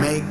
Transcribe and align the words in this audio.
Make 0.00 0.24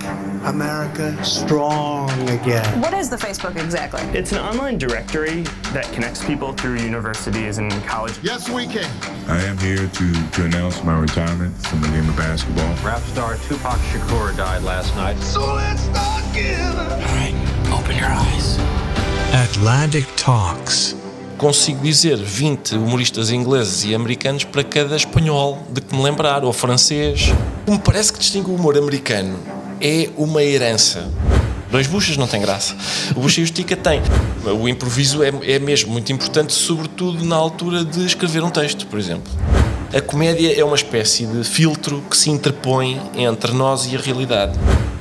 America 0.46 1.24
strong 1.24 2.10
again. 2.30 2.82
What 2.82 2.94
is 2.96 3.10
the 3.12 3.16
Facebook 3.16 3.62
exactly? 3.64 4.02
It's 4.18 4.32
an 4.32 4.40
online 4.40 4.80
directory 4.80 5.44
that 5.72 5.88
connects 5.94 6.26
people 6.26 6.54
through 6.54 6.78
universities 6.78 7.60
and 7.60 7.72
college. 7.84 8.18
Yes, 8.24 8.50
we 8.50 8.66
can. 8.66 8.90
I 9.30 9.40
am 9.44 9.58
here 9.60 9.88
to, 9.88 10.30
to 10.32 10.46
announce 10.46 10.84
my 10.84 11.00
retirement 11.00 11.56
from 11.68 11.82
the 11.82 11.90
game 11.90 12.10
of 12.10 12.18
basketball. 12.18 12.74
Rap 12.84 13.02
star 13.02 13.36
Tupac 13.36 13.78
Shakur 13.92 14.36
died 14.36 14.64
last 14.64 14.96
night. 14.96 15.18
So 15.20 15.54
let's 15.54 15.84
start 15.84 16.24
giving. 16.34 16.58
All 16.58 16.98
right, 17.00 17.70
open 17.72 17.98
your 17.98 18.08
eyes. 18.08 18.58
Atlantic 19.32 20.06
Talks. 20.16 20.99
Consigo 21.40 21.82
dizer 21.82 22.18
20 22.18 22.76
humoristas 22.76 23.32
ingleses 23.32 23.86
e 23.86 23.96
americanos 23.96 24.44
para 24.44 24.62
cada 24.62 24.94
espanhol 24.94 25.58
de 25.72 25.80
que 25.80 25.96
me 25.96 26.04
lembrar, 26.04 26.44
ou 26.44 26.52
francês. 26.52 27.30
O 27.62 27.66
que 27.66 27.72
me 27.72 27.80
parece 27.80 28.12
que 28.12 28.20
distingue 28.20 28.50
o 28.50 28.56
humor 28.56 28.78
americano 28.78 29.40
é 29.80 30.10
uma 30.18 30.44
herança. 30.44 31.10
Dois 31.72 31.88
buchas 31.88 32.18
não 32.18 32.28
tem 32.28 32.42
graça. 32.42 32.76
O 33.16 33.22
bucha 33.22 33.40
e 33.40 33.44
o 33.44 33.46
estica 33.46 33.78
tem. 33.78 34.02
O 34.62 34.68
improviso 34.68 35.24
é, 35.24 35.32
é 35.44 35.60
mesmo 35.60 35.94
muito 35.94 36.12
importante, 36.12 36.52
sobretudo 36.52 37.24
na 37.24 37.38
altura 37.38 37.86
de 37.86 38.06
escrever 38.06 38.44
um 38.44 38.50
texto, 38.50 38.86
por 38.88 39.00
exemplo. 39.00 39.32
A 39.94 40.02
comédia 40.02 40.60
é 40.60 40.64
uma 40.66 40.76
espécie 40.76 41.26
de 41.26 41.46
filtro 41.46 42.04
que 42.10 42.18
se 42.18 42.30
interpõe 42.30 43.00
entre 43.16 43.54
nós 43.54 43.90
e 43.90 43.96
a 43.96 44.00
realidade. 44.00 44.60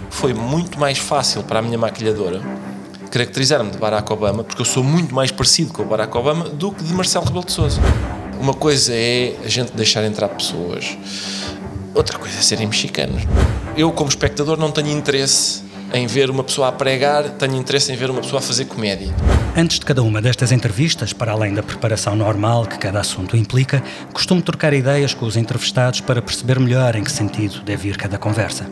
Foi 0.08 0.32
muito 0.32 0.78
mais 0.78 0.98
fácil 0.98 1.42
para 1.42 1.58
a 1.58 1.62
minha 1.62 1.76
maquilhadora 1.76 2.40
caracterizar-me 3.08 3.70
de 3.70 3.78
Barack 3.78 4.12
Obama, 4.12 4.44
porque 4.44 4.60
eu 4.62 4.66
sou 4.66 4.82
muito 4.82 5.14
mais 5.14 5.30
parecido 5.30 5.72
com 5.72 5.82
o 5.82 5.84
Barack 5.84 6.16
Obama 6.16 6.48
do 6.48 6.72
que 6.72 6.84
de 6.84 6.92
Marcelo 6.92 7.24
Rebelo 7.24 7.44
de 7.44 7.52
Sousa. 7.52 7.80
Uma 8.40 8.54
coisa 8.54 8.92
é 8.94 9.34
a 9.44 9.48
gente 9.48 9.72
deixar 9.72 10.04
entrar 10.04 10.28
pessoas, 10.28 10.96
outra 11.94 12.18
coisa 12.18 12.38
é 12.38 12.42
serem 12.42 12.66
mexicanos. 12.66 13.22
Eu, 13.76 13.90
como 13.92 14.08
espectador, 14.08 14.58
não 14.58 14.70
tenho 14.70 14.90
interesse 14.90 15.62
em 15.92 16.06
ver 16.06 16.30
uma 16.30 16.44
pessoa 16.44 16.68
a 16.68 16.72
pregar, 16.72 17.24
tenho 17.30 17.56
interesse 17.56 17.92
em 17.92 17.96
ver 17.96 18.10
uma 18.10 18.20
pessoa 18.20 18.40
a 18.40 18.42
fazer 18.42 18.66
comédia. 18.66 19.12
Antes 19.56 19.78
de 19.78 19.86
cada 19.86 20.02
uma 20.02 20.20
destas 20.20 20.52
entrevistas, 20.52 21.12
para 21.12 21.32
além 21.32 21.54
da 21.54 21.62
preparação 21.62 22.14
normal 22.14 22.66
que 22.66 22.78
cada 22.78 23.00
assunto 23.00 23.36
implica, 23.36 23.82
costumo 24.12 24.42
trocar 24.42 24.72
ideias 24.72 25.14
com 25.14 25.26
os 25.26 25.36
entrevistados 25.36 26.00
para 26.00 26.22
perceber 26.22 26.60
melhor 26.60 26.94
em 26.94 27.02
que 27.02 27.10
sentido 27.10 27.60
deve 27.62 27.88
ir 27.88 27.96
cada 27.96 28.18
conversa. 28.18 28.66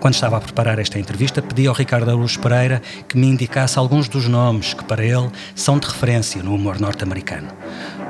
Quando 0.00 0.14
estava 0.14 0.38
a 0.38 0.40
preparar 0.40 0.78
esta 0.78 0.98
entrevista, 0.98 1.42
pedi 1.42 1.66
ao 1.66 1.74
Ricardo 1.74 2.08
Araújo 2.08 2.40
Pereira 2.40 2.80
que 3.06 3.18
me 3.18 3.26
indicasse 3.26 3.78
alguns 3.78 4.08
dos 4.08 4.26
nomes 4.26 4.72
que, 4.72 4.82
para 4.82 5.04
ele, 5.04 5.30
são 5.54 5.78
de 5.78 5.86
referência 5.86 6.42
no 6.42 6.54
humor 6.54 6.80
norte-americano. 6.80 7.48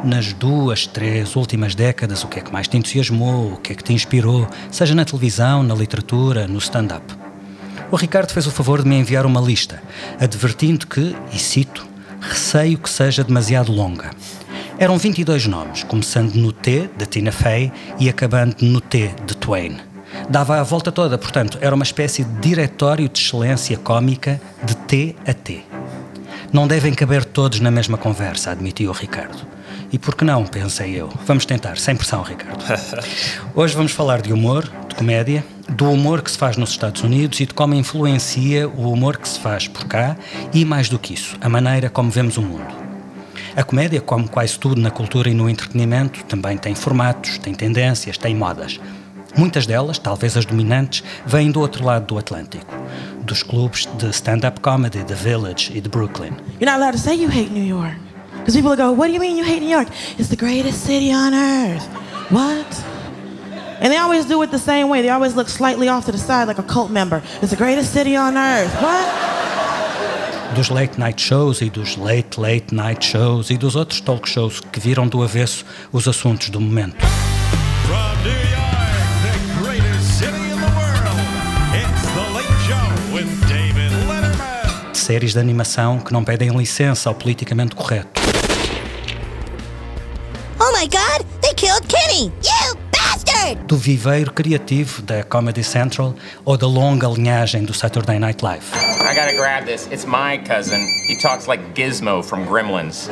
Nas 0.05 0.33
duas, 0.33 0.87
três 0.87 1.35
últimas 1.35 1.75
décadas, 1.75 2.23
o 2.23 2.29
que 2.29 2.39
é 2.39 2.43
que 2.43 2.53
mais 2.53 2.69
te 2.69 2.77
entusiasmou, 2.77 3.55
o 3.55 3.57
que 3.57 3.73
é 3.73 3.75
que 3.75 3.83
te 3.83 3.93
inspirou, 3.93 4.47
seja 4.71 4.95
na 4.95 5.05
televisão, 5.05 5.65
na 5.65 5.75
literatura, 5.75 6.47
no 6.47 6.59
stand-up. 6.59 7.13
O 7.91 7.97
Ricardo 7.97 8.31
fez 8.31 8.47
o 8.47 8.53
favor 8.53 8.85
de 8.85 8.89
me 8.89 8.95
enviar 8.95 9.27
uma 9.27 9.41
lista, 9.41 9.83
advertindo 10.21 10.87
que, 10.87 11.17
e 11.33 11.39
cito, 11.41 11.85
receio 12.21 12.79
que 12.79 12.89
seja 12.89 13.25
demasiado 13.25 13.73
longa. 13.73 14.13
Eram 14.79 14.97
22 14.97 15.47
nomes, 15.49 15.83
começando 15.83 16.37
no 16.37 16.53
T, 16.53 16.89
de 16.97 17.07
Tina 17.07 17.33
Fey, 17.33 17.73
e 17.99 18.09
acabando 18.09 18.55
no 18.63 18.81
T, 18.81 19.11
de 19.27 19.37
Twain 19.37 19.90
dava 20.29 20.59
a 20.59 20.63
volta 20.63 20.91
toda, 20.93 21.17
portanto, 21.19 21.59
era 21.61 21.75
uma 21.75 21.85
espécie 21.85 22.25
de 22.25 22.41
diretório 22.41 23.09
de 23.09 23.19
excelência 23.19 23.77
cômica 23.77 24.41
de 24.63 24.77
T 24.77 25.17
a 25.27 25.35
T. 25.35 25.63
Não 26.53 26.67
devem 26.67 26.93
caber 26.93 27.25
todos 27.25 27.61
na 27.61 27.71
mesma 27.71 27.97
conversa, 27.97 28.51
admitiu 28.51 28.91
o 28.91 28.93
Ricardo. 28.93 29.47
E 29.93 29.99
por 29.99 30.15
que 30.15 30.25
não, 30.25 30.45
pensei 30.45 30.95
eu. 30.95 31.09
Vamos 31.27 31.45
tentar, 31.45 31.77
sem 31.77 31.97
pressão, 31.97 32.23
Ricardo. 32.23 32.65
Hoje 33.55 33.75
vamos 33.75 33.93
falar 33.93 34.21
de 34.21 34.33
humor, 34.33 34.71
de 34.89 34.95
comédia, 34.95 35.45
do 35.69 35.91
humor 35.91 36.23
que 36.23 36.31
se 36.31 36.39
faz 36.39 36.57
nos 36.57 36.71
Estados 36.71 37.03
Unidos 37.03 37.41
e 37.41 37.47
de 37.47 37.55
como 37.55 37.75
influencia 37.75 38.69
o 38.69 38.93
humor 38.93 39.17
que 39.17 39.29
se 39.29 39.39
faz 39.39 39.67
por 39.67 39.85
cá 39.87 40.17
e, 40.53 40.65
mais 40.65 40.89
do 40.89 40.99
que 40.99 41.15
isso, 41.15 41.37
a 41.41 41.49
maneira 41.49 41.91
como 41.91 42.11
vemos 42.11 42.37
o 42.37 42.43
mundo. 42.43 42.81
A 43.57 43.65
comédia, 43.65 44.01
como 44.01 44.29
quase 44.29 44.59
tudo 44.59 44.81
na 44.81 44.91
cultura 44.91 45.29
e 45.29 45.35
no 45.35 45.51
entretenimento, 45.51 46.25
também 46.25 46.57
tem 46.57 46.75
formatos, 46.75 47.39
tem 47.39 47.53
tendências, 47.53 48.17
tem 48.17 48.35
modas. 48.35 48.79
Muitas 49.37 49.67
delas, 49.67 49.99
talvez 49.99 50.37
as 50.37 50.45
dominantes, 50.45 51.03
vêm 51.25 51.51
do 51.51 51.61
outro 51.61 51.85
lado 51.85 52.07
do 52.07 52.19
Atlântico, 52.19 52.75
dos 53.23 53.43
clubes 53.43 53.87
de 53.99 54.11
stand-up 54.11 54.61
comedy 54.61 55.05
The 55.05 55.15
Village 55.15 55.73
e 55.75 55.81
de 55.81 55.89
Brooklyn. 55.89 56.33
You're 56.61 56.71
not 56.71 56.81
allowed 56.81 56.93
to 56.93 56.99
say 56.99 57.15
you 57.15 57.31
hate 57.31 57.51
New 57.53 57.65
York. 57.65 57.97
Because 58.39 58.57
people 58.57 58.75
go, 58.75 58.91
what 58.93 59.09
do 59.09 59.13
you 59.13 59.21
mean 59.21 59.37
you 59.37 59.45
hate 59.45 59.61
New 59.61 59.71
York? 59.71 59.89
It's 60.19 60.29
the 60.29 60.37
greatest 60.37 60.85
city 60.85 61.13
on 61.13 61.35
earth. 61.35 61.87
What? 62.31 62.67
And 63.81 63.93
they 63.93 63.99
always 63.99 64.27
do 64.27 64.43
it 64.43 64.51
the 64.51 64.59
same 64.59 64.89
way. 64.89 65.03
They 65.03 65.11
always 65.11 65.35
look 65.35 65.49
slightly 65.49 65.89
off 65.89 66.05
to 66.07 66.13
the 66.13 66.19
side 66.19 66.49
like 66.49 66.59
a 66.59 66.63
cult 66.63 66.91
member. 66.91 67.23
It's 67.41 67.51
the 67.51 67.57
greatest 67.57 67.93
city 67.93 68.17
on 68.17 68.37
earth. 68.37 68.73
What? 68.83 70.55
Dos 70.55 70.69
late 70.71 70.99
night 70.99 71.21
shows 71.21 71.61
e 71.61 71.71
dos 71.71 71.97
late 71.97 72.41
late 72.41 72.75
night 72.75 73.05
shows 73.05 73.51
e 73.51 73.57
dos 73.57 73.77
outros 73.77 74.01
talk 74.01 74.29
shows 74.29 74.61
que 74.61 74.81
viram 74.81 75.07
do 75.07 75.23
avesso 75.23 75.65
os 75.93 76.09
assuntos 76.09 76.51
do 76.51 76.61
momento. 76.61 76.97
Séries 85.11 85.33
de 85.33 85.41
animação 85.41 85.99
que 85.99 86.13
não 86.13 86.23
pedem 86.23 86.51
licença 86.51 87.09
ao 87.09 87.17
politicamente 87.17 87.75
correto. 87.75 88.23
Oh 90.61 90.71
my 90.79 90.87
god, 90.87 91.27
they 91.41 91.53
killed 91.55 91.85
Kenny! 91.89 92.33
You 92.45 92.79
bastard! 92.93 93.61
Do 93.67 93.77
viveiro 93.77 94.33
criativo 94.33 95.03
da 95.03 95.25
Comedy 95.25 95.65
Central 95.65 96.15
ou 96.45 96.57
da 96.57 96.69
longa 96.69 97.09
linhagem 97.09 97.65
do 97.65 97.75
Saturday 97.75 98.21
Night 98.21 98.45
Live. 98.45 98.65
I 98.73 99.13
gotta 99.13 99.35
grab 99.37 99.67
this. 99.67 99.89
It's 99.91 100.05
my 100.05 100.39
cousin. 100.47 100.79
He 101.09 101.21
talks 101.21 101.49
like 101.49 101.61
Gizmo 101.75 102.23
from 102.23 102.47
Gremlins. 102.47 103.11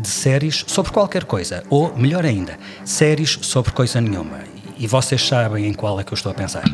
De 0.00 0.08
séries 0.08 0.64
sobre 0.66 0.90
qualquer 0.90 1.26
coisa, 1.26 1.62
ou 1.70 1.96
melhor 1.96 2.26
ainda, 2.26 2.58
séries 2.84 3.38
sobre 3.40 3.70
coisa 3.70 4.00
nenhuma. 4.00 4.40
E 4.76 4.88
vocês 4.88 5.24
sabem 5.24 5.66
em 5.66 5.72
qual 5.72 6.00
é 6.00 6.02
que 6.02 6.12
eu 6.12 6.16
estou 6.16 6.32
a 6.32 6.34
pensar. 6.34 6.64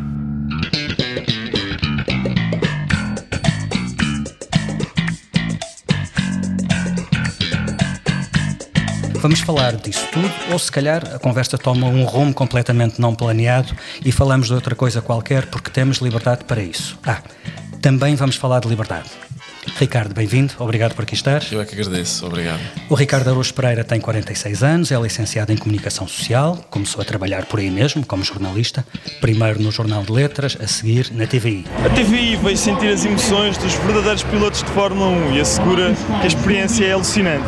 Vamos 9.21 9.41
falar 9.41 9.75
disso 9.75 10.07
tudo, 10.13 10.31
ou 10.53 10.59
se 10.59 10.71
calhar 10.71 11.03
a 11.15 11.19
conversa 11.19 11.59
toma 11.59 11.89
um 11.89 12.05
rumo 12.05 12.33
completamente 12.33 13.01
não 13.01 13.17
planeado 13.17 13.75
e 14.05 14.13
falamos 14.13 14.47
de 14.47 14.55
outra 14.55 14.77
coisa 14.77 15.03
qualquer 15.03 15.47
porque 15.47 15.71
temos 15.71 15.99
liberdade 15.99 16.45
para 16.45 16.63
isso. 16.63 16.97
Ah, 17.05 17.21
também 17.83 18.15
vamos 18.15 18.37
falar 18.37 18.61
de 18.61 18.69
liberdade. 18.69 19.09
Ricardo, 19.77 20.15
bem-vindo, 20.15 20.55
obrigado 20.59 20.95
por 20.95 21.03
aqui 21.03 21.15
estar. 21.15 21.43
Eu 21.53 21.61
é 21.61 21.65
que 21.65 21.75
agradeço, 21.75 22.27
obrigado. 22.27 22.61
O 22.89 22.95
Ricardo 22.95 23.29
Araújo 23.29 23.53
Pereira 23.55 23.85
tem 23.85 24.01
46 24.01 24.63
anos, 24.63 24.93
é 24.93 25.01
licenciado 25.01 25.53
em 25.53 25.57
Comunicação 25.57 26.07
Social, 26.07 26.57
começou 26.71 27.03
a 27.03 27.05
trabalhar 27.05 27.47
por 27.47 27.61
aí 27.61 27.71
mesmo, 27.71 28.05
como 28.05 28.25
jornalista, 28.25 28.87
primeiro 29.21 29.61
no 29.61 29.71
Jornal 29.71 30.03
de 30.03 30.13
Letras, 30.13 30.57
a 30.61 30.67
seguir 30.67 31.11
na 31.13 31.27
TVI. 31.27 31.65
A 31.85 31.89
TVI 31.91 32.37
veio 32.37 32.57
sentir 32.57 32.89
as 32.89 33.05
emoções 33.05 33.57
dos 33.59 33.75
verdadeiros 33.75 34.23
pilotos 34.23 34.63
de 34.63 34.71
Fórmula 34.71 35.09
1 35.31 35.37
e 35.37 35.41
assegura 35.41 35.95
que 35.95 36.25
a 36.25 36.27
experiência 36.27 36.85
é 36.85 36.93
alucinante. 36.93 37.45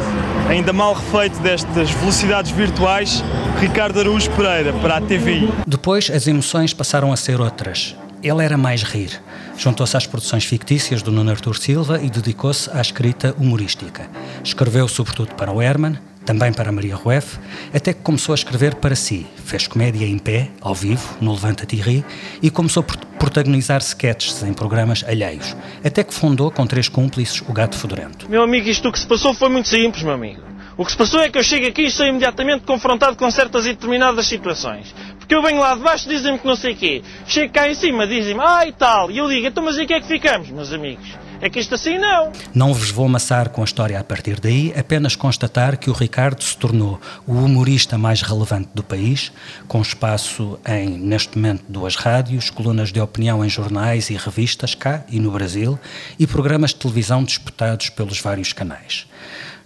Ainda 0.49 0.73
mal 0.73 0.95
refeito 0.95 1.39
destas 1.41 1.91
velocidades 1.91 2.51
virtuais, 2.51 3.23
Ricardo 3.61 4.01
Araújo 4.01 4.31
Pereira 4.33 4.73
para 4.75 4.97
a 4.97 5.01
TVI. 5.01 5.49
Depois 5.67 6.11
as 6.11 6.27
emoções 6.27 6.75
passaram 6.75 7.13
a 7.13 7.17
ser 7.17 7.41
outras. 7.41 7.95
Ele 8.23 8.45
era 8.45 8.57
mais 8.57 8.83
rir. 8.83 9.21
Juntou-se 9.61 9.95
às 9.95 10.07
produções 10.07 10.47
fictícias 10.47 11.03
do 11.03 11.13
Nuno 11.13 11.31
Artur 11.31 11.55
Silva 11.55 12.01
e 12.03 12.09
dedicou-se 12.09 12.71
à 12.71 12.81
escrita 12.81 13.35
humorística. 13.39 14.09
Escreveu 14.43 14.89
sobretudo 14.89 15.35
para 15.35 15.53
o 15.53 15.61
Herman, 15.61 15.99
também 16.25 16.51
para 16.51 16.73
Maria 16.73 16.97
Rueff, 16.97 17.39
até 17.75 17.93
que 17.93 18.01
começou 18.01 18.33
a 18.33 18.37
escrever 18.37 18.77
para 18.77 18.97
si. 18.97 19.27
Fez 19.45 19.67
comédia 19.67 20.07
em 20.07 20.19
pé, 20.19 20.49
ao 20.63 20.75
vivo, 20.75 21.07
no 21.21 21.33
Levanta-te 21.33 21.77
e 21.77 21.79
Ri, 21.79 22.05
e 22.41 22.51
começou 22.51 22.83
a 22.89 23.19
protagonizar 23.19 23.83
sketches 23.83 24.43
em 24.43 24.55
programas 24.55 25.05
alheios, 25.07 25.55
até 25.85 26.03
que 26.03 26.15
fundou 26.15 26.51
com 26.51 26.67
três 26.67 26.89
cúmplices 26.89 27.43
o 27.47 27.53
Gato 27.53 27.77
Fedorento. 27.77 28.31
Meu 28.31 28.43
amigo, 28.43 28.67
isto 28.67 28.91
que 28.91 28.99
se 28.99 29.07
passou 29.07 29.35
foi 29.35 29.51
muito 29.51 29.69
simples, 29.69 30.03
meu 30.03 30.15
amigo. 30.15 30.41
O 30.81 30.85
que 30.87 30.93
se 30.93 30.97
passou 30.97 31.21
é 31.21 31.29
que 31.29 31.37
eu 31.37 31.45
chego 31.45 31.67
aqui 31.67 31.83
e 31.83 31.91
sou 31.91 32.07
imediatamente 32.07 32.65
confrontado 32.65 33.15
com 33.15 33.31
certas 33.31 33.67
e 33.67 33.75
determinadas 33.75 34.27
situações 34.27 34.95
que 35.31 35.37
eu 35.37 35.43
venho 35.43 35.61
lá 35.61 35.77
de 35.77 35.81
baixo, 35.81 36.09
dizem-me 36.09 36.41
que 36.41 36.45
não 36.45 36.57
sei 36.57 36.73
o 36.73 36.77
quê. 36.77 37.03
Chego 37.25 37.53
cá 37.53 37.69
em 37.69 37.75
cima, 37.75 38.05
dizem-me, 38.05 38.41
ah 38.43 38.67
e 38.67 38.73
tal. 38.73 39.13
E 39.13 39.19
eu 39.19 39.29
digo, 39.29 39.47
então 39.47 39.63
mas 39.63 39.79
em 39.79 39.87
que 39.87 39.95
é 39.95 40.01
que 40.01 40.09
ficamos, 40.09 40.51
meus 40.51 40.73
amigos? 40.73 41.07
É 41.41 41.49
que 41.49 41.61
isto 41.61 41.73
assim 41.73 41.99
não. 41.99 42.33
Não 42.53 42.75
vos 42.75 42.91
vou 42.91 43.07
amassar 43.07 43.49
com 43.51 43.61
a 43.61 43.65
história 43.65 43.97
a 44.01 44.03
partir 44.03 44.41
daí, 44.41 44.75
apenas 44.77 45.15
constatar 45.15 45.79
que 45.79 45.89
o 45.89 45.93
Ricardo 45.93 46.43
se 46.43 46.57
tornou 46.57 47.01
o 47.29 47.35
humorista 47.35 47.97
mais 47.97 48.23
relevante 48.23 48.71
do 48.75 48.83
país, 48.83 49.31
com 49.69 49.81
espaço 49.81 50.59
em, 50.67 50.99
neste 50.99 51.39
momento, 51.39 51.63
duas 51.69 51.95
rádios, 51.95 52.51
colunas 52.51 52.91
de 52.91 53.01
opinião 53.01 53.45
em 53.45 53.49
jornais 53.49 54.11
e 54.11 54.17
revistas 54.17 54.75
cá 54.75 55.05
e 55.09 55.21
no 55.21 55.31
Brasil, 55.31 55.79
e 56.19 56.27
programas 56.27 56.71
de 56.71 56.77
televisão 56.77 57.23
disputados 57.23 57.89
pelos 57.89 58.21
vários 58.21 58.53
canais. 58.53 59.07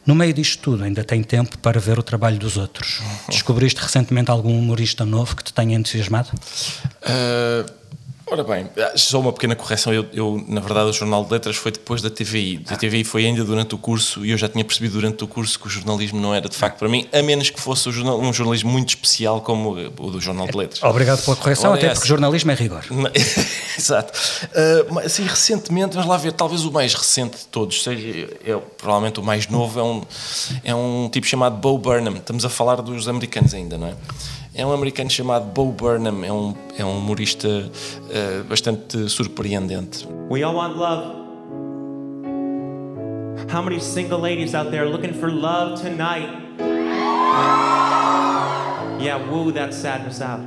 No 0.07 0.15
meio 0.15 0.35
disto 0.35 0.61
tudo, 0.61 0.85
ainda 0.85 1.03
tem 1.03 1.23
tempo 1.23 1.59
para 1.59 1.81
ver 1.81 1.99
o 1.99 2.03
trabalho 2.03 2.39
dos 2.39 2.57
outros. 2.57 3.01
Descobriste 3.29 3.81
recentemente 3.81 4.31
algum 4.31 4.59
humorista 4.59 5.05
novo 5.05 5.35
que 5.35 5.45
te 5.45 5.53
tenha 5.53 5.77
entusiasmado? 5.77 6.31
Uh 7.03 7.84
Ora 8.27 8.43
bem, 8.43 8.69
só 8.97 9.21
uma 9.21 9.33
pequena 9.33 9.55
correção. 9.55 9.93
Eu, 9.93 10.07
eu, 10.13 10.43
na 10.49 10.61
verdade, 10.61 10.89
o 10.89 10.93
Jornal 10.93 11.25
de 11.25 11.33
Letras 11.33 11.57
foi 11.57 11.71
depois 11.71 12.01
da 12.01 12.09
TVI. 12.09 12.65
A 12.69 12.77
TVI 12.77 13.05
foi 13.05 13.27
ainda 13.27 13.45
durante 13.45 13.75
o 13.75 13.79
curso 13.79 14.25
e 14.25 14.31
eu 14.31 14.39
já 14.39 14.49
tinha 14.49 14.65
percebido 14.65 14.95
durante 14.95 15.23
o 15.23 15.29
curso 15.29 15.59
que 15.61 15.67
o 15.67 15.71
jornalismo 15.71 16.19
não 16.19 16.35
era 16.35 16.49
de 16.49 16.57
facto 16.57 16.79
para 16.79 16.89
mim, 16.89 17.07
a 17.13 17.23
menos 17.23 17.51
que 17.51 17.61
fosse 17.61 17.89
um 17.89 18.33
jornalismo 18.33 18.71
muito 18.71 18.89
especial 18.89 19.43
como 19.43 19.73
o 19.73 20.11
do 20.11 20.21
Jornal 20.21 20.47
de 20.47 20.57
Letras. 20.57 20.83
Obrigado 20.83 21.23
pela 21.23 21.37
correção, 21.37 21.71
Ora, 21.71 21.79
até 21.79 21.89
é 21.89 21.91
porque 21.93 22.09
jornalismo 22.09 22.51
é 22.51 22.55
rigor. 22.55 22.85
Exato. 23.79 24.19
Uh, 24.45 24.99
assim, 25.01 25.25
recentemente, 25.25 25.95
vamos 25.95 26.09
lá 26.09 26.17
ver, 26.17 26.33
talvez 26.33 26.65
o 26.65 26.73
mais 26.73 26.95
recente 26.95 27.37
de 27.37 27.47
todos, 27.47 27.83
seja, 27.83 28.29
é, 28.45 28.57
provavelmente 28.79 29.21
o 29.21 29.23
mais 29.23 29.49
novo, 29.49 29.79
é 29.79 29.83
um, 29.83 30.03
é 30.65 30.75
um 30.75 31.11
tipo 31.11 31.27
chamado 31.27 31.57
Bo 31.57 31.77
Burnham. 31.77 32.15
Estamos 32.17 32.45
a 32.45 32.49
falar 32.49 32.77
dos 32.77 33.07
americanos 33.07 33.53
ainda, 33.53 33.77
não 33.77 33.89
é? 33.89 33.95
É 34.55 34.65
um 34.65 34.73
americano 34.73 35.11
chamado 35.11 35.47
Bo 35.47 35.73
Burnham, 35.73 36.25
é 36.25 36.33
um, 36.33 36.55
é 36.79 36.85
um 36.85 36.99
humorista 36.99 37.49
uh, 37.49 38.45
bastante 38.45 39.09
surpreendente. 39.09 40.07
We 40.31 40.45
all 40.45 40.55
want 40.55 40.77
love. 40.77 41.25
How 43.51 43.63
many 43.63 43.81
single 43.81 44.21
ladies 44.21 44.55
out 44.55 44.71
there 44.71 44.87
looking 44.89 45.13
for 45.13 45.31
love 45.31 45.81
tonight? 45.83 46.29
Yeah, 49.01 49.19
woo 49.29 49.53
that 49.53 49.75
sadness 49.75 50.21
out. 50.21 50.41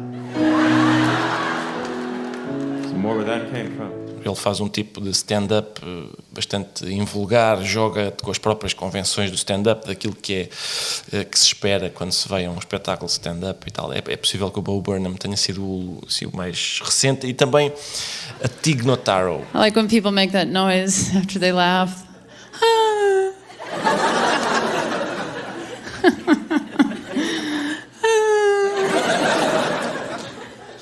Some 2.86 3.00
more 3.00 3.16
where 3.18 3.26
that 3.26 3.52
came 3.52 3.76
from. 3.76 3.97
Ele 4.28 4.36
faz 4.36 4.60
um 4.60 4.68
tipo 4.68 5.00
de 5.02 5.10
stand-up 5.12 5.82
eh, 5.84 6.10
bastante 6.32 6.86
invulgar, 6.86 7.64
joga 7.64 8.12
com 8.22 8.32
as 8.32 8.38
próprias 8.38 8.74
convenções 8.74 9.32
do 9.32 9.36
stand-up, 9.36 9.88
daquilo 9.88 10.16
que 10.16 10.34
é 10.34 10.50
eh, 11.14 11.24
que 11.24 11.38
se 11.38 11.46
espera 11.46 11.90
quando 11.90 12.12
se 12.12 12.28
vai 12.28 12.46
a 12.46 12.52
um 12.52 12.58
espetáculo 12.58 13.10
stand-up 13.10 13.68
e 13.68 13.72
tal. 13.72 13.92
É, 13.94 13.98
é, 13.98 14.18
possível 14.18 14.50
que 14.52 14.60
o 14.60 14.62
Bo 14.62 14.82
Burnham 14.82 15.14
tenha 15.14 15.38
sido 15.38 15.64
o, 15.64 16.02
assim, 16.08 16.26
o 16.26 16.36
mais 16.36 16.82
recente 16.84 17.28
e 17.28 17.34
também 17.34 17.72
a 18.44 18.48
Tig 18.48 18.86
Notaro. 18.86 19.46
I 19.54 19.58
like 19.58 19.78
when 19.78 19.88
people 19.88 20.12
make 20.12 20.32
that 20.34 20.52
noise 20.52 21.16
after 21.16 21.40
they 21.40 21.52
laugh. 21.52 22.07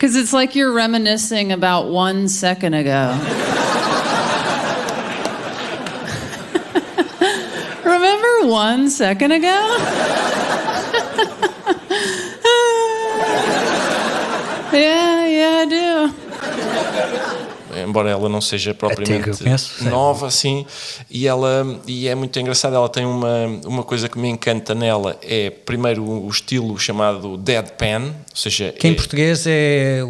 Because 0.06 0.18
it's 0.18 0.34
like 0.34 0.54
you're 0.54 0.72
reminiscing 0.72 1.52
about 1.52 1.88
one 1.88 2.30
second 2.30 2.76
ago. 2.76 3.20
Remember 7.84 8.48
one 8.48 8.92
second 8.92 9.32
ago? 9.32 9.48
yeah, 14.72 15.26
yeah, 15.26 15.58
I 15.58 15.66
do. 15.68 16.25
Embora 17.96 18.10
ela 18.10 18.28
não 18.28 18.42
seja 18.42 18.74
propriamente 18.74 19.30
nova, 19.84 20.28
assim, 20.28 20.66
e 21.10 21.28
ela 21.28 21.80
e 21.88 22.08
é 22.08 22.16
muito 22.16 22.38
engraçada. 22.38 22.76
Ela 22.76 22.90
tem 22.90 23.06
uma, 23.06 23.46
uma 23.66 23.84
coisa 23.84 24.10
que 24.10 24.20
me 24.20 24.28
encanta 24.28 24.76
nela: 24.76 25.18
é 25.22 25.50
primeiro 25.50 26.04
o 26.04 26.30
estilo 26.30 26.78
chamado 26.78 27.38
deadpan, 27.38 28.04
ou 28.04 28.36
seja, 28.36 28.74
que 28.74 28.88
é, 28.88 28.90
em 28.90 28.94
português 28.94 29.46
é 29.48 30.02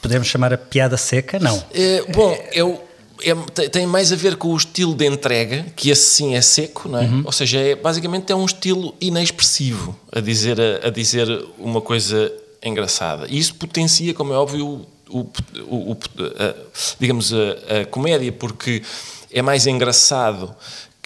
podemos 0.00 0.26
chamar 0.28 0.52
a 0.54 0.58
piada 0.58 0.96
seca, 0.96 1.38
não? 1.38 1.62
É, 1.74 2.04
bom, 2.12 2.36
eu 2.52 2.82
é, 3.22 3.68
tem 3.68 3.86
mais 3.86 4.12
a 4.12 4.16
ver 4.16 4.36
com 4.36 4.48
o 4.48 4.56
estilo 4.56 4.94
de 4.94 5.04
entrega, 5.04 5.66
que 5.76 5.90
esse 5.90 6.08
sim 6.08 6.34
é 6.34 6.40
seco, 6.40 6.88
não 6.88 6.98
é? 6.98 7.02
Uhum. 7.02 7.22
Ou 7.26 7.32
seja, 7.32 7.58
é, 7.58 7.74
basicamente 7.74 8.32
é 8.32 8.36
um 8.36 8.46
estilo 8.46 8.94
inexpressivo 9.00 9.98
a 10.10 10.20
dizer, 10.20 10.58
a, 10.60 10.86
a 10.86 10.90
dizer 10.90 11.28
uma 11.58 11.80
coisa 11.80 12.32
engraçada. 12.62 13.26
E 13.28 13.38
isso 13.38 13.54
potencia, 13.56 14.14
como 14.14 14.32
é 14.32 14.36
óbvio, 14.36 14.86
o, 15.08 15.26
o, 15.68 15.92
a, 15.92 16.54
digamos, 16.98 17.32
a, 17.32 17.80
a 17.80 17.86
comédia, 17.86 18.32
porque 18.32 18.82
é 19.30 19.42
mais 19.42 19.66
engraçado 19.66 20.54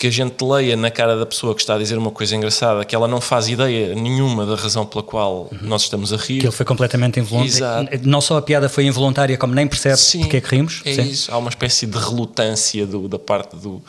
que 0.03 0.09
a 0.09 0.11
gente 0.11 0.43
leia 0.43 0.77
na 0.77 0.91
cara 0.91 1.17
da 1.17 1.25
pessoa 1.25 1.55
que 1.55 1.61
está 1.61 1.77
a 1.77 1.79
dizer 1.79 1.97
uma 1.97 2.11
coisa 2.11 2.35
engraçada, 2.35 2.85
que 2.85 2.93
ela 2.93 3.07
não 3.07 3.21
faz 3.21 3.47
ideia 3.47 3.95
nenhuma 3.95 4.45
da 4.45 4.57
razão 4.57 4.85
pela 4.85 5.01
qual 5.01 5.49
uhum. 5.53 5.59
nós 5.63 5.83
estamos 5.83 6.13
a 6.13 6.17
rir. 6.17 6.41
Que 6.41 6.47
ele 6.47 6.51
foi 6.51 6.67
completamente 6.67 7.21
involuntário. 7.21 7.89
Não 8.03 8.21
só 8.21 8.37
a 8.37 8.43
piada 8.43 8.69
foi 8.69 8.85
involuntária, 8.85 9.39
como 9.39 9.55
nem 9.55 9.65
percebe 9.65 9.97
sim, 9.97 10.23
porque 10.23 10.39
é 10.39 10.41
que 10.41 10.57
rimos. 10.57 10.83
É 10.85 10.95
sim. 10.95 11.03
isso, 11.03 11.33
há 11.33 11.39
uma 11.39 11.51
espécie 11.51 11.87
de 11.87 11.97
relutância 11.97 12.85
do, 12.85 13.07
da 13.07 13.17
parte 13.17 13.55
do, 13.55 13.81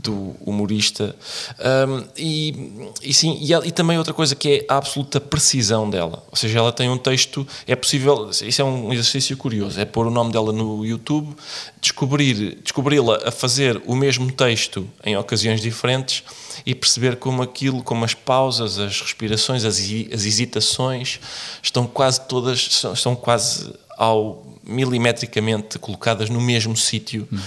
do 0.00 0.34
humorista. 0.40 1.14
Um, 1.60 2.02
e, 2.16 2.82
e 3.00 3.14
sim, 3.14 3.38
e, 3.40 3.52
e, 3.52 3.70
também 3.70 3.98
outra 3.98 4.12
coisa 4.12 4.34
que 4.34 4.48
é 4.48 4.64
a 4.68 4.78
absoluta 4.78 5.20
precisão 5.20 5.88
dela. 5.88 6.24
Ou 6.28 6.36
seja, 6.36 6.58
ela 6.58 6.72
tem 6.72 6.90
um 6.90 6.98
texto, 6.98 7.46
é 7.68 7.76
possível, 7.76 8.30
isso 8.30 8.60
é 8.60 8.64
um 8.64 8.92
exercício 8.92 9.36
curioso, 9.36 9.78
é 9.78 9.84
pôr 9.84 10.08
o 10.08 10.10
nome 10.10 10.32
dela 10.32 10.52
no 10.52 10.84
YouTube, 10.84 11.36
descobrir, 11.80 12.58
descobri-la 12.64 13.20
a 13.26 13.30
fazer 13.30 13.80
o 13.86 13.94
mesmo 13.94 14.32
texto 14.32 14.88
em 15.04 15.14
ocasiões 15.36 15.60
diferentes 15.60 16.24
e 16.64 16.74
perceber 16.74 17.16
como 17.16 17.42
aquilo, 17.42 17.82
como 17.82 18.04
as 18.04 18.14
pausas, 18.14 18.78
as 18.78 19.00
respirações, 19.00 19.64
as, 19.64 19.76
as 19.76 20.24
hesitações 20.24 21.20
estão 21.62 21.86
quase 21.86 22.20
todas, 22.26 22.82
estão 22.94 23.14
quase 23.14 23.72
ao 23.96 24.44
milimetricamente 24.64 25.78
colocadas 25.78 26.28
no 26.28 26.40
mesmo 26.40 26.76
sítio. 26.76 27.28
Hum. 27.32 27.38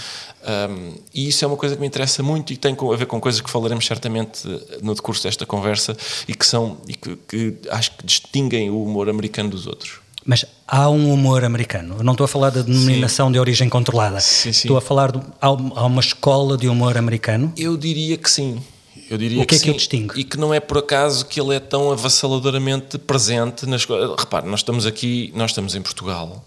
Um, 0.41 0.93
e 1.13 1.27
isso 1.27 1.43
é 1.43 1.47
uma 1.47 1.57
coisa 1.57 1.75
que 1.75 1.81
me 1.81 1.87
interessa 1.87 2.23
muito 2.23 2.53
e 2.53 2.57
tem 2.57 2.73
a 2.73 2.95
ver 2.95 3.07
com 3.07 3.19
coisas 3.19 3.41
que 3.41 3.49
falaremos 3.49 3.85
certamente 3.85 4.47
no 4.81 4.95
decurso 4.95 5.23
desta 5.23 5.45
conversa 5.45 5.97
e 6.29 6.33
que 6.33 6.45
são 6.45 6.77
e 6.87 6.93
que, 6.93 7.17
que 7.27 7.57
acho 7.69 7.91
que 7.91 8.05
distinguem 8.05 8.69
o 8.69 8.81
humor 8.81 9.09
americano 9.09 9.49
dos 9.49 9.67
outros. 9.67 9.99
Mas 10.29 10.45
há 10.67 10.87
um 10.91 11.11
humor 11.11 11.43
americano. 11.43 11.95
Eu 11.97 12.03
não 12.03 12.11
estou 12.11 12.25
a 12.25 12.27
falar 12.27 12.51
da 12.51 12.61
denominação 12.61 13.29
sim. 13.29 13.31
de 13.33 13.39
origem 13.39 13.67
controlada. 13.67 14.19
Sim, 14.19 14.53
sim. 14.53 14.67
Estou 14.67 14.77
a 14.77 14.81
falar 14.81 15.11
de 15.11 15.19
há 15.41 15.49
uma 15.49 15.99
escola 15.99 16.55
de 16.55 16.69
humor 16.69 16.95
americano. 16.99 17.51
Eu 17.57 17.75
diria 17.75 18.15
que 18.15 18.29
sim. 18.29 18.61
Eu 19.09 19.17
diria 19.17 19.41
o 19.41 19.45
que, 19.47 19.55
que 19.55 19.55
é 19.55 19.59
que 19.59 19.71
o 19.71 19.73
distingue? 19.73 20.19
E 20.19 20.23
que 20.23 20.37
não 20.37 20.53
é 20.53 20.59
por 20.59 20.77
acaso 20.77 21.25
que 21.25 21.41
ele 21.41 21.55
é 21.55 21.59
tão 21.59 21.91
avassaladoramente 21.91 22.99
presente 22.99 23.65
nas 23.65 23.83
Repare, 23.85 24.47
nós 24.47 24.59
estamos 24.59 24.85
aqui, 24.85 25.33
nós 25.35 25.49
estamos 25.49 25.73
em 25.73 25.81
Portugal. 25.81 26.45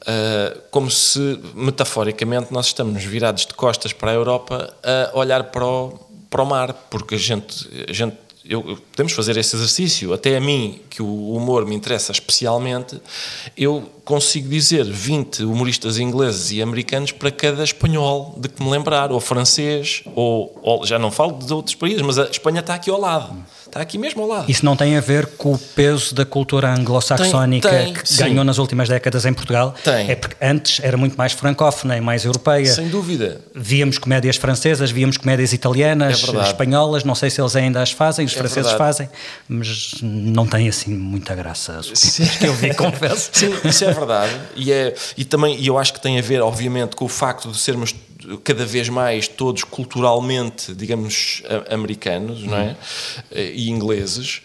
Uh, 0.00 0.60
como 0.72 0.90
se, 0.90 1.38
metaforicamente, 1.54 2.52
nós 2.52 2.66
estamos 2.66 3.04
virados 3.04 3.46
de 3.46 3.54
costas 3.54 3.92
para 3.92 4.10
a 4.10 4.14
Europa 4.14 4.74
a 4.82 5.16
olhar 5.16 5.44
para 5.44 5.64
o, 5.64 6.00
para 6.28 6.42
o 6.42 6.46
mar, 6.46 6.72
porque 6.90 7.14
a 7.14 7.18
gente, 7.18 7.64
a 7.88 7.92
gente 7.92 8.16
eu, 8.44 8.78
podemos 8.90 9.12
fazer 9.12 9.36
esse 9.36 9.56
exercício. 9.56 10.12
Até 10.12 10.36
a 10.36 10.40
mim, 10.40 10.80
que 10.90 11.02
o 11.02 11.32
humor 11.32 11.64
me 11.64 11.74
interessa 11.74 12.12
especialmente, 12.12 13.00
eu 13.56 13.90
consigo 14.04 14.48
dizer 14.48 14.84
20 14.84 15.44
humoristas 15.44 15.98
ingleses 15.98 16.50
e 16.50 16.60
americanos 16.60 17.10
para 17.10 17.30
cada 17.30 17.64
espanhol 17.64 18.34
de 18.36 18.50
que 18.50 18.62
me 18.62 18.70
lembrar, 18.70 19.10
ou 19.10 19.18
francês, 19.18 20.02
ou, 20.14 20.58
ou 20.62 20.84
já 20.84 20.98
não 20.98 21.10
falo 21.10 21.38
de 21.38 21.52
outros 21.52 21.74
países, 21.74 22.02
mas 22.02 22.18
a 22.18 22.24
Espanha 22.24 22.60
está 22.60 22.74
aqui 22.74 22.90
ao 22.90 23.00
lado. 23.00 23.34
Está 23.74 23.82
aqui 23.82 23.98
mesmo 23.98 24.22
ao 24.22 24.28
lado. 24.28 24.48
Isso 24.48 24.64
não 24.64 24.76
tem 24.76 24.96
a 24.96 25.00
ver 25.00 25.26
com 25.26 25.52
o 25.52 25.58
peso 25.58 26.14
da 26.14 26.24
cultura 26.24 26.72
anglo-saxónica 26.72 27.68
que 27.92 28.08
sim. 28.08 28.22
ganhou 28.22 28.44
nas 28.44 28.58
últimas 28.58 28.88
décadas 28.88 29.26
em 29.26 29.32
Portugal? 29.32 29.74
Tem. 29.82 30.08
É 30.08 30.14
porque 30.14 30.36
antes 30.40 30.78
era 30.80 30.96
muito 30.96 31.16
mais 31.16 31.32
francófona 31.32 31.96
e 31.96 32.00
mais 32.00 32.24
europeia. 32.24 32.72
Sem 32.72 32.86
dúvida. 32.86 33.40
Víamos 33.52 33.98
comédias 33.98 34.36
francesas, 34.36 34.92
víamos 34.92 35.16
comédias 35.16 35.52
italianas, 35.52 36.22
é 36.22 36.42
espanholas, 36.42 37.02
não 37.02 37.16
sei 37.16 37.30
se 37.30 37.40
eles 37.40 37.56
ainda 37.56 37.82
as 37.82 37.90
fazem, 37.90 38.24
os 38.24 38.32
é 38.32 38.36
franceses 38.36 38.70
verdade. 38.70 38.78
fazem, 38.78 39.08
mas 39.48 39.94
não 40.00 40.46
tem 40.46 40.68
assim 40.68 40.94
muita 40.94 41.34
graça 41.34 41.80
que 42.38 42.46
eu 42.46 42.54
vi, 42.54 42.72
confesso. 42.78 43.30
Sim, 43.32 43.52
isso 43.64 43.84
é 43.84 43.92
verdade. 43.92 44.32
E, 44.54 44.70
é, 44.70 44.94
e 45.16 45.24
também 45.24 45.58
e 45.58 45.66
eu 45.66 45.76
acho 45.76 45.92
que 45.92 46.00
tem 46.00 46.16
a 46.16 46.22
ver, 46.22 46.40
obviamente, 46.40 46.94
com 46.94 47.06
o 47.06 47.08
facto 47.08 47.50
de 47.50 47.58
sermos 47.58 47.92
cada 48.42 48.64
vez 48.64 48.88
mais 48.88 49.28
todos 49.28 49.64
culturalmente, 49.64 50.74
digamos, 50.74 51.42
americanos, 51.70 52.42
não 52.44 52.56
é? 52.56 52.76
E 53.32 53.70
ingleses, 53.70 54.42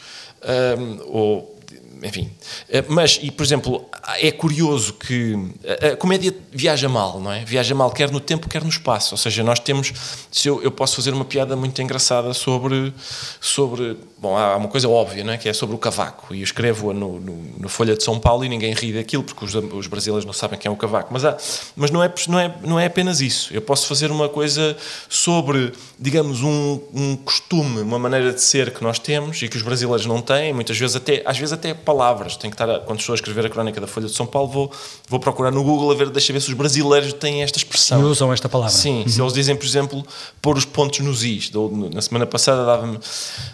um, 0.78 1.00
ou 1.06 1.59
enfim. 2.04 2.32
Uh, 2.70 2.86
mas, 2.88 3.20
e 3.22 3.32
por 3.32 3.44
exemplo, 3.44 3.86
é 4.20 4.32
curioso 4.32 4.94
que 4.94 5.36
a, 5.82 5.88
a, 5.88 5.98
comédia 5.98 6.36
viaja 6.52 6.88
mal, 6.88 7.20
não 7.20 7.32
é? 7.32 7.44
Viaja 7.44 7.76
mal 7.76 7.92
quer 7.92 8.12
no 8.12 8.20
tempo, 8.20 8.50
quer 8.50 8.64
no 8.64 8.70
espaço. 8.70 9.14
Ou 9.14 9.18
seja, 9.18 9.44
nós 9.44 9.60
temos. 9.60 9.94
Se 10.32 10.48
eu, 10.48 10.62
eu 10.62 10.72
posso 10.72 10.96
fazer 10.96 11.14
uma 11.14 11.26
piada 11.26 11.56
muito 11.56 11.82
engraçada 11.82 12.34
sobre. 12.34 12.94
sobre 13.40 13.98
bom, 14.18 14.38
há 14.38 14.56
uma 14.56 14.68
coisa 14.68 14.88
óbvia, 14.88 15.24
não 15.24 15.34
é? 15.34 15.38
Que 15.38 15.50
é 15.50 15.54
sobre 15.54 15.76
o 15.76 15.80
cavaco. 15.80 16.34
E 16.34 16.40
eu 16.40 16.44
escrevo-a 16.44 16.94
no, 16.94 17.20
no, 17.20 17.36
no, 17.58 17.70
Folha 17.70 17.96
de 17.96 18.04
São 18.04 18.20
Paulo 18.20 18.44
e 18.44 18.50
ninguém 18.50 18.74
ri 18.74 18.94
daquilo, 18.94 19.24
porque 19.24 19.44
os, 19.46 19.56
os 19.56 19.88
brasileiros 19.88 20.26
não 20.26 20.34
sabem 20.34 20.58
quem 20.58 20.70
é 20.70 20.72
o 20.72 20.78
cavaco. 20.78 21.10
Mas, 21.12 21.26
há, 21.26 21.38
mas 21.76 21.92
não, 21.92 22.04
é, 22.04 22.14
não, 22.28 22.40
é, 22.40 22.56
não 22.64 22.80
é 22.80 22.86
apenas 22.86 23.22
isso. 23.22 23.54
Eu 23.54 23.62
posso 23.62 23.88
fazer 23.88 24.12
uma 24.12 24.30
coisa 24.30 24.76
sobre, 25.08 25.72
digamos, 25.98 26.42
um, 26.42 26.80
um 26.94 27.16
costume, 27.16 27.82
uma 27.82 28.00
maneira 28.00 28.34
de 28.34 28.42
ser 28.42 28.72
que 28.72 28.84
nós 28.84 29.00
temos 29.00 29.42
e 29.42 29.48
que 29.48 29.58
os 29.58 29.64
brasileiros 29.64 30.06
não 30.06 30.22
têm, 30.22 30.54
muitas 30.54 30.78
vezes 30.78 30.96
até, 30.96 31.22
às 31.26 31.38
vezes 31.38 31.54
até 31.54 31.74
palavras. 31.90 32.38
Tenho 32.38 32.54
que 32.54 32.62
estar, 32.62 32.80
quando 32.82 33.00
estou 33.00 33.14
a 33.14 33.16
escrever 33.16 33.48
a 33.48 33.50
crónica 33.50 33.82
da 33.82 33.88
Folha 33.88 34.06
de 34.06 34.14
São 34.14 34.28
Paulo, 34.28 34.48
vou, 34.48 34.72
vou 35.08 35.20
procurar 35.20 35.50
no 35.50 35.64
Google 35.64 35.92
a 35.92 35.96
ver, 35.96 36.10
deixa 36.12 36.32
ver 36.32 36.40
se 36.40 36.50
os 36.50 36.54
brasileiros 36.54 37.14
têm 37.14 37.42
esta 37.42 37.58
expressão. 37.58 38.00
E 38.00 38.04
usam 38.04 38.32
esta 38.32 38.48
palavra. 38.48 38.72
Sim, 38.72 39.02
uhum. 39.02 39.08
se 39.08 39.20
eles 39.20 39.34
dizem, 39.34 39.56
por 39.56 39.66
exemplo, 39.66 40.06
pôr 40.40 40.56
os 40.56 40.66
pontos 40.66 41.00
nos 41.00 41.24
is. 41.24 41.52
Na 41.92 42.02
semana 42.02 42.28
passada 42.28 42.64
dava-me 42.64 43.00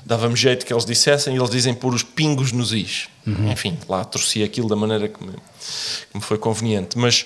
dava 0.06 0.36
jeito 0.36 0.65
que 0.65 0.74
eles 0.74 0.84
dissessem 0.84 1.34
e 1.34 1.38
eles 1.38 1.50
dizem 1.50 1.74
pôr 1.74 1.94
os 1.94 2.04
pingos 2.04 2.51
nos 2.51 2.74
is. 2.74 3.08
Uhum. 3.25 3.51
Enfim, 3.51 3.77
lá 3.88 4.04
torci 4.04 4.44
aquilo 4.44 4.68
da 4.68 4.75
maneira 4.75 5.08
que 5.08 5.24
me, 5.24 5.32
que 5.32 6.15
me 6.15 6.22
foi 6.22 6.38
conveniente. 6.38 6.98
Mas. 6.98 7.25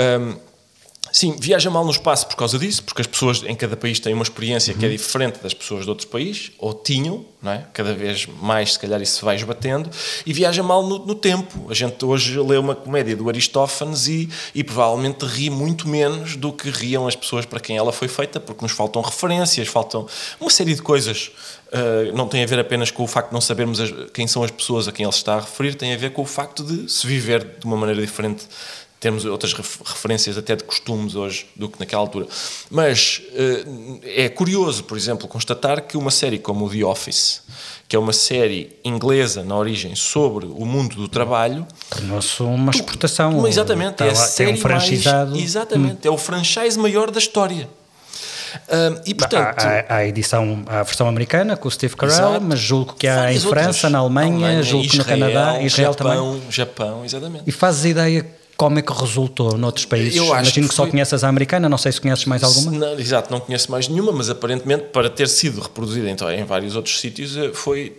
Um, 0.00 0.47
Sim, 1.12 1.36
viaja 1.38 1.70
mal 1.70 1.84
no 1.84 1.90
espaço 1.90 2.26
por 2.26 2.36
causa 2.36 2.58
disso, 2.58 2.82
porque 2.82 3.00
as 3.00 3.06
pessoas 3.06 3.42
em 3.42 3.54
cada 3.54 3.76
país 3.76 3.98
têm 4.00 4.14
uma 4.14 4.22
experiência 4.22 4.72
uhum. 4.72 4.80
que 4.80 4.86
é 4.86 4.88
diferente 4.88 5.38
das 5.42 5.54
pessoas 5.54 5.84
de 5.84 5.90
outros 5.90 6.08
países, 6.08 6.52
ou 6.58 6.74
tinham, 6.74 7.24
não 7.42 7.52
é? 7.52 7.66
cada 7.72 7.94
vez 7.94 8.26
mais, 8.26 8.74
se 8.74 8.78
calhar, 8.78 9.00
isso 9.00 9.24
vai 9.24 9.36
esbatendo, 9.36 9.90
e 10.26 10.32
viaja 10.32 10.62
mal 10.62 10.86
no, 10.86 10.98
no 11.04 11.14
tempo. 11.14 11.70
A 11.70 11.74
gente 11.74 12.04
hoje 12.04 12.38
lê 12.40 12.56
uma 12.56 12.74
comédia 12.74 13.16
do 13.16 13.28
Aristófanes 13.28 14.08
e, 14.08 14.28
e 14.54 14.62
provavelmente 14.62 15.24
ri 15.24 15.50
muito 15.50 15.88
menos 15.88 16.36
do 16.36 16.52
que 16.52 16.70
riam 16.70 17.06
as 17.06 17.16
pessoas 17.16 17.46
para 17.46 17.60
quem 17.60 17.76
ela 17.76 17.92
foi 17.92 18.08
feita, 18.08 18.38
porque 18.40 18.62
nos 18.62 18.72
faltam 18.72 19.02
referências, 19.02 19.68
faltam 19.68 20.06
uma 20.40 20.50
série 20.50 20.74
de 20.74 20.82
coisas. 20.82 21.30
Uh, 21.68 22.16
não 22.16 22.26
tem 22.26 22.42
a 22.42 22.46
ver 22.46 22.58
apenas 22.58 22.90
com 22.90 23.02
o 23.02 23.06
facto 23.06 23.28
de 23.28 23.34
não 23.34 23.42
sabermos 23.42 23.78
as, 23.78 23.92
quem 24.14 24.26
são 24.26 24.42
as 24.42 24.50
pessoas 24.50 24.88
a 24.88 24.92
quem 24.92 25.04
ele 25.04 25.14
está 25.14 25.34
a 25.34 25.40
referir, 25.40 25.74
tem 25.74 25.92
a 25.92 25.98
ver 25.98 26.12
com 26.12 26.22
o 26.22 26.24
facto 26.24 26.64
de 26.64 26.90
se 26.90 27.06
viver 27.06 27.44
de 27.58 27.66
uma 27.66 27.76
maneira 27.76 28.00
diferente 28.00 28.46
temos 29.00 29.24
outras 29.24 29.52
referências 29.52 30.36
até 30.36 30.56
de 30.56 30.64
costumes 30.64 31.14
hoje 31.14 31.46
do 31.54 31.68
que 31.68 31.78
naquela 31.78 32.02
altura. 32.02 32.26
Mas 32.70 33.22
eh, 33.32 34.24
é 34.24 34.28
curioso, 34.28 34.84
por 34.84 34.96
exemplo, 34.96 35.28
constatar 35.28 35.82
que 35.82 35.96
uma 35.96 36.10
série 36.10 36.38
como 36.38 36.66
o 36.66 36.70
The 36.70 36.84
Office, 36.84 37.42
que 37.86 37.94
é 37.94 37.98
uma 37.98 38.12
série 38.12 38.76
inglesa 38.84 39.44
na 39.44 39.56
origem 39.56 39.94
sobre 39.94 40.46
o 40.46 40.66
mundo 40.66 40.96
do 40.96 41.08
trabalho, 41.08 41.66
tornou-se 41.88 42.42
uma 42.42 42.70
exportação. 42.70 43.46
exatamente, 43.46 44.02
é 44.02 44.10
a 44.10 44.14
série 44.14 44.54
tem 44.54 44.64
um. 44.64 44.68
Mais, 44.68 45.42
exatamente, 45.44 46.08
hum. 46.08 46.10
é 46.10 46.14
o 46.14 46.18
franchise 46.18 46.78
maior 46.78 47.10
da 47.10 47.18
história. 47.18 47.68
E 49.04 49.14
portanto, 49.14 49.62
há, 49.62 49.84
há, 49.88 49.96
a 49.96 50.06
edição, 50.06 50.64
há 50.66 50.80
a 50.80 50.82
versão 50.82 51.06
americana 51.06 51.56
com 51.56 51.68
o 51.68 51.70
Steve 51.70 51.94
Carell, 51.94 52.14
exato. 52.14 52.40
mas 52.40 52.58
julgo 52.58 52.94
que 52.94 53.06
há 53.06 53.32
em 53.32 53.38
França, 53.38 53.90
na 53.90 53.98
Alemanha, 53.98 54.34
Alemanha 54.34 54.62
julgo 54.62 54.88
que 54.88 54.96
no 54.96 55.04
Canadá, 55.04 55.62
Israel 55.62 55.92
Japão, 55.92 56.34
também. 56.34 56.50
Japão, 56.50 57.04
exatamente. 57.04 57.44
E 57.46 57.52
fazes 57.52 57.84
ideia 57.84 58.26
como 58.58 58.76
é 58.76 58.82
que 58.82 58.92
resultou 58.92 59.56
noutros 59.56 59.84
países? 59.84 60.16
Eu 60.16 60.24
acho 60.24 60.42
Imagino 60.42 60.66
que, 60.66 60.70
que 60.70 60.74
só 60.74 60.84
conheces 60.84 61.22
a 61.22 61.28
americana, 61.28 61.68
não 61.68 61.78
sei 61.78 61.92
se 61.92 62.00
conheces 62.00 62.24
mais 62.24 62.42
alguma. 62.42 62.72
Não, 62.72 62.98
exato, 62.98 63.30
não 63.30 63.38
conheço 63.38 63.70
mais 63.70 63.86
nenhuma, 63.86 64.10
mas 64.10 64.28
aparentemente 64.28 64.86
para 64.92 65.08
ter 65.08 65.28
sido 65.28 65.60
reproduzida 65.60 66.10
então, 66.10 66.28
em 66.28 66.44
vários 66.44 66.74
outros 66.74 66.98
sítios 66.98 67.36
eh, 67.36 67.52
foi 67.54 67.90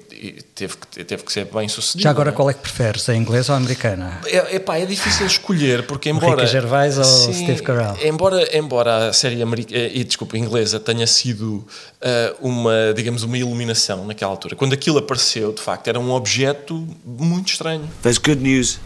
teve 0.53 0.75
que, 0.75 1.05
teve 1.05 1.23
que 1.23 1.31
ser 1.31 1.45
bem 1.45 1.69
sucedido. 1.69 2.03
Já 2.03 2.09
agora, 2.09 2.31
é? 2.31 2.33
qual 2.33 2.49
é 2.49 2.53
que 2.53 2.59
preferes, 2.59 3.07
a 3.07 3.15
inglesa 3.15 3.53
ou 3.53 3.55
a 3.55 3.57
americana? 3.57 4.19
É, 4.25 4.57
epá, 4.57 4.77
é 4.77 4.85
difícil 4.85 5.25
escolher, 5.25 5.87
porque 5.87 6.09
embora... 6.09 6.41
Rica 6.41 6.45
Gervais 6.45 6.97
ou 6.97 7.05
sim, 7.05 7.31
Steve 7.31 7.63
Carell? 7.63 7.95
Embora, 8.03 8.57
embora 8.57 9.07
a 9.07 9.13
série 9.13 9.41
americana, 9.41 9.79
eh, 9.79 9.91
e 9.93 10.03
desculpa, 10.03 10.37
inglesa 10.37 10.77
tenha 10.77 11.07
sido 11.07 11.53
uh, 11.55 11.65
uma, 12.41 12.93
digamos, 12.93 13.23
uma 13.23 13.37
iluminação 13.37 14.05
naquela 14.05 14.31
altura, 14.31 14.57
quando 14.57 14.73
aquilo 14.73 14.97
apareceu, 14.97 15.53
de 15.53 15.61
facto, 15.61 15.87
era 15.87 15.97
um 16.01 16.11
objeto 16.11 16.85
muito 17.05 17.53
estranho. 17.53 17.89
There's 18.01 18.17
good 18.17 18.43
news 18.43 18.77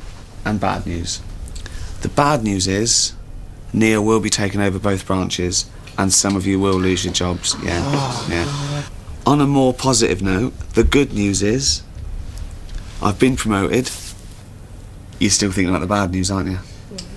and 0.45 0.57
bad 0.57 0.87
news. 0.87 1.32
The 2.03 2.09
bad 2.09 2.43
news 2.43 2.67
is 2.67 3.13
Neil 3.71 4.03
will 4.03 4.19
be 4.19 4.29
taking 4.29 4.59
over 4.59 4.77
both 4.77 5.07
branches 5.07 5.69
and 5.97 6.11
some 6.11 6.35
of 6.35 6.45
you 6.45 6.59
will 6.59 6.77
lose 6.77 7.05
your 7.05 7.13
jobs. 7.13 7.55
Yeah. 7.63 7.79
Oh, 7.81 8.27
yeah. 8.29 8.43
God. 8.43 8.91
On 9.25 9.39
a 9.39 9.47
more 9.47 9.73
positive 9.73 10.21
note, 10.21 10.53
the 10.73 10.83
good 10.83 11.13
news 11.13 11.41
is 11.41 11.81
I've 13.01 13.17
been 13.19 13.37
promoted. 13.37 13.89
You're 15.17 15.31
still 15.31 15.53
thinking 15.53 15.69
about 15.69 15.79
the 15.79 15.87
bad 15.87 16.11
news, 16.11 16.29
aren't 16.29 16.49
you? 16.49 16.59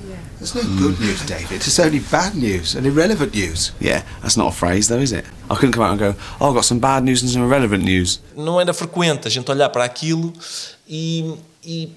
Yeah. 0.09 0.16
There's 0.38 0.55
no 0.55 0.62
good 0.78 1.00
news, 1.00 1.26
David. 1.26 1.57
It's 1.57 1.81
only 1.81 1.99
bad 1.99 2.37
news 2.37 2.76
and 2.76 2.87
irrelevant 2.87 3.35
news. 3.35 3.73
Yeah, 3.81 4.05
that's 4.23 4.37
not 4.37 4.52
a 4.52 4.57
phrase, 4.57 4.87
though, 4.87 5.00
is 5.00 5.11
it? 5.11 5.25
I 5.50 5.57
couldn't 5.57 5.73
come 5.73 5.83
out 5.83 5.90
and 5.90 5.99
go, 5.99 6.14
oh, 6.40 6.50
I've 6.50 6.55
got 6.55 6.64
some 6.64 6.78
bad 6.78 7.02
news 7.02 7.23
and 7.23 7.31
some 7.31 7.43
irrelevant 7.43 7.83
news. 7.83 8.21
Não 8.37 8.61
era 8.61 8.73
frequente 8.73 9.26
a 9.26 9.31
gente 9.31 9.50
olhar 9.50 9.69
para 9.71 9.83
aquilo 9.83 10.33
e, 10.87 11.35
e 11.64 11.90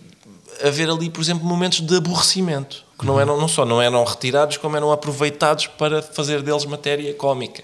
haver 0.63 0.89
ali, 0.89 1.09
por 1.09 1.21
exemplo, 1.21 1.45
momentos 1.45 1.81
de 1.81 1.95
aborrecimento, 1.95 2.83
que 2.97 3.05
não, 3.05 3.19
eram, 3.19 3.37
não 3.39 3.47
só 3.47 3.65
não 3.65 3.81
eram 3.81 4.03
retirados, 4.03 4.57
como 4.57 4.75
eram 4.75 4.91
aproveitados 4.91 5.67
para 5.67 6.01
fazer 6.01 6.41
deles 6.41 6.65
matéria 6.65 7.13
cómica. 7.13 7.63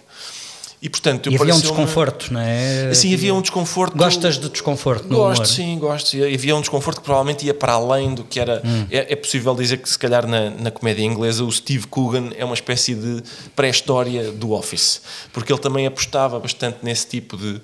E, 0.85 0.89
portanto, 0.89 1.31
e 1.31 1.35
havia 1.35 1.55
um 1.55 1.59
desconforto, 1.59 2.31
não 2.31 2.39
é? 2.39 2.93
Sim, 2.93 3.11
havia 3.11 3.33
um 3.33 3.41
desconforto. 3.41 3.97
Gostas 3.97 4.37
de 4.37 4.49
desconforto 4.49 5.07
no 5.07 5.15
Gosto, 5.15 5.47
sim, 5.47 5.79
gosto. 5.79 6.15
E 6.15 6.35
havia 6.35 6.55
um 6.55 6.59
desconforto 6.59 6.99
que 6.99 7.03
provavelmente 7.03 7.43
ia 7.43 7.55
para 7.55 7.73
além 7.73 8.13
do 8.13 8.23
que 8.23 8.39
era. 8.39 8.61
Hum. 8.63 8.85
É, 8.91 9.13
é, 9.13 9.15
possível 9.15 9.55
dizer 9.55 9.77
que, 9.77 9.89
se 9.89 9.97
calhar, 9.97 10.27
na, 10.27 10.51
na 10.51 10.69
comédia 10.69 11.03
inglesa, 11.03 11.43
o 11.43 11.51
Steve 11.51 11.87
Coogan 11.87 12.29
é 12.37 12.45
uma 12.45 12.53
espécie 12.53 12.93
de 12.93 13.23
pré-história 13.55 14.31
do 14.31 14.51
Office, 14.51 15.01
porque 15.33 15.51
ele 15.51 15.59
também 15.59 15.87
apostava 15.87 16.39
bastante 16.39 16.77
nesse 16.83 17.07
tipo 17.07 17.35
de. 17.35 17.53
Uh, 17.53 17.61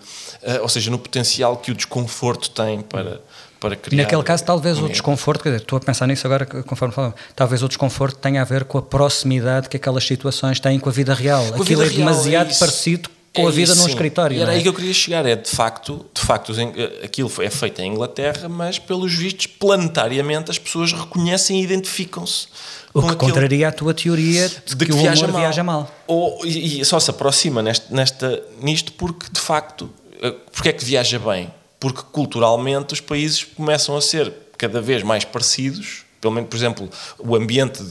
ou 0.63 0.69
seja, 0.69 0.89
no 0.89 0.97
potencial 0.97 1.57
que 1.57 1.71
o 1.71 1.75
desconforto 1.75 2.50
tem 2.50 2.81
para 2.81 3.21
para 3.62 3.75
criar. 3.75 4.03
Naquele 4.03 4.24
caso, 4.24 4.44
talvez 4.44 4.80
o 4.80 4.89
desconforto, 4.89 5.44
quer 5.44 5.50
dizer, 5.50 5.62
estou 5.62 5.77
a 5.77 5.80
pensar 5.80 6.08
nisso 6.08 6.25
agora, 6.25 6.46
conforme 6.46 6.94
falamos, 6.94 7.15
talvez 7.36 7.62
o 7.62 7.68
desconforto 7.68 8.18
tenha 8.18 8.41
a 8.41 8.44
ver 8.44 8.65
com 8.65 8.80
a 8.80 8.82
proximidade 8.82 9.70
que 9.70 9.77
aquelas 9.77 10.03
situações 10.03 10.60
têm 10.60 10.80
com 10.80 10.89
a 10.89 10.91
vida 10.91 11.13
real. 11.13 11.46
Com 11.53 11.62
Aquilo 11.62 11.82
vida 11.82 11.86
é 11.86 11.89
demasiado 11.98 12.51
é 12.51 12.56
parecido 12.56 13.10
com 13.34 13.44
é 13.44 13.46
a 13.46 13.51
vida 13.51 13.72
isso, 13.72 13.75
num 13.80 13.88
sim. 13.88 13.91
escritório. 13.91 14.36
E 14.36 14.41
era 14.41 14.51
é? 14.51 14.56
aí 14.56 14.63
que 14.63 14.68
eu 14.68 14.74
queria 14.74 14.94
chegar, 14.94 15.25
é 15.27 15.36
de 15.36 15.50
facto, 15.50 16.06
de 16.12 16.22
facto, 16.22 16.51
eh, 16.60 17.06
aquilo 17.06 17.32
é 17.39 17.50
feito 17.51 17.80
em 17.82 17.91
Inglaterra, 17.91 18.50
mas 18.50 18.80
pelos 18.80 19.13
vistos, 19.13 19.46
planetariamente, 19.46 20.50
as 20.50 20.58
pessoas 20.58 20.91
reconhecem 20.91 21.62
e 21.62 21.63
identificam-se. 21.63 22.48
O 22.94 23.08
que 23.08 23.15
contraria 23.15 23.68
a 23.68 23.72
tua 23.72 23.94
teoria 23.94 24.50
de, 24.50 24.75
de 24.75 24.75
que, 24.75 24.86
que, 24.88 24.91
o 24.91 24.98
viaja 24.98 25.27
mal. 25.27 25.39
viaja 25.39 25.63
mal. 25.63 25.96
Ou, 26.08 26.46
e, 26.46 26.82
e 26.82 26.86
só 26.86 27.00
se 27.00 27.12
aproxima 27.12 27.62
neste, 27.62 27.94
nesta, 27.94 28.41
nisto 28.60 28.91
porque, 28.94 29.27
de 29.32 29.39
facto, 29.39 29.89
eh, 30.20 30.34
porque 30.51 30.70
é 30.70 30.74
que 30.74 30.84
viaja 30.84 31.20
bem? 31.20 31.50
Porque 31.81 32.01
culturalmente 32.13 32.93
os 32.93 33.01
países 33.01 33.43
começam 33.43 33.97
a 33.97 34.01
ser 34.01 34.31
cada 34.57 34.79
vez 34.79 35.03
mais 35.03 35.25
parecidos 35.25 36.05
pelo 36.21 36.35
menos, 36.35 36.50
por 36.51 36.55
exemplo, 36.55 36.89
o 37.17 37.35
ambiente 37.35 37.83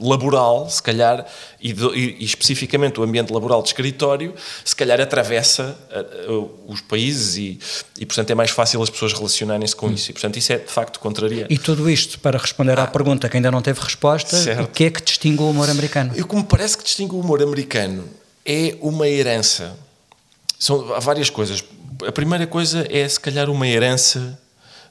laboral, 0.00 0.68
se 0.68 0.82
calhar, 0.82 1.24
e, 1.62 1.70
e, 1.70 2.24
especificamente 2.24 2.98
o 2.98 3.04
ambiente 3.04 3.32
laboral 3.32 3.62
de 3.62 3.68
escritório, 3.68 4.34
se 4.64 4.74
calhar 4.74 5.00
atravessa 5.00 5.78
uh, 6.28 6.32
uh, 6.32 6.50
os 6.66 6.80
países 6.80 7.36
e, 7.36 7.58
e, 8.00 8.04
portanto, 8.04 8.30
é 8.30 8.34
mais 8.34 8.50
fácil 8.50 8.82
as 8.82 8.90
pessoas 8.90 9.12
relacionarem-se 9.12 9.76
com 9.76 9.86
hum. 9.86 9.92
isso. 9.92 10.10
E, 10.10 10.12
portanto, 10.12 10.36
isso 10.36 10.52
é 10.52 10.58
de 10.58 10.72
facto 10.72 10.98
contrariante. 10.98 11.54
E 11.54 11.56
tudo 11.56 11.88
isto 11.88 12.18
para 12.18 12.36
responder 12.36 12.76
ah, 12.80 12.82
à 12.82 12.86
pergunta 12.88 13.28
que 13.28 13.36
ainda 13.36 13.50
não 13.52 13.62
teve 13.62 13.78
resposta: 13.78 14.36
certo. 14.36 14.64
o 14.64 14.66
que 14.66 14.84
é 14.84 14.90
que 14.90 15.00
distingue 15.00 15.40
o 15.40 15.48
humor 15.48 15.70
americano? 15.70 16.12
E 16.16 16.24
como 16.24 16.42
parece 16.42 16.76
que 16.76 16.82
distingue 16.82 17.14
o 17.14 17.20
humor 17.20 17.40
americano 17.40 18.08
é 18.44 18.76
uma 18.80 19.06
herança. 19.06 19.78
São, 20.58 20.92
há 20.92 20.98
várias 20.98 21.30
coisas 21.30 21.62
a 22.06 22.12
primeira 22.12 22.46
coisa 22.46 22.86
é, 22.90 23.08
se 23.08 23.18
calhar, 23.18 23.50
uma 23.50 23.66
herança 23.66 24.38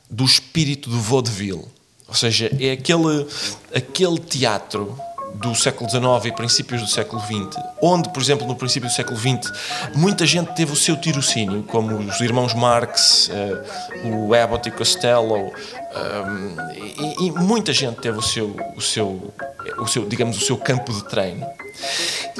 do 0.10 0.24
espírito 0.24 0.90
do 0.90 1.00
vaudeville. 1.00 1.66
Ou 2.08 2.14
seja, 2.14 2.50
é 2.60 2.72
aquele, 2.72 3.28
aquele 3.74 4.20
teatro 4.20 4.98
do 5.36 5.54
século 5.54 5.90
XIX 5.90 6.26
e 6.26 6.32
princípios 6.32 6.82
do 6.82 6.88
século 6.88 7.22
XX, 7.22 7.62
onde, 7.82 8.10
por 8.10 8.22
exemplo, 8.22 8.48
no 8.48 8.56
princípio 8.56 8.90
do 8.90 8.94
século 8.94 9.18
XX, 9.18 9.52
muita 9.94 10.26
gente 10.26 10.54
teve 10.56 10.72
o 10.72 10.76
seu 10.76 10.96
tirocínio, 10.96 11.64
como 11.64 11.98
os 11.98 12.20
irmãos 12.22 12.54
Marx, 12.54 13.30
uh, 13.30 14.26
o 14.26 14.34
Abbott 14.34 14.68
e 14.68 14.72
Costello, 14.72 15.52
e, 16.76 17.28
e, 17.28 17.32
muita 17.32 17.74
gente 17.74 18.00
teve 18.02 18.18
o 18.18 18.22
seu, 18.22 18.56
o 18.76 18.82
seu, 18.82 19.34
o 19.80 19.88
seu, 19.88 20.06
digamos, 20.06 20.38
o 20.38 20.46
seu 20.46 20.58
campo 20.58 20.92
de 20.94 21.04
treino. 21.06 21.46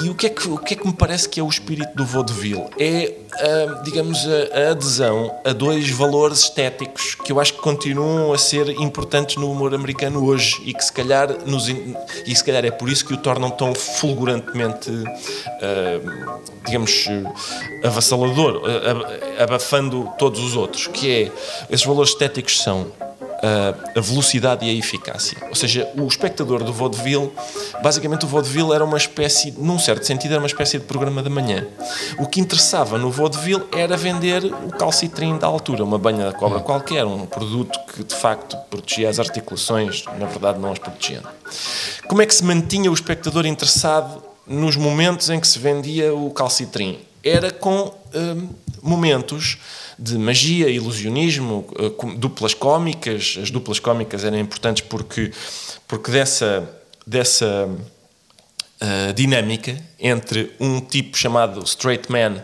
E 0.00 0.08
o 0.08 0.14
que, 0.14 0.26
é 0.26 0.30
que, 0.30 0.48
o 0.48 0.58
que 0.58 0.74
é 0.74 0.76
que 0.76 0.86
me 0.86 0.92
parece 0.92 1.28
que 1.28 1.40
é 1.40 1.42
o 1.42 1.48
espírito 1.48 1.94
do 1.96 2.04
vaudeville? 2.04 2.66
É, 2.78 3.14
uh, 3.34 3.82
digamos, 3.82 4.18
a, 4.26 4.68
a, 4.68 4.70
adesão 4.70 5.34
a 5.44 5.52
dois 5.52 5.90
valores 5.90 6.40
estéticos 6.40 7.16
que 7.16 7.32
eu 7.32 7.40
acho 7.40 7.54
que 7.54 7.60
continuam 7.60 8.32
a 8.32 8.38
ser 8.38 8.68
importantes 8.80 9.36
no 9.36 9.50
humor 9.50 9.74
americano 9.74 10.24
hoje 10.24 10.60
e 10.64 10.72
que 10.72 10.84
se 10.84 10.92
calhar, 10.92 11.28
nos, 11.46 11.68
e 11.68 12.34
se 12.34 12.44
calhar 12.44 12.64
é 12.64 12.70
por 12.70 12.88
isso 12.88 13.04
que 13.04 13.14
o 13.14 13.16
tornam 13.16 13.50
tão 13.50 13.74
fulgurantemente, 13.74 14.90
uh, 14.90 16.40
digamos, 16.64 17.06
avassalador, 17.82 18.62
abafando 19.38 20.08
todos 20.18 20.40
os 20.40 20.56
outros, 20.56 20.86
que 20.86 21.10
é, 21.10 21.32
esses 21.70 21.84
valores 21.84 22.10
estéticos 22.10 22.60
são 22.60 22.92
a, 23.42 24.00
velocidade 24.00 24.64
e 24.64 24.70
a 24.70 24.72
eficácia. 24.72 25.38
Ou 25.48 25.54
seja, 25.54 25.88
o 25.96 26.06
espectador 26.06 26.62
do 26.64 26.72
vaudeville, 26.72 27.30
basicamente 27.82 28.24
o 28.24 28.28
vaudeville 28.28 28.72
era 28.72 28.84
uma 28.84 28.96
espécie, 28.96 29.52
num 29.56 29.78
certo 29.78 30.04
sentido, 30.04 30.32
era 30.32 30.40
uma 30.40 30.46
espécie 30.46 30.78
de 30.78 30.84
programa 30.84 31.22
da 31.22 31.30
manhã. 31.30 31.66
O 32.18 32.26
que 32.26 32.40
interessava 32.40 32.98
no 32.98 33.10
vaudeville 33.10 33.64
era 33.72 33.96
vender 33.96 34.44
o 34.44 34.70
calcitrim 34.70 35.38
da 35.38 35.46
altura, 35.46 35.84
uma 35.84 35.98
banha 35.98 36.26
da 36.26 36.32
cobra 36.32 36.60
qualquer, 36.60 37.04
um 37.04 37.26
produto 37.26 37.78
que 37.92 38.04
de 38.04 38.14
facto 38.14 38.56
protegia 38.70 39.08
as 39.08 39.18
articulações, 39.18 40.04
na 40.18 40.26
verdade 40.26 40.58
não 40.58 40.72
as 40.72 40.78
protegendo. 40.78 41.28
Como 42.08 42.22
é 42.22 42.26
que 42.26 42.34
se 42.34 42.44
mantinha 42.44 42.90
o 42.90 42.94
espectador 42.94 43.46
interessado 43.46 44.22
nos 44.46 44.76
momentos 44.76 45.28
em 45.30 45.38
que 45.38 45.46
se 45.46 45.58
vendia 45.58 46.14
o 46.14 46.30
calcitrim? 46.30 46.98
Era 47.22 47.50
com 47.50 47.92
hum, 48.14 48.48
momentos 48.82 49.58
de 49.98 50.16
magia, 50.16 50.68
ilusionismo, 50.68 51.66
eh, 51.78 52.16
duplas 52.16 52.54
cómicas. 52.54 53.38
As 53.42 53.50
duplas 53.50 53.80
cómicas 53.80 54.24
eram 54.24 54.38
importantes 54.38 54.84
porque, 54.88 55.32
porque 55.86 56.10
dessa, 56.10 56.68
dessa 57.06 57.68
uh, 58.80 59.12
dinâmica 59.14 59.76
entre 59.98 60.52
um 60.60 60.80
tipo 60.80 61.16
chamado 61.16 61.62
straight 61.64 62.10
man 62.10 62.42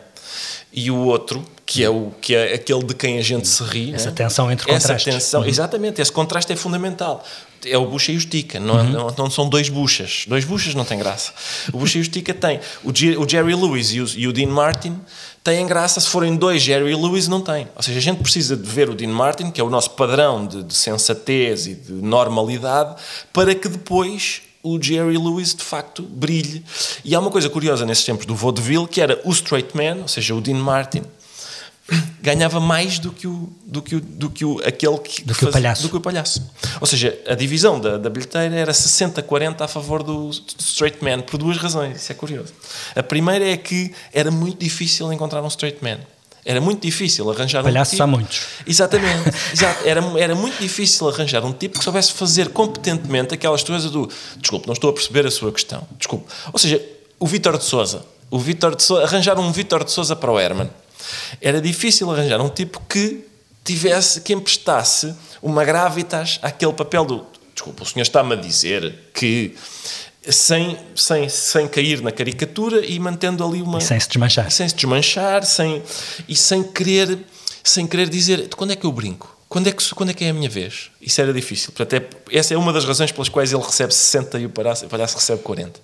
e 0.73 0.91
o 0.91 0.97
outro, 0.97 1.45
que 1.64 1.85
é, 1.85 1.88
o, 1.88 2.11
que 2.21 2.35
é 2.35 2.55
aquele 2.55 2.83
de 2.83 2.95
quem 2.95 3.19
a 3.19 3.23
gente 3.23 3.47
se 3.47 3.62
ri. 3.62 3.95
Essa 3.95 4.11
né? 4.11 4.17
tensão 4.17 4.50
entre 4.50 4.67
contrastes. 4.67 5.07
Essa 5.07 5.19
tensão, 5.19 5.41
uhum. 5.43 5.47
Exatamente, 5.47 6.03
esse 6.03 6.11
contraste 6.11 6.53
é 6.53 6.57
fundamental. 6.57 7.25
É 7.66 7.78
o 7.78 7.87
Bucha 7.87 8.12
e 8.12 8.16
o 8.16 8.21
Stica, 8.21 8.61
não, 8.61 8.76
uhum. 8.76 8.90
não, 8.90 9.14
não, 9.16 9.30
são 9.30 9.49
dois 9.49 9.68
buchas. 9.68 10.25
Dois 10.26 10.44
buchas 10.44 10.75
não 10.75 10.85
tem 10.85 10.99
graça. 10.99 11.33
O 11.73 11.78
Bucha 11.78 11.99
e 11.99 12.00
o 12.00 12.04
Stica 12.04 12.35
tem. 12.35 12.61
O, 12.83 12.94
G, 12.94 13.16
o 13.16 13.28
Jerry 13.28 13.54
Lewis 13.54 13.92
e 13.92 14.00
o, 14.00 14.06
e 14.16 14.28
o 14.28 14.33
Dean 14.33 14.49
Martin 14.49 14.99
têm 15.42 15.66
graça, 15.66 16.00
se 16.00 16.09
forem 16.09 16.37
dois, 16.37 16.62
Jerry 16.62 16.94
Lewis 16.94 17.28
não 17.28 17.40
tem. 17.40 17.68
Ou 17.76 17.83
seja, 17.83 17.99
a 17.99 18.02
gente 18.02 18.23
precisa 18.23 18.56
de 18.56 18.68
ver 18.68 18.88
o 18.88 18.94
Dean 18.94 19.12
Martin, 19.12 19.50
que 19.50 19.61
é 19.61 19.64
o 19.64 19.68
nosso 19.71 19.90
padrão 19.90 20.47
de, 20.47 20.62
de 20.62 20.75
sensatez 20.75 21.66
e 21.66 21.75
de 21.75 21.92
normalidade, 21.92 22.97
para 23.33 23.54
que 23.54 23.68
depois 23.68 24.42
o 24.62 24.80
Jerry 24.80 25.18
Lewis 25.18 25.54
de 25.54 25.62
facto 25.62 26.02
brilhe. 26.02 26.64
E 27.04 27.14
há 27.14 27.21
uma 27.21 27.30
coisa 27.30 27.50
curiosa 27.50 27.85
nesses 27.85 28.04
tempos 28.04 28.25
do 28.25 28.35
vaudeville, 28.35 28.88
que 28.88 29.00
era 29.00 29.21
o 29.23 29.30
straight 29.30 29.76
man, 29.76 30.02
ou 30.02 30.09
seja, 30.09 30.35
o 30.35 30.40
Dean 30.40 30.56
Martin, 30.56 31.02
ganhava 32.21 32.59
mais 32.59 32.99
do 32.99 33.12
que 33.12 33.26
o, 33.26 33.53
do 33.67 33.83
que 33.83 33.97
o, 33.97 34.00
do 34.00 34.31
que 34.31 34.45
o 34.45 34.59
aquele 34.64 34.97
que, 34.99 35.23
do 35.23 35.35
que, 35.35 35.41
faz, 35.41 35.50
o 35.50 35.53
palhaço. 35.53 35.83
do 35.83 35.88
que 35.91 35.97
o 35.97 36.00
palhaço. 36.00 36.50
Ou 36.81 36.87
seja, 36.87 37.17
a 37.26 37.35
divisão 37.35 37.79
da, 37.79 37.99
da 37.99 38.09
bilheteira 38.09 38.55
era 38.55 38.73
60-40 38.73 39.61
a 39.61 39.69
favor 39.69 40.03
do, 40.03 40.31
do, 40.31 40.45
straight 40.59 41.05
man, 41.05 41.21
por 41.21 41.37
duas 41.37 41.59
razões, 41.59 42.00
isso 42.00 42.11
é 42.11 42.14
curioso. 42.14 42.55
A 42.97 43.03
primeira 43.03 43.47
é 43.47 43.57
que 43.57 43.93
era 44.12 44.31
muito 44.31 44.59
difícil 44.59 45.12
encontrar 45.12 45.43
um 45.43 45.49
straight 45.49 45.85
man. 45.85 45.99
Era 46.47 46.61
muito 46.61 46.83
difícil 46.83 47.31
arranjar 47.31 47.62
Palhaços 47.62 47.95
um 47.95 47.97
tipo... 47.97 48.03
há 48.03 48.07
muitos. 48.07 48.41
Exatamente. 48.67 49.31
exato. 49.53 49.87
Era, 49.87 50.03
era 50.19 50.35
muito 50.35 50.59
difícil 50.61 51.09
arranjar 51.09 51.45
um 51.45 51.53
tipo 51.53 51.79
que 51.79 51.85
soubesse 51.85 52.12
fazer 52.12 52.50
competentemente 52.50 53.35
aquelas 53.35 53.62
coisas 53.62 53.91
do 53.91 54.11
desculpe, 54.37 54.67
não 54.67 54.75
estou 54.75 54.91
a 54.91 54.93
perceber 54.93 55.26
a 55.26 55.31
sua 55.31 55.53
questão. 55.53 55.87
Desculpe. 55.99 56.26
Ou 56.53 56.59
seja, 56.59 56.83
o 57.19 57.26
Vítor 57.26 57.59
de 57.59 57.64
Souza. 57.64 58.05
O 58.31 58.38
Vítor 58.38 58.75
de 58.75 58.83
Souza, 58.83 59.05
arranjar 59.05 59.38
um 59.38 59.53
Vítor 59.53 59.85
de 59.85 59.91
Souza 59.91 60.17
para 60.17 60.31
o 60.31 60.38
Herman 60.41 60.69
era 61.41 61.61
difícil 61.61 62.11
arranjar 62.11 62.41
um 62.41 62.49
tipo 62.49 62.81
que 62.89 63.25
tivesse, 63.65 64.21
que 64.21 64.33
emprestasse 64.33 65.15
uma 65.43 65.65
gravitas 65.65 66.39
àquele 66.43 66.73
papel 66.73 67.05
do. 67.05 67.27
Desculpa, 67.55 67.83
o 67.83 67.87
senhor 67.87 68.03
está-me 68.03 68.35
a 68.35 68.37
dizer 68.37 68.95
que. 69.13 69.55
Sem, 70.27 70.79
sem, 70.97 71.29
sem 71.29 71.69
cair 71.69 72.01
na 72.01 72.11
caricatura 72.11 72.85
e 72.85 72.99
mantendo 72.99 73.45
ali 73.45 73.61
uma. 73.61 73.79
E 73.79 73.83
sem 73.83 74.01
se 74.01 74.09
desmanchar. 74.09 74.51
sem 74.51 74.67
se 74.67 74.75
desmanchar, 74.75 75.45
sem, 75.45 75.83
e 76.27 76.35
sem 76.35 76.63
querer, 76.63 77.19
sem 77.63 77.87
querer 77.87 78.09
dizer 78.09 78.49
quando 78.57 78.73
é 78.73 78.77
que 78.77 78.87
eu 78.87 78.93
brinco? 78.93 79.37
Quando 79.51 79.67
é, 79.67 79.73
que, 79.73 79.95
quando 79.95 80.09
é 80.09 80.15
que 80.15 80.25
é 80.25 80.31
a 80.31 80.33
minha 80.33 80.49
vez? 80.49 80.91
Isso 80.99 81.21
era 81.21 81.31
difícil. 81.31 81.73
Portanto, 81.73 82.03
é, 82.31 82.39
essa 82.39 82.55
é 82.55 82.57
uma 82.57 82.73
das 82.73 82.87
razões 82.87 83.13
pelas 83.13 83.29
quais 83.29 83.53
ele 83.53 83.63
recebe 83.63 83.93
60 83.93 84.41
e 84.41 84.47
o 84.47 84.51
palhaço, 84.51 84.87
o 84.87 84.89
palhaço 84.89 85.15
recebe 85.17 85.43
40 85.43 85.79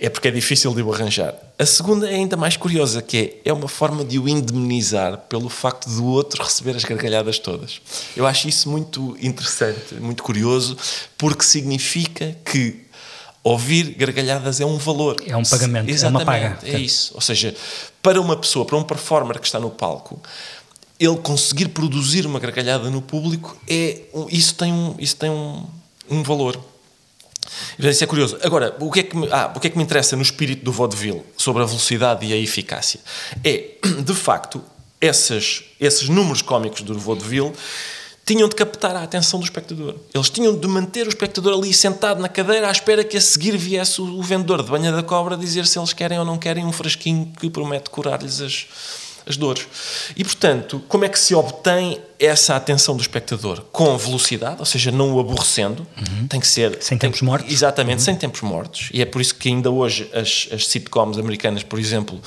é 0.00 0.08
porque 0.08 0.28
é 0.28 0.30
difícil 0.30 0.72
de 0.74 0.82
o 0.82 0.92
arranjar. 0.92 1.34
A 1.58 1.66
segunda 1.66 2.08
é 2.08 2.14
ainda 2.14 2.36
mais 2.36 2.56
curiosa, 2.56 3.02
que 3.02 3.40
é, 3.44 3.50
é 3.50 3.52
uma 3.52 3.66
forma 3.66 4.04
de 4.04 4.18
o 4.18 4.28
indemnizar 4.28 5.18
pelo 5.28 5.48
facto 5.48 5.88
do 5.90 6.06
outro 6.06 6.42
receber 6.42 6.76
as 6.76 6.84
gargalhadas 6.84 7.38
todas. 7.38 7.80
Eu 8.16 8.26
acho 8.26 8.48
isso 8.48 8.70
muito 8.70 9.16
interessante, 9.20 9.94
muito 9.94 10.22
curioso, 10.22 10.76
porque 11.16 11.44
significa 11.44 12.36
que 12.44 12.86
ouvir 13.42 13.94
gargalhadas 13.96 14.60
é 14.60 14.64
um 14.64 14.78
valor. 14.78 15.16
É 15.26 15.36
um 15.36 15.42
pagamento, 15.42 15.90
Exatamente, 15.90 16.04
é 16.04 16.24
uma 16.24 16.24
paga. 16.24 16.58
É 16.62 16.78
isso. 16.78 17.12
Ou 17.14 17.20
seja, 17.20 17.54
para 18.00 18.20
uma 18.20 18.36
pessoa, 18.36 18.64
para 18.64 18.76
um 18.76 18.84
performer 18.84 19.40
que 19.40 19.46
está 19.46 19.58
no 19.58 19.70
palco, 19.70 20.20
ele 21.00 21.16
conseguir 21.16 21.68
produzir 21.68 22.24
uma 22.26 22.38
gargalhada 22.38 22.88
no 22.90 23.02
público, 23.02 23.56
é, 23.68 24.02
isso 24.30 24.54
tem 24.54 24.72
um, 24.72 24.94
isso 24.98 25.16
tem 25.16 25.30
um, 25.30 25.66
um 26.08 26.22
valor. 26.22 26.60
Isso 27.78 28.04
é 28.04 28.06
curioso. 28.06 28.38
Agora, 28.42 28.76
o 28.80 28.90
que, 28.90 29.00
é 29.00 29.02
que 29.02 29.16
me, 29.16 29.28
ah, 29.30 29.52
o 29.54 29.60
que 29.60 29.66
é 29.66 29.70
que 29.70 29.76
me 29.76 29.84
interessa 29.84 30.16
no 30.16 30.22
espírito 30.22 30.64
do 30.64 30.72
vaudeville 30.72 31.22
sobre 31.36 31.62
a 31.62 31.66
velocidade 31.66 32.26
e 32.26 32.32
a 32.32 32.36
eficácia? 32.36 33.00
É, 33.44 33.76
de 34.04 34.14
facto, 34.14 34.62
esses, 35.00 35.64
esses 35.80 36.08
números 36.08 36.42
cómicos 36.42 36.82
do 36.82 36.98
vaudeville 36.98 37.52
tinham 38.28 38.46
de 38.46 38.54
captar 38.54 38.94
a 38.94 39.02
atenção 39.02 39.40
do 39.40 39.44
espectador. 39.44 39.94
Eles 40.12 40.28
tinham 40.28 40.54
de 40.54 40.68
manter 40.68 41.06
o 41.06 41.08
espectador 41.08 41.54
ali 41.54 41.72
sentado 41.72 42.20
na 42.20 42.28
cadeira 42.28 42.68
à 42.68 42.70
espera 42.70 43.02
que 43.02 43.16
a 43.16 43.20
seguir 43.22 43.56
viesse 43.56 44.02
o 44.02 44.22
vendedor 44.22 44.62
de 44.62 44.70
banha 44.70 44.92
da 44.92 45.02
cobra 45.02 45.34
dizer 45.34 45.66
se 45.66 45.78
eles 45.78 45.94
querem 45.94 46.18
ou 46.18 46.26
não 46.26 46.36
querem 46.36 46.66
um 46.66 46.72
frasquinho 46.72 47.32
que 47.40 47.48
promete 47.48 47.88
curar-lhes 47.88 48.42
as, 48.42 48.66
as 49.28 49.36
dores. 49.36 49.66
E, 50.16 50.24
portanto, 50.24 50.82
como 50.88 51.04
é 51.04 51.08
que 51.08 51.18
se 51.18 51.34
obtém 51.34 52.00
essa 52.18 52.56
atenção 52.56 52.96
do 52.96 53.02
espectador? 53.02 53.62
Com 53.70 53.96
velocidade, 53.96 54.56
ou 54.58 54.64
seja, 54.64 54.90
não 54.90 55.14
o 55.14 55.20
aborrecendo, 55.20 55.86
uhum. 55.96 56.26
tem 56.26 56.40
que 56.40 56.46
ser... 56.46 56.82
Sem 56.82 56.96
tempos 56.96 57.20
mortos. 57.20 57.52
Exatamente, 57.52 57.98
uhum. 57.98 58.04
sem 58.04 58.16
tempos 58.16 58.40
mortos. 58.40 58.88
E 58.92 59.02
é 59.02 59.04
por 59.04 59.20
isso 59.20 59.34
que 59.34 59.48
ainda 59.48 59.70
hoje 59.70 60.10
as, 60.14 60.48
as 60.52 60.66
sitcoms 60.66 61.18
americanas, 61.18 61.62
por 61.62 61.78
exemplo, 61.78 62.20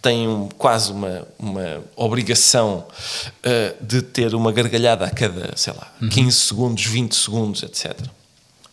têm 0.00 0.28
um, 0.28 0.48
quase 0.56 0.92
uma, 0.92 1.26
uma 1.38 1.82
obrigação 1.96 2.86
uh, 2.86 3.84
de 3.84 4.00
ter 4.02 4.34
uma 4.34 4.52
gargalhada 4.52 5.04
a 5.04 5.10
cada, 5.10 5.56
sei 5.56 5.72
lá, 5.72 5.92
uhum. 6.00 6.08
15 6.08 6.36
segundos, 6.36 6.84
20 6.86 7.14
segundos, 7.14 7.62
etc 7.62 7.94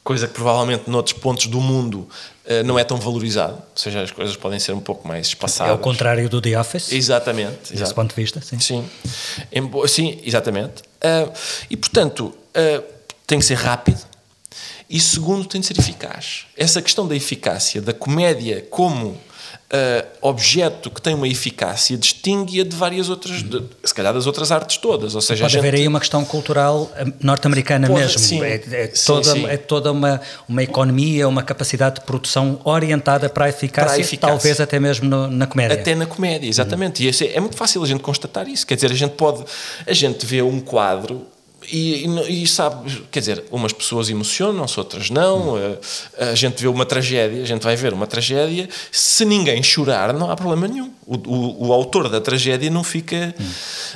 coisa 0.04 0.28
que 0.28 0.34
provavelmente 0.34 0.90
noutros 0.90 1.18
pontos 1.18 1.48
do 1.48 1.62
mundo 1.62 2.08
uh, 2.46 2.64
não 2.66 2.78
é 2.78 2.84
tão 2.84 2.98
valorizado, 2.98 3.54
ou 3.54 3.78
seja, 3.78 4.02
as 4.02 4.12
coisas 4.12 4.36
podem 4.36 4.60
ser 4.60 4.74
um 4.74 4.80
pouco 4.80 5.08
mais 5.08 5.28
espaçadas. 5.28 5.72
É 5.72 5.76
o 5.76 5.80
contrário 5.80 6.28
do 6.30 6.42
The 6.42 6.60
Office. 6.60 6.92
Exatamente. 6.92 7.74
Desse 7.74 7.94
ponto 7.94 8.10
de 8.10 8.22
vista, 8.22 8.42
sim. 8.42 8.60
Sim, 8.60 8.90
sim 9.88 10.20
exatamente. 10.24 10.82
Uh, 10.82 11.32
e, 11.70 11.78
portanto, 11.78 12.26
uh, 12.26 12.84
tem 13.28 13.40
que 13.40 13.46
ser 13.46 13.56
rápido 13.56 14.02
e, 14.90 15.00
segundo, 15.00 15.48
tem 15.48 15.62
de 15.62 15.68
ser 15.68 15.80
eficaz. 15.80 16.48
Essa 16.58 16.82
questão 16.82 17.08
da 17.08 17.16
eficácia, 17.16 17.82
da 17.82 17.94
comédia 17.94 18.66
como 18.70 19.18
uh, 19.72 20.08
objeto 20.22 20.90
que 20.92 21.02
tem 21.02 21.16
uma 21.16 21.28
eficácia 21.28 21.98
distingue-a 21.98 22.64
de 22.64 22.76
várias 22.76 23.10
outras, 23.10 23.42
de, 23.42 23.64
se 23.84 23.94
calhar 23.94 24.14
das 24.14 24.28
outras 24.28 24.52
artes 24.52 24.78
todas. 24.78 25.16
Ou 25.16 25.22
seja, 25.22 25.44
Pode 25.44 25.54
gente... 25.54 25.60
haver 25.60 25.76
aí 25.76 25.88
uma 25.88 26.00
questão 26.00 26.24
cultural 26.26 26.92
eh, 26.96 27.06
norte-americana 27.22 27.88
mesmo. 27.88 28.20
Sim, 28.20 28.44
é, 28.44 28.56
é, 28.56 28.88
toda, 28.88 29.24
sim, 29.24 29.42
sim. 29.42 29.46
é 29.48 29.58
toda 29.58 29.92
uma, 29.92 30.22
uma 30.48 30.62
economia, 30.62 31.28
uma 31.28 31.44
capacidade 31.44 31.96
de 31.96 32.02
produção 32.02 32.60
orientada 32.64 33.30
para 33.30 33.46
a 33.46 33.50
eficácia, 33.50 33.90
para 33.90 33.98
a 33.98 34.00
eficácia. 34.00 34.36
talvez 34.36 34.60
até 34.60 34.80
mesmo 34.80 35.10
no, 35.10 35.28
na 35.28 35.48
comédia. 35.48 35.80
Até 35.80 35.96
na 35.96 36.06
comédia, 36.06 36.48
exatamente. 36.48 37.04
E 37.04 37.10
é, 37.10 37.38
é 37.38 37.40
muito 37.40 37.56
fácil 37.56 37.82
a 37.84 37.88
gente 37.88 38.02
constatar 38.02 38.48
isso. 38.48 38.68
Quer 38.68 38.76
dizer, 38.76 38.92
a 38.92 38.96
gente 38.96 39.14
pode. 39.14 39.44
A 39.88 39.94
gente 39.94 40.26
vê 40.26 40.42
um 40.42 40.60
quadro 40.60 41.26
e, 41.72 42.06
e, 42.06 42.44
e, 42.44 42.48
sabe, 42.48 43.04
quer 43.12 43.20
dizer, 43.20 43.46
umas 43.52 43.72
pessoas 43.72 44.10
emocionam-se, 44.10 44.78
outras 44.80 45.10
não. 45.10 45.56
Hum. 45.56 45.78
A, 46.20 46.26
a, 46.26 46.36
gente 46.36 46.62
vê 46.62 46.68
uma 46.68 46.86
tragédia, 46.86 47.42
a 47.42 47.46
gente 47.46 47.64
vai 47.64 47.76
ver 47.76 47.94
uma 47.94 48.06
tragédia. 48.06 48.68
Se 48.92 49.24
ninguém 49.26 49.64
chorar, 49.64 50.14
não 50.14 50.30
há 50.30 50.36
problema 50.36 50.68
nenhum. 50.68 50.92
O, 51.06 51.16
o, 51.16 51.68
o 51.68 51.74
autor 51.74 52.10
da 52.10 52.20
tragédia 52.20 52.70
não 52.70 52.84
fica. 52.84 53.34
Hum. 53.40 53.52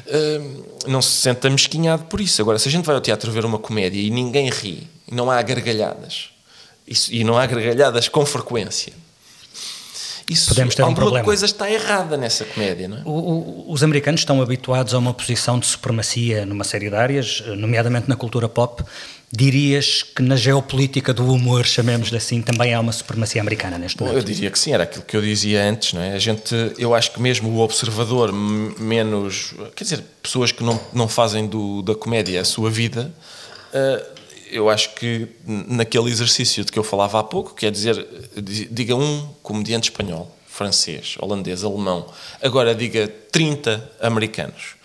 Uh, 0.08 0.66
não 0.88 1.02
se 1.02 1.22
sente 1.22 1.50
mesquinhado 1.50 2.06
por 2.06 2.22
isso. 2.22 2.42
Agora, 2.42 2.58
se 2.58 2.68
a 2.68 2.72
gente 2.72 2.86
vai 2.86 2.96
ao 2.96 3.02
teatro 3.02 3.32
ver 3.32 3.46
uma 3.46 3.60
comédia 3.60 4.00
e 4.00 4.10
ninguém 4.10 4.50
ri, 4.50 4.88
e 5.08 5.14
não 5.14 5.30
há 5.30 5.42
gargalhadas, 5.42 6.30
isso, 6.88 7.14
e 7.14 7.24
não 7.24 7.38
há 7.38 7.46
gargalhadas 7.46 8.08
com 8.08 8.26
frequência 8.26 8.94
isso, 10.30 10.50
podemos 10.50 10.74
ter 10.74 10.82
um 10.82 10.86
alguma 10.86 11.02
problema. 11.02 11.26
coisa 11.26 11.46
está 11.46 11.70
errada 11.70 12.18
nessa 12.18 12.46
comédia, 12.46 12.88
não 12.88 12.98
é? 12.98 13.02
O, 13.06 13.12
o, 13.12 13.72
os 13.72 13.84
americanos 13.84 14.22
estão 14.22 14.42
habituados 14.42 14.94
a 14.94 14.98
uma 14.98 15.14
posição 15.14 15.60
de 15.60 15.66
supremacia 15.66 16.46
numa 16.46 16.64
série 16.64 16.90
de 16.90 16.96
áreas, 16.96 17.44
nomeadamente 17.58 18.10
na 18.10 18.16
cultura 18.16 18.50
pop. 18.50 18.84
Dirias 19.32 20.02
que 20.04 20.22
na 20.22 20.36
geopolítica 20.36 21.14
do 21.14 21.28
humor, 21.32 21.66
chamemos-lhe 21.66 22.16
assim, 22.16 22.42
também 22.42 22.74
há 22.74 22.80
uma 22.80 22.92
supremacia 22.92 23.42
americana 23.42 23.78
neste 23.78 24.00
momento? 24.00 24.18
Eu 24.18 24.24
diria 24.24 24.50
que 24.50 24.58
sim, 24.58 24.72
era 24.72 24.84
aquilo 24.84 25.04
que 25.04 25.18
eu 25.18 25.22
dizia 25.22 25.64
antes, 25.64 25.94
não 25.94 26.02
é? 26.02 26.14
A 26.14 26.20
gente, 26.20 26.56
eu 26.78 26.96
acho 26.96 27.12
que 27.12 27.22
mesmo 27.22 27.50
o 27.50 27.60
observador 27.60 28.32
menos, 28.32 29.54
quer 29.76 29.84
dizer, 29.84 30.04
pessoas 30.24 30.52
que 30.52 30.64
não, 30.64 30.80
não 30.94 31.08
fazem 31.08 31.48
do, 31.48 31.82
da 31.82 31.96
comédia 31.96 32.40
a 32.40 32.46
sua 32.46 32.70
vida, 32.70 33.12
uh, 33.74 34.15
eu 34.52 34.70
acho 34.70 34.94
que 34.96 35.28
naquele 35.46 36.10
exercício 36.10 36.64
de 36.64 36.72
que 36.72 36.80
eu 36.80 36.84
falava 36.84 37.20
há 37.20 37.24
pouco, 37.24 37.54
quer 37.54 37.72
dizer, 37.72 38.06
diga 38.72 38.96
um 38.96 39.28
comediante 39.42 39.90
espanhol, 39.90 40.34
francês, 40.48 41.16
holandês, 41.20 41.64
alemão, 41.64 42.08
agora 42.42 42.74
diga 42.74 43.08
30 43.32 43.92
americanos. 44.02 44.76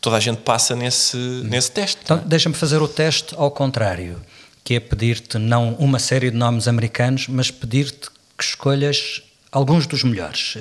toda 0.00 0.16
a 0.16 0.20
gente 0.20 0.38
passa 0.38 0.76
nesse, 0.76 1.16
nesse 1.16 1.72
teste. 1.72 1.98
Então, 2.04 2.18
deixa-me 2.24 2.54
fazer 2.54 2.80
o 2.80 2.88
teste 2.88 3.34
ao 3.36 3.50
contrário, 3.50 4.22
que 4.62 4.74
é 4.74 4.80
pedir-te 4.80 5.38
não 5.38 5.74
uma 5.74 5.98
série 5.98 6.30
de 6.30 6.36
nomes 6.36 6.68
americanos, 6.68 7.26
mas 7.28 7.50
pedir-te 7.50 8.08
que 8.36 8.44
escolhas 8.44 9.22
alguns 9.50 9.86
dos 9.86 10.04
melhores. 10.04 10.58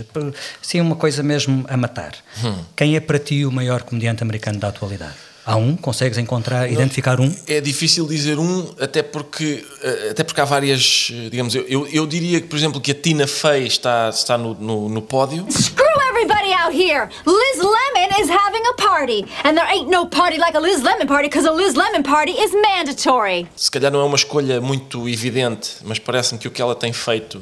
Sim, 0.61 0.81
uma 0.81 0.95
coisa 0.95 1.21
mesmo 1.21 1.65
a 1.67 1.75
matar. 1.75 2.15
Hum. 2.43 2.63
Quem 2.75 2.95
é 2.95 2.99
para 2.99 3.19
ti 3.19 3.45
o 3.45 3.51
maior 3.51 3.83
comediante 3.83 4.23
americano 4.23 4.59
da 4.59 4.69
atualidade? 4.69 5.15
Há 5.45 5.55
um? 5.57 5.75
Consegues 5.75 6.17
encontrar, 6.17 6.65
não, 6.65 6.73
identificar 6.73 7.19
um? 7.19 7.31
É 7.47 7.61
difícil 7.61 8.07
dizer 8.07 8.39
um, 8.39 8.73
até 8.79 9.03
porque, 9.03 9.63
eh, 9.83 10.07
até 10.09 10.23
porque 10.23 10.41
há 10.41 10.45
várias, 10.45 11.11
eh, 11.13 11.29
digamos, 11.29 11.53
eu, 11.53 11.87
eu 11.87 12.07
diria 12.07 12.41
que, 12.41 12.47
por 12.47 12.57
exemplo, 12.57 12.81
que 12.81 12.91
a 12.91 12.95
Tina 12.95 13.27
Fey 13.27 13.67
está, 13.67 14.09
está 14.09 14.39
no, 14.39 14.55
no, 14.55 14.89
no 14.89 15.01
pódio. 15.03 15.45
Screw 15.51 15.85
everybody 16.09 16.51
out 16.51 16.73
here! 16.73 17.09
Liz 17.27 17.57
Lemon 17.57 18.19
is 18.19 18.27
having 18.27 18.63
a 18.65 18.73
party! 18.73 19.23
And 19.43 19.55
there 19.55 19.67
ain't 19.71 19.87
no 19.87 20.07
party 20.07 20.39
like 20.39 20.57
a 20.57 20.59
Liz 20.59 20.81
Lemon 20.81 21.05
party, 21.05 21.29
because 21.29 21.47
a 21.47 21.51
Liz 21.51 21.75
Lemon 21.75 22.01
party 22.01 22.31
is 22.31 22.51
mandatory! 22.51 23.47
Se 23.55 23.69
calhar 23.69 23.91
não 23.91 24.01
é 24.01 24.03
uma 24.03 24.17
escolha 24.17 24.59
muito 24.59 25.07
evidente, 25.07 25.73
mas 25.83 25.99
parece-me 25.99 26.39
que 26.39 26.47
o 26.47 26.51
que 26.51 26.61
ela 26.61 26.75
tem 26.75 26.91
feito 26.91 27.39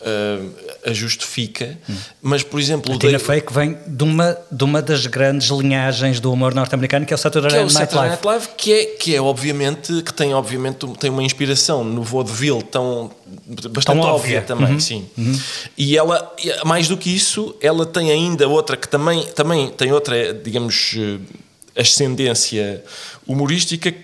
uh, 0.00 0.50
a 0.84 0.92
justifica, 0.92 1.78
hum. 1.88 1.94
mas 2.22 2.42
por 2.42 2.58
exemplo... 2.60 2.94
A 2.94 2.98
Tina 2.98 3.12
Dave... 3.12 3.24
Fey 3.24 3.40
que 3.40 3.52
vem 3.52 3.76
de 3.86 4.04
uma, 4.04 4.36
de 4.50 4.64
uma 4.64 4.82
das 4.82 5.06
grandes 5.06 5.48
linhagens 5.48 6.20
do 6.20 6.32
humor 6.32 6.54
norte-americano 6.54 7.06
que 7.06 7.12
é 7.12 7.16
o 7.16 7.18
Saturday, 7.18 7.50
que 7.50 7.56
Night, 7.56 7.64
é 7.64 7.66
o 7.66 7.78
Saturday 7.78 8.08
Night 8.10 8.26
Live. 8.26 8.48
que 8.56 8.72
é, 8.72 8.84
que 8.84 9.14
é 9.14 9.20
obviamente, 9.20 10.02
que 10.02 10.12
tem 10.12 10.34
obviamente 10.34 10.86
tem 10.98 11.10
uma 11.10 11.22
inspiração 11.22 11.84
no 11.84 12.02
vaudeville 12.02 12.62
tão 12.62 13.10
bastante 13.46 13.84
tão 13.84 13.98
óbvia, 14.00 14.14
óbvia 14.14 14.42
também, 14.42 14.72
uhum. 14.72 14.80
sim. 14.80 15.08
Uhum. 15.16 15.38
E 15.76 15.96
ela, 15.96 16.34
mais 16.64 16.88
do 16.88 16.96
que 16.96 17.14
isso, 17.14 17.54
ela 17.60 17.86
tem 17.86 18.10
ainda 18.10 18.48
outra 18.48 18.76
que 18.76 18.88
também, 18.88 19.24
também 19.34 19.68
tem 19.70 19.92
outra, 19.92 20.34
digamos, 20.34 20.96
eh, 20.96 21.80
ascendência 21.80 22.82
humorística 23.26 23.92
que, 23.92 23.98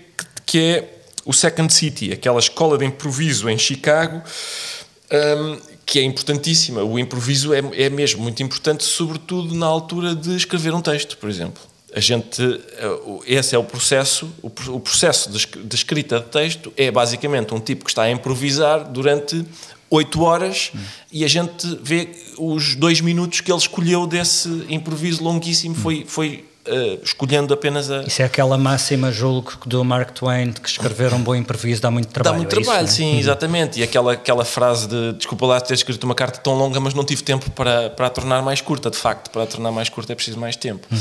que 0.45 0.59
é 0.59 0.93
o 1.25 1.33
Second 1.33 1.71
City, 1.73 2.11
aquela 2.11 2.39
escola 2.39 2.77
de 2.77 2.85
improviso 2.85 3.49
em 3.49 3.57
Chicago, 3.57 4.21
um, 5.11 5.57
que 5.87 5.99
é 5.99 6.03
importantíssima. 6.03 6.83
O 6.83 6.99
improviso 6.99 7.53
é, 7.53 7.59
é 7.73 7.89
mesmo 7.89 8.21
muito 8.21 8.43
importante, 8.43 8.83
sobretudo 8.83 9.55
na 9.55 9.65
altura 9.65 10.13
de 10.13 10.35
escrever 10.35 10.73
um 10.73 10.81
texto, 10.81 11.17
por 11.17 11.29
exemplo. 11.29 11.61
A 11.95 12.01
gente, 12.01 12.43
eh, 12.43 12.99
esse 13.25 13.55
é 13.55 13.57
o 13.57 13.63
processo, 13.63 14.29
o 14.43 14.79
processo 14.81 15.31
de 15.31 15.75
escrita 15.75 16.19
de 16.19 16.25
texto 16.25 16.73
é 16.75 16.91
basicamente 16.91 17.53
um 17.53 17.59
tipo 17.61 17.85
que 17.85 17.91
está 17.91 18.03
a 18.03 18.11
improvisar 18.11 18.83
durante 18.91 19.45
oito 19.89 20.21
horas 20.21 20.71
hum. 20.75 20.79
e 21.09 21.23
a 21.23 21.27
gente 21.29 21.79
vê 21.81 22.09
os 22.37 22.75
dois 22.75 22.99
minutos 22.99 23.39
que 23.39 23.49
ele 23.49 23.57
escolheu 23.57 24.05
desse 24.05 24.65
improviso 24.67 25.23
longuíssimo 25.23 25.73
foi, 25.73 26.03
foi 26.05 26.43
uh, 26.67 26.99
escolhendo 27.03 27.53
apenas 27.53 27.89
a. 27.89 28.03
Isso 28.03 28.21
é 28.21 28.25
aquela 28.25 28.57
máxima, 28.57 29.11
julgo, 29.11 29.53
do 29.65 29.83
Mark 29.83 30.11
Twain, 30.11 30.51
de 30.51 30.61
que 30.61 30.69
escrever 30.69 31.13
um 31.13 31.21
bom 31.21 31.35
improviso 31.35 31.81
dá 31.81 31.89
muito 31.89 32.09
trabalho. 32.09 32.33
Dá 32.33 32.37
muito 32.37 32.59
é 32.59 32.61
trabalho, 32.63 32.85
isso, 32.85 32.95
sim, 32.95 33.15
é? 33.15 33.19
exatamente. 33.19 33.79
E 33.79 33.83
aquela, 33.83 34.13
aquela 34.13 34.45
frase 34.45 34.87
de 34.87 35.13
desculpa 35.13 35.45
lá 35.45 35.61
ter 35.61 35.73
escrito 35.73 36.03
uma 36.03 36.15
carta 36.15 36.39
tão 36.39 36.53
longa, 36.53 36.79
mas 36.79 36.93
não 36.93 37.03
tive 37.03 37.23
tempo 37.23 37.49
para, 37.51 37.89
para 37.89 38.07
a 38.07 38.09
tornar 38.09 38.41
mais 38.41 38.61
curta, 38.61 38.89
de 38.89 38.97
facto. 38.97 39.29
Para 39.29 39.43
a 39.43 39.47
tornar 39.47 39.71
mais 39.71 39.89
curta 39.89 40.13
é 40.13 40.15
preciso 40.15 40.39
mais 40.39 40.55
tempo. 40.55 40.87
Hum. 40.91 40.97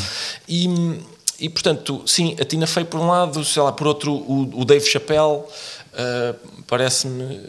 E, 0.48 1.00
e, 1.40 1.48
portanto, 1.48 2.02
sim, 2.06 2.36
a 2.40 2.44
Tina 2.44 2.66
Fey 2.66 2.84
por 2.84 3.00
um 3.00 3.08
lado, 3.08 3.44
sei 3.44 3.62
lá, 3.62 3.72
por 3.72 3.86
outro, 3.86 4.12
o, 4.12 4.60
o 4.60 4.64
Dave 4.64 4.86
Chappelle 4.86 5.42
uh, 5.42 6.36
parece-me 6.66 7.40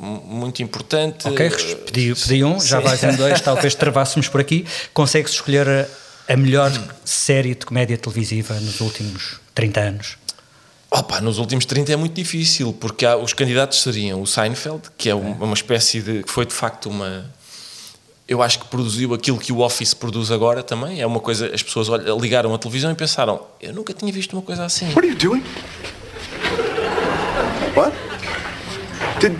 muito 0.00 0.62
importante. 0.62 1.28
Ok, 1.28 1.50
pedi, 1.84 2.14
pedi 2.14 2.42
um, 2.42 2.58
já 2.58 2.80
vais 2.80 3.02
em 3.04 3.14
dois, 3.14 3.40
talvez 3.42 3.74
travássemos 3.74 4.28
por 4.28 4.40
aqui. 4.40 4.66
Consegues 4.94 5.32
escolher 5.32 5.86
a 6.30 6.36
melhor 6.36 6.70
série 7.04 7.56
de 7.56 7.66
comédia 7.66 7.98
televisiva 7.98 8.54
nos 8.60 8.80
últimos 8.80 9.40
30 9.52 9.80
anos? 9.80 10.16
Opa, 10.88 11.20
nos 11.20 11.38
últimos 11.38 11.64
30 11.64 11.92
é 11.92 11.96
muito 11.96 12.14
difícil, 12.14 12.72
porque 12.72 13.04
há, 13.04 13.16
os 13.16 13.32
candidatos 13.32 13.82
seriam 13.82 14.22
o 14.22 14.26
Seinfeld, 14.26 14.82
que 14.96 15.10
é 15.10 15.14
uma, 15.14 15.44
uma 15.44 15.54
espécie 15.54 16.00
de. 16.00 16.22
que 16.22 16.30
foi 16.30 16.46
de 16.46 16.54
facto 16.54 16.88
uma. 16.88 17.28
Eu 18.28 18.40
acho 18.42 18.60
que 18.60 18.66
produziu 18.66 19.12
aquilo 19.12 19.38
que 19.38 19.52
o 19.52 19.58
Office 19.58 19.92
produz 19.92 20.30
agora 20.30 20.62
também. 20.62 21.00
É 21.00 21.06
uma 21.06 21.18
coisa. 21.18 21.52
As 21.52 21.64
pessoas 21.64 21.88
ligaram 22.20 22.54
a 22.54 22.58
televisão 22.58 22.92
e 22.92 22.94
pensaram: 22.94 23.44
eu 23.60 23.72
nunca 23.72 23.92
tinha 23.92 24.12
visto 24.12 24.32
uma 24.34 24.42
coisa 24.42 24.64
assim. 24.64 24.86
What 24.86 25.00
are 25.00 25.08
you 25.08 25.16
doing? 25.16 25.42
What? 27.76 27.92
Did, 29.20 29.36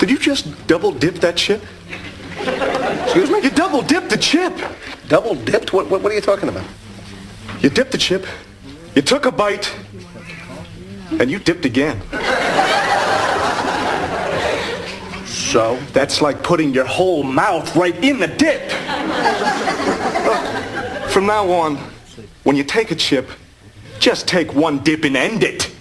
did 0.00 0.10
you 0.10 0.18
just 0.18 0.46
double 0.66 0.92
dip 0.98 1.20
that 1.20 1.38
chip? 1.38 1.62
Excuse 3.08 3.30
me? 3.30 3.40
You 3.40 3.50
double 3.50 3.80
dipped 3.80 4.10
the 4.10 4.18
chip! 4.18 4.52
Double 5.08 5.34
dipped? 5.34 5.72
What, 5.72 5.88
what, 5.88 6.02
what 6.02 6.12
are 6.12 6.14
you 6.14 6.20
talking 6.20 6.50
about? 6.50 6.66
You 7.60 7.70
dipped 7.70 7.90
the 7.92 7.96
chip, 7.98 8.26
you 8.94 9.00
took 9.00 9.24
a 9.24 9.32
bite, 9.32 9.74
and 11.18 11.30
you 11.30 11.38
dipped 11.38 11.64
again. 11.64 12.02
So? 15.26 15.80
That's 15.94 16.20
like 16.20 16.42
putting 16.42 16.74
your 16.74 16.84
whole 16.84 17.22
mouth 17.22 17.74
right 17.74 17.96
in 18.04 18.20
the 18.20 18.28
dip. 18.28 18.70
Look, 20.26 21.10
from 21.10 21.24
now 21.24 21.50
on, 21.50 21.76
when 22.44 22.56
you 22.56 22.62
take 22.62 22.90
a 22.90 22.94
chip, 22.94 23.30
just 23.98 24.28
take 24.28 24.54
one 24.54 24.80
dip 24.80 25.04
and 25.04 25.16
end 25.16 25.42
it. 25.42 25.72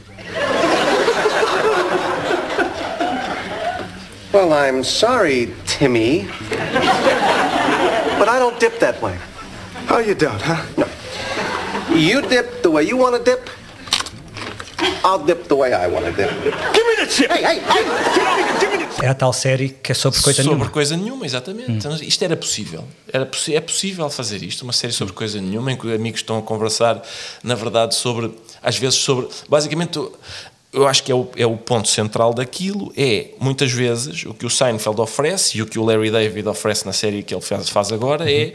Well, 4.32 4.54
I'm 4.54 4.86
sorry, 4.86 5.54
Timmy. 5.66 6.30
But 8.20 8.28
I 8.30 8.40
don't 8.40 8.60
dip 8.60 8.80
that 8.80 9.02
way. 9.02 9.18
How 9.88 10.00
you 10.00 10.16
don't, 10.16 10.42
huh? 10.42 10.64
No. 10.78 10.88
You 11.96 12.22
dip 12.22 12.62
the 12.62 12.70
way 12.70 12.84
you 12.84 12.98
want 12.98 13.16
to 13.16 13.24
dip. 13.24 13.50
I'll 15.04 15.24
dip 15.24 15.48
the 15.48 15.56
way 15.56 15.74
I 15.74 15.88
want 15.88 16.06
to 16.06 16.12
dip. 16.12 16.30
Give 16.30 16.86
me 16.86 16.96
the 17.00 17.08
chip! 17.10 17.32
Hey, 17.32 17.44
hey, 17.44 17.60
hey! 17.60 17.84
Give 18.60 18.72
me 18.72 18.78
the... 18.78 18.88
É 19.02 19.10
a 19.10 19.14
tal 19.14 19.32
série 19.32 19.70
que 19.70 19.92
é 19.92 19.96
sobre 19.96 20.20
coisa 20.22 20.38
sobre 20.38 20.50
nenhuma. 20.50 20.66
Sobre 20.66 20.74
coisa 20.74 20.98
nenhuma, 20.98 21.26
exatamente. 21.26 21.72
Hum. 21.72 21.76
Então, 21.76 21.96
isto 21.96 22.24
era 22.24 22.36
possível. 22.36 22.84
Era 23.14 23.30
é 23.50 23.62
possível 23.62 24.10
fazer 24.10 24.42
isto, 24.42 24.64
uma 24.64 24.74
série 24.74 24.92
sobre 24.92 25.14
coisa 25.14 25.40
nenhuma, 25.40 25.72
em 25.72 25.78
que 25.78 25.94
amigos 25.94 26.22
estão 26.22 26.38
a 26.38 26.42
conversar, 26.42 27.02
na 27.44 27.54
verdade, 27.54 27.96
sobre, 27.96 28.34
às 28.62 28.78
vezes, 28.78 28.96
sobre. 28.96 29.28
Basicamente, 29.48 30.00
eu 30.74 30.88
acho 30.88 31.04
que 31.04 31.12
é 31.12 31.16
o, 31.16 31.30
é 31.36 31.46
o 31.46 31.56
ponto 31.56 31.88
central 31.88 32.34
daquilo, 32.34 32.92
é 32.96 33.30
muitas 33.40 33.72
vezes 33.72 34.26
o 34.26 34.34
que 34.34 34.46
o 34.46 34.50
Seinfeld 34.50 35.00
oferece 35.00 35.58
e 35.58 35.62
o 35.62 35.66
que 35.66 35.80
o 35.80 35.84
Larry 35.84 36.12
David 36.12 36.48
oferece 36.48 36.86
na 36.86 36.94
série 36.94 37.24
que 37.24 37.34
ele 37.34 37.42
faz, 37.42 37.70
faz 37.70 37.92
agora 37.92 38.24
uhum. 38.24 38.30
é 38.30 38.54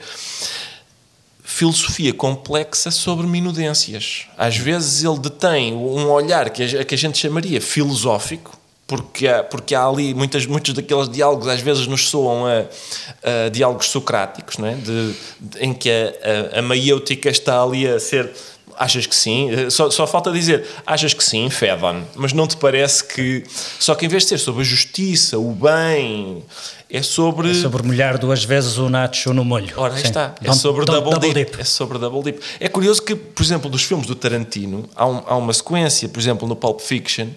filosofia 1.42 2.14
complexa 2.14 2.90
sobre 2.90 3.26
minudências. 3.26 4.26
Às 4.38 4.56
vezes 4.56 5.04
ele 5.04 5.18
detém 5.18 5.74
um 5.74 6.08
olhar 6.10 6.48
que 6.50 6.62
a, 6.62 6.84
que 6.84 6.94
a 6.94 6.98
gente 6.98 7.18
chamaria 7.18 7.60
filosófico, 7.60 8.58
porque 8.86 9.26
há, 9.26 9.42
porque 9.42 9.74
há 9.74 9.86
ali 9.86 10.14
muitas, 10.14 10.46
muitos 10.46 10.74
daqueles 10.74 11.08
diálogos 11.08 11.48
às 11.48 11.60
vezes 11.60 11.86
nos 11.86 12.08
soam 12.08 12.46
a, 12.46 13.46
a 13.46 13.48
diálogos 13.48 13.88
socráticos, 13.88 14.58
não 14.58 14.68
é? 14.68 14.74
de, 14.74 15.14
de, 15.40 15.58
em 15.60 15.72
que 15.74 15.90
a, 15.90 16.56
a, 16.56 16.58
a 16.60 16.62
maiêutica 16.62 17.28
está 17.28 17.62
ali 17.62 17.86
a 17.86 17.98
ser 17.98 18.30
Achas 18.76 19.06
que 19.06 19.14
sim? 19.14 19.50
Eh, 19.50 19.70
só, 19.70 19.90
só 19.90 20.06
falta 20.06 20.30
dizer, 20.32 20.66
achas 20.86 21.14
que 21.14 21.22
sim, 21.22 21.48
Fedon, 21.50 22.02
mas 22.14 22.32
não 22.32 22.46
te 22.46 22.56
parece 22.56 23.04
que. 23.04 23.44
Só 23.78 23.94
que 23.94 24.06
em 24.06 24.08
vez 24.08 24.24
de 24.24 24.30
ser 24.30 24.38
sobre 24.38 24.62
a 24.62 24.64
justiça, 24.64 25.38
o 25.38 25.52
bem, 25.52 26.44
é 26.90 27.02
sobre. 27.02 27.50
É 27.50 27.54
sobre 27.54 27.82
molhar 27.82 28.18
duas 28.18 28.44
vezes 28.44 28.76
o 28.78 28.88
nacho 28.88 29.32
no 29.32 29.44
molho. 29.44 29.72
Ora, 29.76 29.94
aí 29.94 30.02
está. 30.02 30.34
É 30.42 30.52
sobre 30.52 30.84
double, 30.84 31.10
double 31.10 31.32
dip. 31.32 31.50
dip. 31.50 31.60
É 31.60 31.64
sobre 31.64 31.98
double 31.98 32.22
dip. 32.22 32.42
É 32.60 32.68
curioso 32.68 33.02
que, 33.02 33.14
por 33.14 33.42
exemplo, 33.42 33.70
dos 33.70 33.82
filmes 33.82 34.06
do 34.06 34.14
Tarantino, 34.14 34.88
há, 34.94 35.06
um, 35.06 35.22
há 35.26 35.36
uma 35.36 35.52
sequência, 35.52 36.08
por 36.08 36.20
exemplo, 36.20 36.46
no 36.46 36.54
Pulp 36.54 36.80
Fiction, 36.80 37.28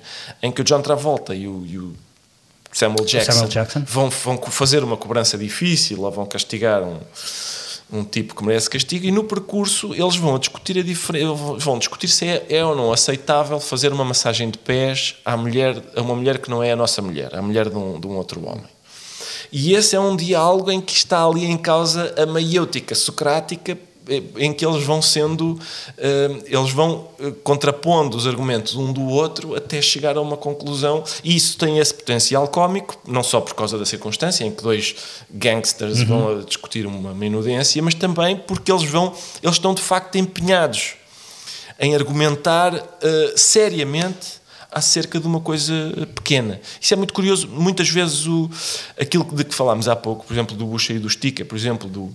em 0.42 0.52
que 0.52 0.62
o 0.62 0.64
John 0.64 0.82
Travolta 0.82 1.34
e 1.34 1.48
o, 1.48 1.66
e 1.66 1.78
o 1.78 1.94
Samuel, 2.72 3.06
Jackson, 3.06 3.32
Samuel 3.32 3.50
Jackson, 3.50 3.84
Vão, 3.88 4.10
vão 4.10 4.38
fazer 4.38 4.84
uma 4.84 4.98
cobrança 4.98 5.38
difícil 5.38 6.02
ou 6.02 6.12
vão 6.12 6.26
castigar 6.26 6.84
um 6.84 7.00
um 7.92 8.04
tipo 8.04 8.36
que 8.36 8.44
merece 8.44 8.70
castigo 8.70 9.06
e 9.06 9.12
no 9.12 9.24
percurso 9.24 9.94
eles 9.94 10.16
vão 10.16 10.40
discutir 10.40 10.78
a 10.80 11.34
vão 11.58 11.78
discutir 11.78 12.08
se 12.08 12.26
é, 12.26 12.46
é, 12.50 12.66
ou 12.66 12.76
não 12.76 12.92
aceitável 12.92 13.60
fazer 13.60 13.94
uma 13.94 14.04
massagem 14.04 14.50
de 14.50 14.58
pés 14.58 15.16
à 15.24 15.38
mulher, 15.38 15.82
a 15.96 16.02
uma 16.02 16.16
mulher 16.16 16.40
que 16.40 16.50
não 16.50 16.64
é 16.64 16.72
a 16.72 16.76
nossa 16.76 17.02
mulher, 17.02 17.36
a 17.36 17.42
mulher 17.42 17.70
de 17.70 17.76
um, 17.76 18.00
de 18.00 18.08
um 18.08 18.18
outro 18.18 18.46
homem. 18.46 18.76
E 19.52 19.74
esse 19.74 19.96
é 19.96 20.00
um 20.00 20.16
diálogo 20.16 20.72
em 20.72 20.82
que 20.82 20.94
está 20.94 21.24
ali 21.24 21.46
em 21.46 21.58
causa 21.58 22.14
a 22.18 22.26
maiêutica 22.26 22.96
socrática 22.96 23.78
em 24.38 24.54
que 24.54 24.66
eles 24.66 24.84
vão 24.84 25.02
sendo, 25.02 25.60
eh, 25.98 26.30
eles 26.46 26.72
vão 26.72 27.08
eh, 27.20 27.32
contrapondo 27.44 28.16
os 28.16 28.28
argumentos 28.28 28.76
um 28.76 28.92
do 28.94 29.04
outro 29.08 29.56
até 29.56 29.82
chegar 29.82 30.18
a 30.18 30.22
uma 30.22 30.38
conclusão. 30.38 31.04
E 31.24 31.36
isso 31.36 31.58
tem 31.58 31.80
esse 31.80 31.94
potencial 31.94 32.48
cómico, 32.48 32.98
não 33.08 33.24
só 33.24 33.42
por 33.42 33.56
causa 33.56 33.78
da 33.78 33.86
circunstância 33.86 34.44
em 34.44 34.52
que 34.52 34.64
dois 34.64 34.96
gangsters 35.32 36.00
uhum. 36.02 36.06
vão 36.06 36.42
discutir 36.42 36.86
uma 36.86 37.14
minudência, 37.14 37.82
mas 37.82 37.94
também 37.94 38.36
porque 38.36 38.72
eles 38.72 38.84
vão, 38.84 39.14
eles 39.42 39.56
estão 39.56 39.74
de 39.74 39.82
facto 39.82 40.16
empenhados 40.18 40.94
em 41.80 41.94
argumentar 41.94 42.74
uh, 42.74 42.82
seriamente 43.36 44.46
acerca 44.72 45.20
de 45.20 45.26
uma 45.26 45.40
coisa 45.40 45.74
pequena. 46.14 46.60
Isso 46.80 46.94
é 46.94 46.98
muito 46.98 47.14
curioso. 47.14 47.48
Muitas 47.48 47.90
vezes 47.90 48.28
o, 48.28 48.50
aquilo 49.00 49.26
de 49.32 49.46
que 49.46 49.56
falámos 49.56 49.88
há 49.88 49.96
pouco, 49.96 50.26
por 50.26 50.34
exemplo, 50.34 50.56
do 50.56 50.66
Bucha 50.66 50.92
e 50.94 51.00
do 51.00 51.10
Stica, 51.10 51.46
por 51.46 51.56
exemplo, 51.56 51.88
do 51.88 52.14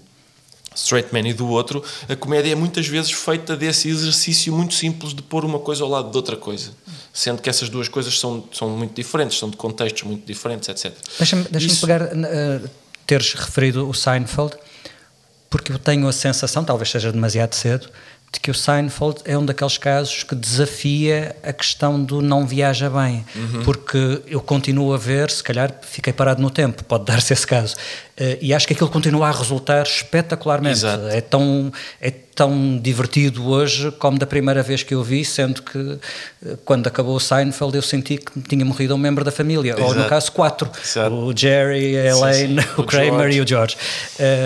straight 0.83 1.13
man 1.13 1.29
e 1.29 1.33
do 1.33 1.49
outro, 1.49 1.83
a 2.09 2.17
comédia 2.17 2.53
é 2.53 2.55
muitas 2.55 2.87
vezes 2.87 3.13
feita 3.13 3.57
desse 3.57 3.89
exercício 3.89 4.53
muito 4.53 4.75
simples 4.75 5.15
de 5.15 5.23
pôr 5.23 5.45
uma 5.45 5.59
coisa 5.59 5.83
ao 5.85 5.89
lado 5.91 6.11
de 6.11 6.17
outra 6.17 6.37
coisa. 6.37 6.71
Sendo 7.13 7.43
que 7.43 7.51
essas 7.51 7.69
duas 7.69 7.89
coisas 7.89 8.19
são, 8.19 8.45
são 8.53 8.71
muito 8.71 8.95
diferentes, 8.95 9.39
são 9.39 9.51
de 9.51 9.57
contextos 9.57 10.03
muito 10.05 10.25
diferentes, 10.27 10.69
etc. 10.69 10.93
Deixa-me 11.19 11.45
deixa 11.51 11.81
pegar, 11.81 12.03
uh, 12.03 12.71
teres 13.07 13.33
referido 13.35 13.89
o 13.89 13.93
Seinfeld, 13.95 14.55
porque 15.49 15.73
eu 15.73 15.79
tenho 15.79 16.07
a 16.07 16.13
sensação, 16.13 16.63
talvez 16.65 16.91
seja 16.91 17.11
demasiado 17.11 17.55
cedo, 17.55 17.89
de 18.33 18.39
que 18.39 18.49
o 18.49 18.55
Seinfeld 18.55 19.17
é 19.25 19.37
um 19.37 19.45
daqueles 19.45 19.77
casos 19.77 20.23
que 20.23 20.37
desafia 20.37 21.35
a 21.43 21.53
questão 21.53 22.01
do 22.01 22.23
não 22.23 22.47
viaja 22.47 22.89
bem, 22.89 23.25
Uhum. 23.35 23.65
porque 23.65 24.23
eu 24.29 24.41
continuo 24.41 24.95
a 24.95 24.97
ver, 24.97 25.29
se 25.33 25.43
calhar 25.43 25.75
fiquei 25.83 26.13
parado 26.13 26.41
no 26.41 26.49
tempo, 26.49 26.85
pode 26.85 27.05
dar-se 27.07 27.33
esse 27.33 27.45
caso, 27.45 27.75
e 28.41 28.53
acho 28.53 28.67
que 28.67 28.75
aquilo 28.75 28.91
continua 28.91 29.29
a 29.29 29.33
resultar 29.33 29.83
espetacularmente. 29.83 30.79
Exato. 30.79 31.09
É 31.09 31.21
tão, 31.21 31.73
é 32.01 32.11
tão 32.41 32.79
divertido 32.79 33.47
hoje 33.49 33.91
como 33.93 34.19
da 34.19 34.27
primeira 34.27 34.63
vez 34.63 34.83
que 34.83 34.95
eu 34.95 35.03
vi, 35.03 35.25
sendo 35.25 35.63
que 35.63 35.99
eh, 36.47 36.57
quando 36.65 36.87
acabou 36.87 37.17
o 37.17 37.21
Seinfeld 37.21 37.77
eu 37.77 37.83
senti 37.83 38.17
que 38.17 38.41
tinha 38.43 38.65
morrido 38.65 38.95
um 38.95 38.99
membro 38.99 39.23
da 39.25 39.31
família, 39.31 39.75
ou 39.75 39.89
no 39.89 39.91
Exato. 39.93 40.09
caso 40.09 40.33
quatro, 40.33 40.71
Exato. 40.83 41.15
o 41.15 41.37
Jerry, 41.37 41.99
a 41.99 42.15
Sim, 42.15 42.19
Elaine, 42.19 42.63
sim. 42.63 42.69
o 42.79 42.81
O 42.81 42.85
Kramer 42.85 43.31
e 43.31 43.41
o 43.41 43.47
George. 43.47 43.77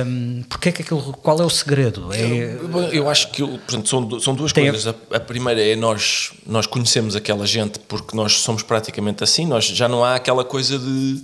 Um, 0.07 0.43
porque 0.49 0.71
é 0.71 0.73
que 0.73 0.83
aquilo, 0.83 1.03
qual 1.23 1.41
é 1.41 1.45
o 1.45 1.51
segredo? 1.51 2.09
É, 2.13 2.57
Bom, 2.69 2.83
Eu 2.93 3.09
acho 3.09 3.31
que 3.31 3.43
portanto, 3.43 3.89
são, 3.89 4.21
são 4.21 4.35
duas 4.35 4.53
coisas. 4.53 4.87
A, 4.89 4.95
a 5.17 5.21
primeira 5.21 5.63
é 5.63 5.77
nós, 5.77 6.33
nós 6.47 6.67
conhecemos 6.67 7.15
aquela 7.15 7.47
gente 7.47 7.79
porque 7.79 8.17
nós 8.17 8.41
somos 8.41 8.63
praticamente 8.63 9.23
assim. 9.23 9.47
Nós 9.47 9.67
já 9.67 9.89
não 9.89 10.05
há 10.05 10.17
aquela 10.17 10.45
coisa 10.45 10.79
de 10.79 11.23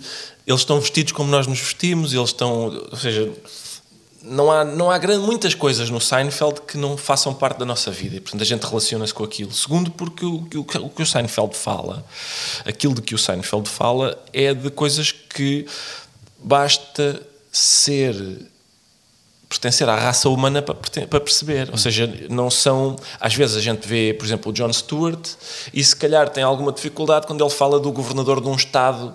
eles 0.50 0.62
estão 0.62 0.80
vestidos 0.80 1.12
como 1.12 1.30
nós 1.30 1.46
nos 1.46 1.58
vestimos, 1.58 2.12
eles 2.12 2.30
estão. 2.30 2.66
Ou 2.90 2.96
seja, 2.96 3.32
não 4.22 4.50
há, 4.50 4.64
não 4.64 4.90
há 4.90 4.98
grande, 4.98 5.24
muitas 5.24 5.54
coisas 5.54 5.88
no 5.88 6.00
Seinfeld 6.00 6.60
que 6.62 6.76
não 6.76 6.96
façam 6.96 7.32
parte 7.32 7.58
da 7.58 7.64
nossa 7.64 7.90
vida 7.90 8.16
e, 8.16 8.20
portanto, 8.20 8.42
a 8.42 8.44
gente 8.44 8.62
relaciona-se 8.64 9.14
com 9.14 9.24
aquilo. 9.24 9.52
Segundo, 9.52 9.90
porque 9.90 10.24
o, 10.24 10.46
o, 10.54 10.60
o 10.60 10.90
que 10.90 11.02
o 11.02 11.06
Seinfeld 11.06 11.56
fala, 11.56 12.04
aquilo 12.64 12.94
de 12.94 13.02
que 13.02 13.14
o 13.14 13.18
Seinfeld 13.18 13.68
fala, 13.68 14.22
é 14.32 14.52
de 14.52 14.70
coisas 14.70 15.10
que 15.12 15.66
basta 16.38 17.22
ser 17.50 18.14
pertencer 19.50 19.88
à 19.88 19.96
raça 19.96 20.28
humana 20.28 20.62
para, 20.62 20.76
para 20.76 21.20
perceber. 21.20 21.68
Ou 21.72 21.76
seja, 21.76 22.08
não 22.30 22.48
são. 22.48 22.94
Às 23.20 23.34
vezes 23.34 23.56
a 23.56 23.60
gente 23.60 23.86
vê, 23.86 24.14
por 24.14 24.24
exemplo, 24.24 24.52
o 24.52 24.54
John 24.54 24.72
Stewart 24.72 25.28
e 25.74 25.82
se 25.82 25.94
calhar 25.96 26.28
tem 26.28 26.44
alguma 26.44 26.70
dificuldade 26.70 27.26
quando 27.26 27.42
ele 27.44 27.50
fala 27.50 27.80
do 27.80 27.90
governador 27.90 28.40
de 28.40 28.46
um 28.46 28.54
Estado 28.54 29.12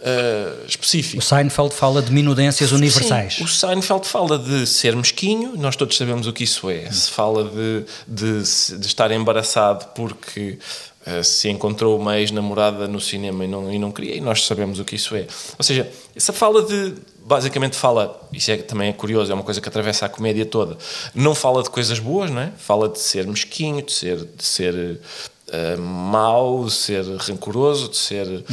eh, 0.00 0.54
específico. 0.68 1.18
o 1.18 1.22
Seinfeld 1.22 1.74
fala 1.74 2.00
de 2.00 2.12
minudências 2.12 2.70
universais. 2.70 3.34
Sim, 3.34 3.44
o 3.44 3.48
Seinfeld 3.48 4.06
fala 4.06 4.38
de 4.38 4.66
ser 4.68 4.94
mesquinho, 4.94 5.56
nós 5.56 5.74
todos 5.74 5.96
sabemos 5.96 6.28
o 6.28 6.32
que 6.32 6.44
isso 6.44 6.70
é. 6.70 6.88
Se 6.92 7.10
fala 7.10 7.42
de, 7.42 7.84
de, 8.06 8.78
de 8.78 8.86
estar 8.86 9.10
embaraçado 9.10 9.86
porque 9.96 10.58
eh, 11.04 11.24
se 11.24 11.48
encontrou 11.48 11.98
uma 11.98 12.20
ex-namorada 12.20 12.86
no 12.86 13.00
cinema 13.00 13.44
e 13.44 13.48
não, 13.48 13.72
e 13.72 13.78
não 13.78 13.90
queria, 13.90 14.14
e 14.14 14.20
nós 14.20 14.46
sabemos 14.46 14.78
o 14.78 14.84
que 14.84 14.94
isso 14.94 15.16
é. 15.16 15.26
Ou 15.58 15.64
seja, 15.64 15.90
essa 16.14 16.32
fala 16.32 16.62
de. 16.62 16.94
Basicamente 17.24 17.76
fala, 17.76 18.20
isso 18.32 18.50
é, 18.50 18.56
também 18.56 18.88
é 18.88 18.92
curioso, 18.92 19.30
é 19.30 19.34
uma 19.34 19.44
coisa 19.44 19.60
que 19.60 19.68
atravessa 19.68 20.06
a 20.06 20.08
comédia 20.08 20.44
toda. 20.44 20.76
Não 21.14 21.34
fala 21.34 21.62
de 21.62 21.70
coisas 21.70 21.98
boas, 21.98 22.30
não 22.30 22.40
é? 22.40 22.52
Fala 22.56 22.88
de 22.88 22.98
ser 22.98 23.26
mesquinho, 23.26 23.82
de 23.82 23.92
ser, 23.92 24.16
de 24.18 24.44
ser 24.44 25.00
eh, 25.52 25.76
mau, 25.76 26.64
de 26.64 26.72
ser 26.72 27.04
rancoroso, 27.16 27.90
de 27.90 27.96
ser. 27.98 28.44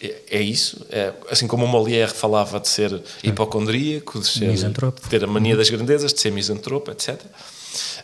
É, 0.00 0.14
é 0.32 0.40
isso. 0.42 0.84
É, 0.90 1.12
assim 1.30 1.46
como 1.46 1.64
o 1.64 1.68
Molière 1.68 2.12
falava 2.12 2.60
de 2.60 2.68
ser 2.68 3.02
hipocondríaco, 3.22 4.20
de 4.20 4.26
ser, 4.26 4.50
Misantropo. 4.50 5.00
de 5.00 5.08
ter 5.08 5.24
a 5.24 5.26
mania 5.26 5.56
das 5.56 5.70
grandezas, 5.70 6.12
de 6.12 6.20
ser 6.20 6.30
misantropo, 6.30 6.90
etc. 6.90 7.18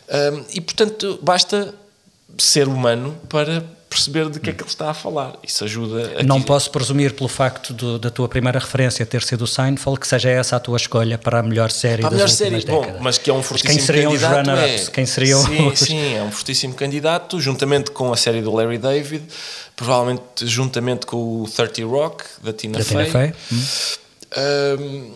Hum, 0.09 0.43
e 0.53 0.59
portanto, 0.59 1.19
basta 1.21 1.73
ser 2.37 2.67
humano 2.67 3.15
para 3.29 3.63
perceber 3.91 4.29
de 4.29 4.39
que 4.39 4.49
é 4.49 4.53
que 4.53 4.63
ele 4.63 4.69
está 4.69 4.89
a 4.89 4.93
falar. 4.93 5.33
Isso 5.43 5.65
ajuda 5.65 6.19
a 6.21 6.23
Não 6.23 6.39
que- 6.39 6.47
posso 6.47 6.71
presumir 6.71 7.13
pelo 7.13 7.27
facto 7.27 7.73
do- 7.73 7.99
da 7.99 8.09
tua 8.09 8.29
primeira 8.29 8.57
referência 8.57 9.05
ter 9.05 9.21
sido 9.21 9.41
o 9.41 9.47
Seinfeld 9.47 9.99
que 9.99 10.07
seja 10.07 10.29
essa 10.29 10.55
a 10.55 10.59
tua 10.61 10.77
escolha 10.77 11.17
para 11.17 11.39
a 11.39 11.43
melhor 11.43 11.69
série 11.69 12.01
Para 12.01 12.07
a 12.09 12.13
melhor 12.13 12.29
série, 12.29 12.65
bom, 12.65 12.79
décadas. 12.81 13.01
mas 13.01 13.17
que 13.17 13.29
é 13.29 13.33
um 13.33 13.37
Mas 13.37 13.45
fortíssimo 13.47 13.73
quem 13.77 13.85
seriam 13.85 14.13
os 14.13 14.21
candidato. 14.21 14.47
runner-ups? 14.49 14.87
é- 14.87 14.91
Quem 14.91 15.05
seriam 15.05 15.45
sim, 15.45 15.67
os- 15.67 15.79
sim, 15.79 16.15
é 16.15 16.23
um 16.23 16.31
fortíssimo 16.31 16.73
candidato, 16.73 17.39
juntamente 17.41 17.91
com 17.91 18.13
a 18.13 18.15
série 18.17 18.41
do 18.41 18.51
Larry 18.55 18.77
David, 18.77 19.25
provavelmente 19.75 20.47
juntamente 20.47 21.05
com 21.05 21.41
o 21.41 21.47
30 21.49 21.83
Rock, 21.85 22.23
da 22.41 22.53
Tina 22.53 22.77
Da 22.79 22.85
Tina 22.85 23.03
Fey. 23.05 23.11
Fey. 23.11 23.33
Hum. 23.51 23.63
Hum, 24.79 25.13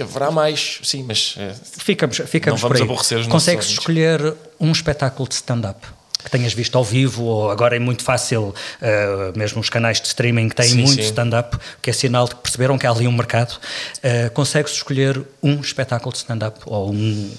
haverá 0.00 0.30
mais, 0.30 0.78
sim, 0.84 1.02
mas 1.02 1.34
é, 1.38 1.52
Ficamos, 1.78 2.18
ficamos 2.26 2.60
não 2.62 2.68
vamos 2.68 2.78
por 2.78 2.82
aí. 2.84 2.88
aborrecer 2.88 3.18
os 3.18 3.26
Consegues 3.26 3.66
escolher 3.66 4.34
um 4.60 4.70
espetáculo 4.70 5.28
de 5.28 5.34
stand-up 5.34 5.84
que 6.24 6.30
tenhas 6.30 6.52
visto 6.54 6.76
ao 6.76 6.82
vivo 6.84 7.24
ou 7.24 7.50
agora 7.50 7.76
é 7.76 7.78
muito 7.78 8.02
fácil, 8.02 8.54
eh, 8.80 9.32
mesmo 9.36 9.60
os 9.60 9.68
canais 9.68 10.00
de 10.00 10.06
streaming 10.08 10.48
têm 10.48 10.68
Sim, 10.68 10.82
muito 10.82 11.00
stand-up, 11.02 11.56
que 11.82 11.90
é 11.90 11.92
sinal 11.92 12.26
de 12.26 12.34
que 12.34 12.40
perceberam 12.42 12.78
que 12.78 12.86
há 12.86 12.90
ali 12.90 13.06
um 13.06 13.12
mercado. 13.12 13.58
Eh, 14.02 14.28
consegues 14.30 14.72
escolher 14.72 15.22
um 15.42 15.60
espetáculo 15.60 16.12
de 16.12 16.18
stand-up 16.18 16.58
ou 16.66 16.90
um, 16.92 17.30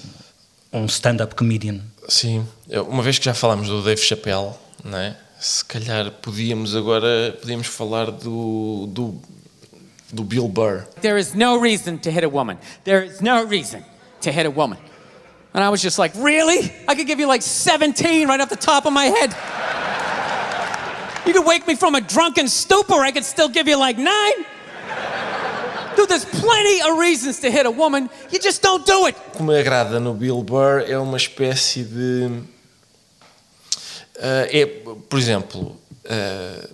um 0.72 0.86
stand-up 0.86 1.34
comedian? 1.34 1.80
Sim, 2.08 2.46
Eu- 2.68 2.84
uma 2.86 3.02
vez 3.02 3.18
que 3.18 3.24
já 3.24 3.34
falámos 3.34 3.68
do 3.68 3.82
Dave 3.82 4.00
Chappelle, 4.00 4.50
não 4.84 4.98
é? 4.98 5.16
se 5.38 5.62
calhar 5.64 6.10
podíamos 6.22 6.74
agora 6.74 7.36
podíamos 7.40 7.66
falar 7.66 8.10
do, 8.10 8.86
do, 8.88 9.20
do 10.10 10.24
Bill 10.24 10.48
Burr. 10.48 10.84
There 11.02 11.20
is 11.20 11.34
no 11.34 11.60
reason 11.60 11.98
to 11.98 12.10
hit 12.10 12.24
a 12.24 12.28
woman. 12.28 12.56
There 12.84 13.04
is 13.04 13.20
no 13.20 13.44
reason 13.44 13.82
to 14.22 14.30
hit 14.30 14.46
a 14.46 14.50
woman. 14.50 14.78
And 15.56 15.64
I 15.64 15.70
was 15.70 15.80
just 15.80 15.98
like, 15.98 16.12
really? 16.16 16.70
I 16.86 16.94
could 16.94 17.06
give 17.06 17.18
you 17.18 17.26
like 17.26 17.40
17 17.40 18.28
right 18.28 18.38
off 18.38 18.50
the 18.50 18.56
top 18.56 18.84
of 18.84 18.92
my 18.92 19.06
head. 19.06 19.34
You 21.26 21.32
could 21.32 21.46
wake 21.46 21.66
me 21.66 21.74
from 21.74 21.94
a 21.94 22.00
drunken 22.02 22.46
stupor, 22.46 23.00
I 23.00 23.10
could 23.10 23.24
still 23.24 23.48
give 23.48 23.66
you 23.66 23.78
like 23.78 23.96
nine. 23.96 24.44
Dude, 25.96 26.10
there's 26.10 26.26
plenty 26.26 26.82
of 26.82 26.98
reasons 26.98 27.40
to 27.40 27.50
hit 27.50 27.64
a 27.64 27.70
woman. 27.70 28.10
You 28.30 28.38
just 28.38 28.62
don't 28.62 28.84
do 28.84 29.06
it. 29.06 29.16
O 29.32 29.38
que 29.38 29.42
me 29.42 29.58
agrada 29.58 29.98
no 29.98 30.12
Bill 30.12 30.42
Burr 30.42 30.84
é 30.86 30.98
uma 30.98 31.16
espécie 31.16 31.84
de. 31.84 32.42
ah, 34.20 34.46
é, 34.50 34.66
por 35.08 35.18
exemplo, 35.18 35.74
ah, 36.06 36.68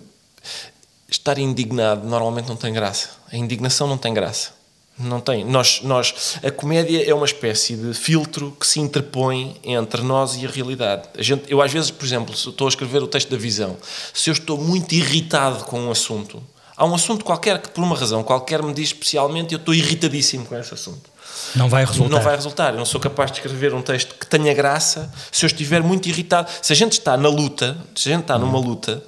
estar 1.07 1.37
indignado 1.37 2.05
normalmente 2.05 2.49
não 2.49 2.57
tem 2.57 2.73
graça. 2.73 3.11
A 3.31 3.37
indignação 3.37 3.87
não 3.87 3.97
tem 3.97 4.13
graça. 4.13 4.51
Não 4.97 5.19
tem. 5.19 5.43
Nós, 5.43 5.81
nós, 5.83 6.37
a 6.43 6.51
comédia 6.51 7.09
é 7.09 7.13
uma 7.13 7.25
espécie 7.25 7.75
de 7.75 7.93
filtro 7.93 8.55
que 8.59 8.65
se 8.65 8.79
interpõe 8.79 9.59
entre 9.63 10.01
nós 10.03 10.35
e 10.35 10.45
a 10.45 10.49
realidade. 10.49 11.09
A 11.17 11.21
gente, 11.21 11.43
eu, 11.47 11.61
às 11.61 11.71
vezes, 11.71 11.89
por 11.89 12.05
exemplo, 12.05 12.35
se 12.35 12.47
estou 12.47 12.67
a 12.67 12.69
escrever 12.69 13.01
o 13.01 13.07
texto 13.07 13.29
da 13.29 13.37
visão, 13.37 13.75
se 14.13 14.29
eu 14.29 14.33
estou 14.33 14.57
muito 14.57 14.93
irritado 14.93 15.63
com 15.65 15.79
um 15.79 15.91
assunto, 15.91 16.41
há 16.77 16.85
um 16.85 16.93
assunto 16.93 17.25
qualquer 17.25 17.59
que, 17.59 17.69
por 17.69 17.83
uma 17.83 17.97
razão 17.97 18.23
qualquer, 18.23 18.61
me 18.61 18.71
diz 18.71 18.89
especialmente, 18.89 19.53
eu 19.53 19.59
estou 19.59 19.73
irritadíssimo 19.73 20.45
com 20.45 20.55
esse 20.55 20.73
assunto. 20.73 21.11
Não 21.55 21.67
vai 21.67 21.85
resultar. 21.85 22.09
Não 22.09 22.21
vai 22.21 22.35
resultar. 22.35 22.73
Eu 22.73 22.77
não 22.77 22.85
sou 22.85 23.01
capaz 23.01 23.31
de 23.31 23.39
escrever 23.39 23.73
um 23.73 23.81
texto 23.81 24.13
que 24.13 24.27
tenha 24.27 24.53
graça 24.53 25.11
se 25.31 25.43
eu 25.43 25.47
estiver 25.47 25.81
muito 25.81 26.07
irritado. 26.07 26.49
Se 26.61 26.71
a 26.71 26.75
gente 26.75 26.93
está 26.93 27.17
na 27.17 27.29
luta, 27.29 27.75
se 27.95 28.09
a 28.09 28.11
gente 28.11 28.21
está 28.21 28.37
numa 28.37 28.59
luta, 28.59 29.03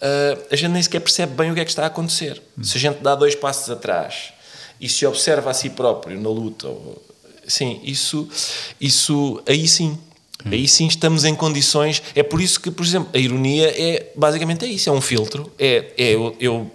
ah, 0.00 0.38
a 0.50 0.56
gente 0.56 0.70
nem 0.70 0.82
sequer 0.82 1.00
percebe 1.00 1.34
bem 1.34 1.50
o 1.50 1.54
que 1.54 1.60
é 1.60 1.64
que 1.64 1.70
está 1.70 1.82
a 1.82 1.86
acontecer. 1.86 2.40
Se 2.62 2.76
a 2.76 2.80
gente 2.80 3.02
dá 3.02 3.16
dois 3.16 3.34
passos 3.34 3.68
atrás 3.70 4.33
e 4.80 4.88
se 4.88 5.06
observa 5.06 5.50
a 5.50 5.54
si 5.54 5.70
próprio 5.70 6.20
na 6.20 6.28
luta, 6.28 6.68
sim, 7.46 7.80
isso, 7.84 8.28
isso 8.80 9.42
aí 9.46 9.66
sim. 9.66 9.98
Aí 10.46 10.68
sim 10.68 10.86
estamos 10.86 11.24
em 11.24 11.34
condições. 11.34 12.02
É 12.14 12.22
por 12.22 12.40
isso 12.40 12.60
que, 12.60 12.70
por 12.70 12.84
exemplo, 12.84 13.08
a 13.14 13.18
ironia 13.18 13.68
é 13.68 14.12
basicamente 14.14 14.64
é 14.64 14.68
isso, 14.68 14.90
é 14.90 14.92
um 14.92 15.00
filtro. 15.00 15.50
É, 15.58 15.92
é 15.96 16.14
eu, 16.14 16.36
eu, 16.38 16.70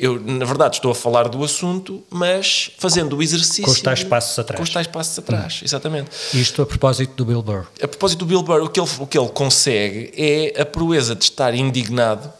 eu, 0.00 0.18
na 0.18 0.44
verdade, 0.44 0.76
estou 0.76 0.90
a 0.90 0.94
falar 0.94 1.28
do 1.28 1.42
assunto, 1.44 2.02
mas 2.08 2.70
fazendo 2.78 3.16
o 3.16 3.22
exercício. 3.22 3.64
Com 3.64 3.70
os 3.70 3.82
tais 3.82 4.02
passos 4.02 4.38
atrás. 4.38 4.58
Com 4.58 4.62
os 4.62 4.70
tais 4.70 4.86
passos 4.86 5.18
atrás, 5.18 5.60
exatamente. 5.62 6.10
Isto 6.32 6.62
a 6.62 6.66
propósito 6.66 7.12
do 7.14 7.24
Bill 7.24 7.42
Burr. 7.42 7.66
A 7.82 7.86
propósito 7.88 8.20
do 8.20 8.26
Bill 8.26 8.42
Burr, 8.42 8.62
o 8.62 8.68
que 8.68 8.80
ele, 8.80 8.88
o 8.98 9.06
que 9.06 9.18
ele 9.18 9.28
consegue 9.28 10.12
é 10.16 10.62
a 10.62 10.64
proeza 10.64 11.14
de 11.14 11.24
estar 11.24 11.54
indignado, 11.54 12.32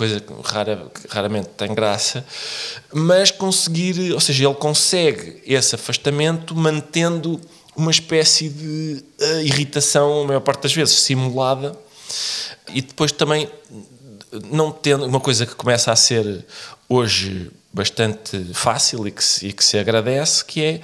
coisa 0.00 0.18
que 0.18 0.32
rara, 0.44 0.90
raramente 1.10 1.50
tem 1.58 1.74
graça, 1.74 2.24
mas 2.90 3.30
conseguir, 3.30 4.12
ou 4.14 4.20
seja, 4.20 4.46
ele 4.46 4.54
consegue 4.54 5.42
esse 5.44 5.74
afastamento 5.74 6.56
mantendo 6.56 7.38
uma 7.76 7.90
espécie 7.90 8.48
de 8.48 9.04
eh, 9.20 9.42
irritação, 9.42 10.22
a 10.22 10.26
maior 10.26 10.40
parte 10.40 10.62
das 10.62 10.72
vezes 10.72 10.94
simulada, 10.94 11.78
e 12.68 12.80
depois 12.80 13.12
também 13.12 13.46
não 14.50 14.72
tendo 14.72 15.04
uma 15.04 15.20
coisa 15.20 15.44
que 15.44 15.54
começa 15.54 15.92
a 15.92 15.96
ser 15.96 16.46
hoje 16.88 17.50
bastante 17.70 18.42
fácil 18.54 19.06
e 19.06 19.10
que 19.10 19.22
se, 19.22 19.48
e 19.48 19.52
que 19.52 19.62
se 19.62 19.78
agradece, 19.78 20.42
que 20.42 20.64
é 20.64 20.80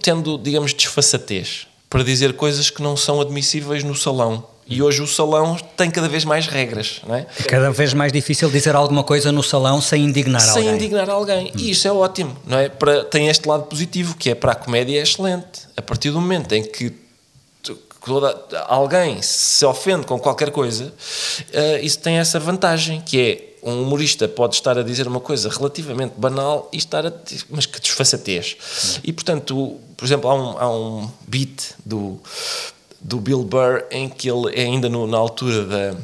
tendo, 0.00 0.38
digamos, 0.38 0.72
desfaçatez 0.72 1.66
para 1.90 2.04
dizer 2.04 2.34
coisas 2.34 2.70
que 2.70 2.80
não 2.80 2.96
são 2.96 3.20
admissíveis 3.20 3.82
no 3.82 3.96
salão. 3.96 4.53
E 4.66 4.82
hoje 4.82 5.02
o 5.02 5.06
salão 5.06 5.56
tem 5.76 5.90
cada 5.90 6.08
vez 6.08 6.24
mais 6.24 6.46
regras, 6.46 7.00
não 7.06 7.14
é? 7.14 7.26
Cada 7.48 7.70
vez 7.70 7.92
mais 7.92 8.12
difícil 8.12 8.50
dizer 8.50 8.74
alguma 8.74 9.04
coisa 9.04 9.30
no 9.30 9.42
salão 9.42 9.80
sem 9.80 10.04
indignar 10.04 10.40
sem 10.40 10.62
alguém. 10.62 10.74
indignar 10.74 11.10
alguém. 11.10 11.52
E 11.56 11.70
isso 11.70 11.86
é 11.86 11.92
ótimo, 11.92 12.36
não 12.46 12.58
é? 12.58 12.68
Para, 12.68 13.04
tem 13.04 13.28
este 13.28 13.46
lado 13.46 13.64
positivo, 13.64 14.16
que 14.16 14.30
é 14.30 14.34
para 14.34 14.52
a 14.52 14.54
comédia 14.54 14.98
é 14.98 15.02
excelente. 15.02 15.68
A 15.76 15.82
partir 15.82 16.10
do 16.10 16.20
momento 16.20 16.52
em 16.52 16.62
que 16.62 16.94
toda, 18.04 18.44
alguém 18.66 19.20
se 19.22 19.64
ofende 19.66 20.06
com 20.06 20.18
qualquer 20.18 20.50
coisa, 20.50 20.92
eh, 21.52 21.80
isso 21.82 21.98
tem 21.98 22.18
essa 22.18 22.38
vantagem, 22.38 23.00
que 23.00 23.20
é 23.20 23.54
um 23.64 23.82
humorista 23.82 24.28
pode 24.28 24.54
estar 24.54 24.78
a 24.78 24.82
dizer 24.82 25.08
uma 25.08 25.20
coisa 25.20 25.48
relativamente 25.48 26.12
banal 26.18 26.68
e 26.70 26.76
estar 26.76 27.06
a 27.06 27.12
mas 27.48 27.64
que 27.64 27.80
desfaçatez. 27.80 28.56
E 29.02 29.10
portanto, 29.10 29.78
por 29.96 30.04
exemplo, 30.04 30.28
há 30.28 30.34
um, 30.34 30.58
há 30.58 30.70
um 30.70 31.10
beat 31.26 31.74
do, 31.84 32.20
do 33.06 33.20
Bill 33.20 33.42
Burr 33.44 33.84
em 33.90 34.08
que 34.08 34.28
ele 34.30 34.50
é 34.58 34.62
ainda 34.64 34.88
no- 34.88 35.06
na 35.06 35.18
altura 35.18 35.64
da, 35.66 35.94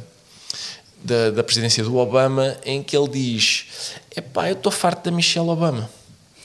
da, 1.02 1.30
da 1.30 1.42
presidência 1.42 1.82
do 1.82 1.96
Obama, 1.96 2.56
em 2.64 2.82
que 2.82 2.94
ele 2.96 3.08
diz: 3.08 3.64
Epá, 4.14 4.48
eu 4.48 4.52
estou 4.52 4.70
farto 4.70 5.04
da 5.04 5.10
Michelle 5.10 5.48
Obama. 5.48 5.88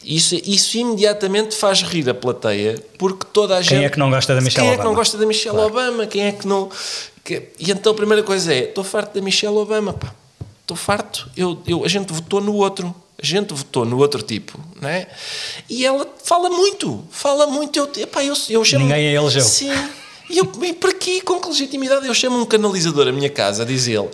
Isso, 0.03 0.35
isso 0.45 0.77
imediatamente 0.77 1.55
faz 1.55 1.81
rir 1.81 2.07
a 2.09 2.13
plateia, 2.13 2.81
porque 2.97 3.25
toda 3.33 3.55
a 3.57 3.61
Quem 3.61 3.69
gente. 3.79 3.85
é 3.85 3.89
que 3.89 3.99
não 3.99 4.09
gosta 4.09 4.33
da 4.35 4.39
Michelle 4.41 4.61
Quem 4.67 4.69
é 4.69 4.77
que 4.77 4.77
não 4.77 4.91
Obama? 4.91 4.95
gosta 5.01 5.17
da 5.17 5.25
Michelle 5.25 5.57
Obama? 5.57 6.05
Quem 6.07 6.21
é 6.23 6.31
que 6.31 6.47
não. 6.47 6.69
que- 7.23 7.49
E 7.59 7.71
então 7.71 7.91
a 7.91 7.95
primeira 7.95 8.23
coisa 8.23 8.53
é: 8.53 8.59
estou 8.65 8.83
farto 8.83 9.15
da 9.15 9.21
Michelle 9.21 9.55
Obama, 9.57 9.93
pá. 9.93 10.13
Estou 10.61 10.77
farto. 10.77 11.29
Eu, 11.35 11.61
eu, 11.67 11.83
a 11.83 11.87
gente 11.87 12.11
votou 12.13 12.39
no 12.39 12.53
outro. 12.55 12.93
A 13.21 13.25
gente 13.25 13.53
votou 13.53 13.85
no 13.85 13.97
outro 13.97 14.21
tipo, 14.21 14.59
não 14.79 14.89
é? 14.89 15.07
E 15.69 15.85
ela 15.85 16.05
fala 16.23 16.49
muito, 16.49 17.03
fala 17.09 17.47
muito. 17.47 17.79
Eu, 17.79 17.89
epá, 18.03 18.23
eu, 18.23 18.33
eu 18.49 18.63
chamo, 18.65 18.83
Ninguém 18.85 19.07
a 19.09 19.11
elegeu. 19.13 19.41
Sim. 19.41 19.71
E 20.29 20.37
eu, 20.37 20.51
e 20.63 20.73
para 20.73 20.91
quê? 20.93 21.21
Com 21.21 21.39
que 21.39 21.47
legitimidade? 21.49 22.07
Eu 22.07 22.13
chamo 22.13 22.39
um 22.39 22.45
canalizador 22.45 23.07
à 23.07 23.11
minha 23.11 23.29
casa, 23.29 23.65
diz 23.65 23.87
ele. 23.87 24.09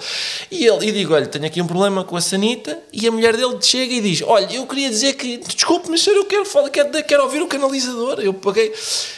E, 0.50 0.66
ele, 0.66 0.88
e 0.88 0.92
digo: 0.92 1.14
Olha, 1.14 1.26
tenho 1.26 1.46
aqui 1.46 1.62
um 1.62 1.68
problema 1.68 2.04
com 2.04 2.16
a 2.18 2.22
Sanita. 2.22 2.78
E 2.92 3.08
a 3.08 3.12
mulher 3.12 3.36
dele 3.36 3.58
chega 3.62 3.94
e 3.94 4.02
diz: 4.02 4.22
Olha, 4.22 4.52
eu 4.54 4.66
queria 4.68 4.90
dizer 4.90 5.14
que, 5.14 5.38
desculpe, 5.38 5.90
mas 5.90 6.02
senhor, 6.02 6.18
eu 6.18 6.26
quero, 6.26 6.46
falar, 6.46 6.70
quero, 6.70 7.04
quero 7.04 7.24
ouvir 7.24 7.42
o 7.42 7.48
canalizador. 7.48 8.20
Eu 8.20 8.34
paguei. 8.34 8.74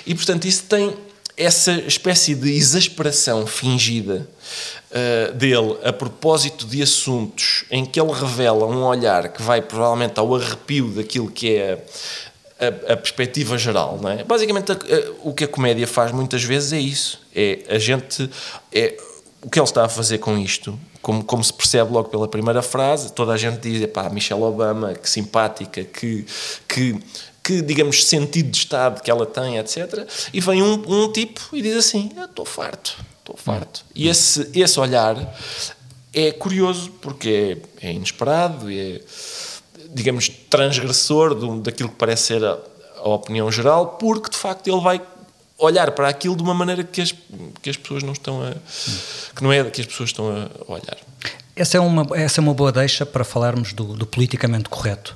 E 0.05 0.13
portanto, 0.13 0.45
isso 0.45 0.63
tem 0.63 0.93
essa 1.35 1.71
espécie 1.71 2.35
de 2.35 2.51
exasperação 2.51 3.47
fingida 3.47 4.27
uh, 4.91 5.33
dele 5.33 5.77
a 5.83 5.91
propósito 5.91 6.67
de 6.67 6.81
assuntos 6.81 7.65
em 7.71 7.85
que 7.85 7.99
ele 7.99 8.11
revela 8.11 8.67
um 8.67 8.83
olhar 8.83 9.29
que 9.29 9.41
vai 9.41 9.61
provavelmente 9.61 10.19
ao 10.19 10.35
arrepio 10.35 10.89
daquilo 10.89 11.29
que 11.29 11.55
é 11.55 11.83
a, 12.89 12.93
a 12.93 12.97
perspectiva 12.97 13.57
geral, 13.57 13.99
não 14.01 14.09
é? 14.09 14.23
Basicamente, 14.23 14.71
a- 14.71 14.75
a- 14.75 15.11
o 15.23 15.33
que 15.33 15.43
a 15.43 15.47
comédia 15.47 15.87
faz 15.87 16.11
muitas 16.11 16.43
vezes 16.43 16.73
é 16.73 16.79
isso. 16.79 17.19
É 17.35 17.59
a 17.69 17.77
gente. 17.79 18.29
É, 18.71 18.97
o 19.41 19.49
que 19.49 19.59
ele 19.59 19.65
está 19.65 19.85
a 19.85 19.89
fazer 19.89 20.19
com 20.19 20.37
isto, 20.37 20.79
como, 21.01 21.23
como 21.23 21.43
se 21.43 21.51
percebe 21.53 21.91
logo 21.91 22.07
pela 22.09 22.27
primeira 22.27 22.61
frase, 22.61 23.11
toda 23.11 23.33
a 23.33 23.37
gente 23.37 23.59
diz: 23.59 23.85
pá, 23.91 24.09
Michelle 24.09 24.41
Obama, 24.41 24.93
que 24.93 25.09
simpática, 25.09 25.83
que. 25.83 26.25
que 26.67 26.99
que, 27.45 27.61
digamos, 27.61 28.05
sentido 28.05 28.49
de 28.49 28.57
Estado 28.57 29.01
que 29.01 29.11
ela 29.11 29.25
tem, 29.25 29.57
etc. 29.57 30.07
E 30.33 30.39
vem 30.39 30.63
um, 30.63 30.81
um 30.87 31.11
tipo 31.11 31.41
e 31.51 31.61
diz 31.61 31.75
assim: 31.75 32.09
"Eu 32.15 32.23
Estou 32.23 32.45
farto, 32.45 32.95
estou 33.19 33.35
farto. 33.35 33.83
E 33.93 34.07
esse, 34.07 34.49
esse 34.55 34.79
olhar 34.79 35.17
é 36.13 36.31
curioso 36.31 36.89
porque 37.01 37.57
é, 37.81 37.87
é 37.89 37.91
inesperado, 37.91 38.71
é, 38.71 39.01
digamos, 39.93 40.29
transgressor 40.49 41.35
do, 41.35 41.59
daquilo 41.59 41.89
que 41.89 41.95
parece 41.95 42.23
ser 42.23 42.43
a, 42.43 42.57
a 42.97 43.09
opinião 43.09 43.51
geral, 43.51 43.97
porque 43.99 44.29
de 44.29 44.37
facto 44.37 44.67
ele 44.67 44.81
vai 44.81 45.01
olhar 45.57 45.91
para 45.91 46.07
aquilo 46.07 46.35
de 46.35 46.43
uma 46.43 46.53
maneira 46.53 46.83
que 46.83 47.01
as, 47.01 47.13
que 47.61 47.69
as 47.69 47.77
pessoas 47.77 48.03
não 48.03 48.13
estão 48.13 48.41
a. 48.41 48.53
que 49.35 49.43
não 49.43 49.51
é 49.51 49.63
que 49.69 49.81
as 49.81 49.87
pessoas 49.87 50.09
estão 50.09 50.29
a 50.29 50.71
olhar. 50.71 50.97
Essa 51.55 51.77
é 51.77 51.79
uma, 51.79 52.07
essa 52.17 52.39
é 52.39 52.41
uma 52.41 52.53
boa 52.53 52.71
deixa 52.71 53.05
para 53.05 53.23
falarmos 53.23 53.73
do, 53.73 53.95
do 53.95 54.05
politicamente 54.07 54.69
correto 54.69 55.13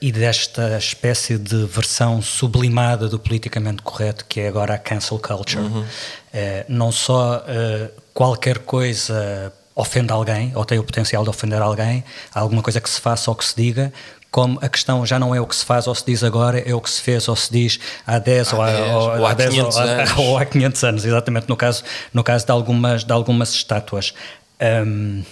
e 0.00 0.10
desta 0.10 0.76
espécie 0.78 1.38
de 1.38 1.64
versão 1.66 2.20
sublimada 2.20 3.08
do 3.08 3.18
politicamente 3.18 3.82
correto 3.82 4.24
que 4.26 4.40
é 4.40 4.48
agora 4.48 4.74
a 4.74 4.78
cancel 4.78 5.18
culture. 5.18 5.62
Uhum. 5.62 5.84
Eh, 6.32 6.64
não 6.68 6.90
só 6.90 7.44
eh, 7.46 7.90
qualquer 8.12 8.60
coisa 8.60 9.52
ofende 9.74 10.12
alguém 10.12 10.52
ou 10.54 10.64
tem 10.64 10.78
o 10.78 10.84
potencial 10.84 11.24
de 11.24 11.30
ofender 11.30 11.60
alguém, 11.60 12.04
há 12.32 12.40
alguma 12.40 12.62
coisa 12.62 12.80
que 12.80 12.88
se 12.88 13.00
faça 13.00 13.30
ou 13.30 13.34
que 13.34 13.44
se 13.44 13.56
diga, 13.56 13.92
como 14.30 14.58
a 14.60 14.68
questão 14.68 15.06
já 15.06 15.16
não 15.16 15.32
é 15.32 15.40
o 15.40 15.46
que 15.46 15.54
se 15.54 15.64
faz 15.64 15.86
ou 15.86 15.94
se 15.94 16.04
diz 16.04 16.24
agora, 16.24 16.58
é 16.58 16.74
o 16.74 16.80
que 16.80 16.90
se 16.90 17.00
fez 17.00 17.28
ou 17.28 17.36
se 17.36 17.52
diz 17.52 17.78
há 18.04 18.18
10 18.18 18.52
ou, 18.52 18.62
há, 18.62 18.70
10, 18.72 18.90
ou, 18.90 19.18
ou 19.18 19.26
há 19.26 19.34
10 19.34 19.50
500 19.50 19.76
ou, 19.76 19.82
anos. 19.82 20.10
ou 20.18 20.38
há 20.38 20.44
500 20.44 20.84
anos, 20.84 21.04
exatamente, 21.04 21.48
no 21.48 21.56
caso, 21.56 21.84
no 22.12 22.24
caso 22.24 22.44
de, 22.44 22.50
algumas, 22.50 23.04
de 23.04 23.12
algumas 23.12 23.54
estátuas. 23.54 24.12
Ahm, 24.60 25.22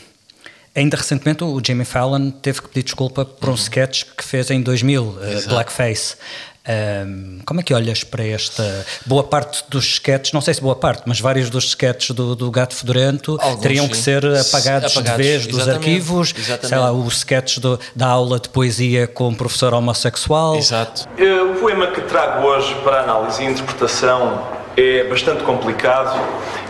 ainda 0.72 0.96
recentemente 0.96 1.42
o 1.42 1.60
Jimmy 1.64 1.84
Fallon 1.84 2.30
teve 2.30 2.62
que 2.62 2.68
pedir 2.68 2.84
desculpa 2.84 3.24
por 3.24 3.48
um 3.48 3.54
sketch 3.54 4.04
que 4.16 4.22
fez 4.22 4.50
em 4.50 4.62
2000, 4.62 5.02
uh, 5.02 5.24
Exato. 5.24 5.48
Blackface. 5.48 6.16
Ahm, 6.66 7.40
como 7.44 7.58
é 7.60 7.62
que 7.62 7.74
olhas 7.74 8.04
para 8.04 8.24
esta 8.24 8.86
boa 9.04 9.24
parte 9.24 9.64
dos 9.68 9.84
sketches, 9.94 10.32
não 10.32 10.40
sei 10.40 10.54
se 10.54 10.60
boa 10.60 10.76
parte, 10.76 11.02
mas 11.06 11.18
vários 11.20 11.50
dos 11.50 11.64
sketches 11.64 12.14
do, 12.14 12.36
do 12.36 12.50
Gato 12.52 12.74
Fedorento 12.76 13.36
Alguns, 13.40 13.60
teriam 13.60 13.88
que 13.88 13.96
sim. 13.96 14.02
ser 14.02 14.24
apagados, 14.24 14.92
Apagados, 14.96 15.02
de 15.02 15.16
vez 15.16 15.46
dos 15.46 15.56
exatamente, 15.62 15.88
arquivos, 15.90 16.34
exatamente. 16.38 16.68
sei 16.68 16.78
lá, 16.78 16.92
o 16.92 17.08
sketch 17.08 17.58
do- 17.58 17.80
da 17.96 18.06
aula 18.06 18.38
de 18.38 18.48
poesia 18.48 19.06
com 19.08 19.28
um 19.28 19.34
professor 19.34 19.74
homossexual. 19.74 20.56
Exato. 20.56 21.08
O 21.50 21.58
poema 21.60 21.88
que 21.88 22.00
trago 22.02 22.46
hoje 22.46 22.72
para 22.84 23.00
análise 23.02 23.42
e 23.42 23.46
interpretação 23.46 24.46
é 24.76 25.04
bastante 25.08 25.42
complicado 25.42 26.18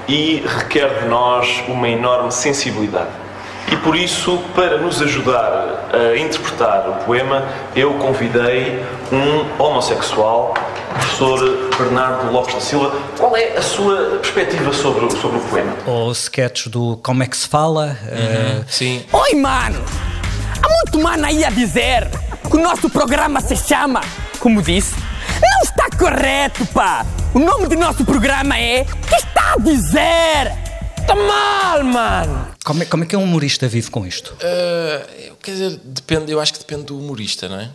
e 0.09 0.43
requer 0.47 1.01
de 1.03 1.07
nós 1.09 1.63
uma 1.69 1.89
enorme 1.89 2.33
sensibilidade. 2.33 3.11
E 3.73 3.77
por 3.79 3.97
isso, 3.97 4.39
para 4.55 4.77
nos 4.77 5.01
ajudar 5.01 5.89
a 5.95 6.17
interpretar 6.19 6.89
o 6.91 6.93
poema, 7.05 7.43
eu 7.75 7.95
convidei 7.95 8.85
um 9.11 9.63
homossexual, 9.63 10.53
o 10.91 10.93
professor 10.95 11.71
Bernardo 11.79 12.31
Lopes 12.31 12.55
da 12.55 12.61
Silva. 12.61 12.93
Qual 13.19 13.35
é 13.35 13.57
a 13.57 13.63
sua 13.63 14.19
perspectiva 14.21 14.73
sobre, 14.75 15.07
o- 15.07 15.11
sobre 15.11 15.39
o 15.39 15.41
poema? 15.45 15.73
Ou 15.87 16.13
sketch 16.13 16.67
do 16.69 16.99
Como 17.03 17.23
é 17.23 17.27
que 17.27 17.37
se 17.37 17.49
fala. 17.49 17.97
eh, 18.09 18.63
Sim. 18.69 19.05
Oi, 19.11 19.35
mano! 19.37 19.83
Há 20.63 20.69
muito 20.69 21.01
mano 21.03 21.25
aí 21.27 21.43
a 21.45 21.51
dizer 21.51 22.09
que 22.49 22.57
o 22.57 22.61
nosso 22.63 22.91
programa 22.91 23.41
se 23.41 23.57
chama, 23.57 24.03
como 24.39 24.61
disse, 24.61 24.95
não 25.41 25.61
está 25.63 25.87
correto, 25.99 26.67
pá! 26.67 27.07
O 27.35 27.39
nome 27.39 27.67
do 27.69 27.77
nosso 27.77 28.05
programa 28.05 28.59
é 28.59 28.85
Que 29.09 29.15
está 29.17 29.55
a 29.55 29.59
dizer? 29.59 30.53
Está 30.99 31.15
mal, 31.17 31.83
mano! 31.85 32.52
Como, 32.65 32.83
é, 32.83 32.87
como 32.87 33.05
é 33.05 33.07
que 33.07 33.17
um 33.17 33.25
humorista 33.25 33.67
vive 33.67 33.91
com 33.91 34.07
isto? 34.07 34.35
Uh, 34.35 35.37
quer 35.37 35.53
dizer, 35.53 35.81
depende, 35.85 36.31
eu 36.31 36.41
acho 36.41 36.53
que 36.53 36.59
depende 36.61 36.85
do 36.85 36.99
humorista, 36.99 37.49
não 37.49 37.59
é? 37.59 37.71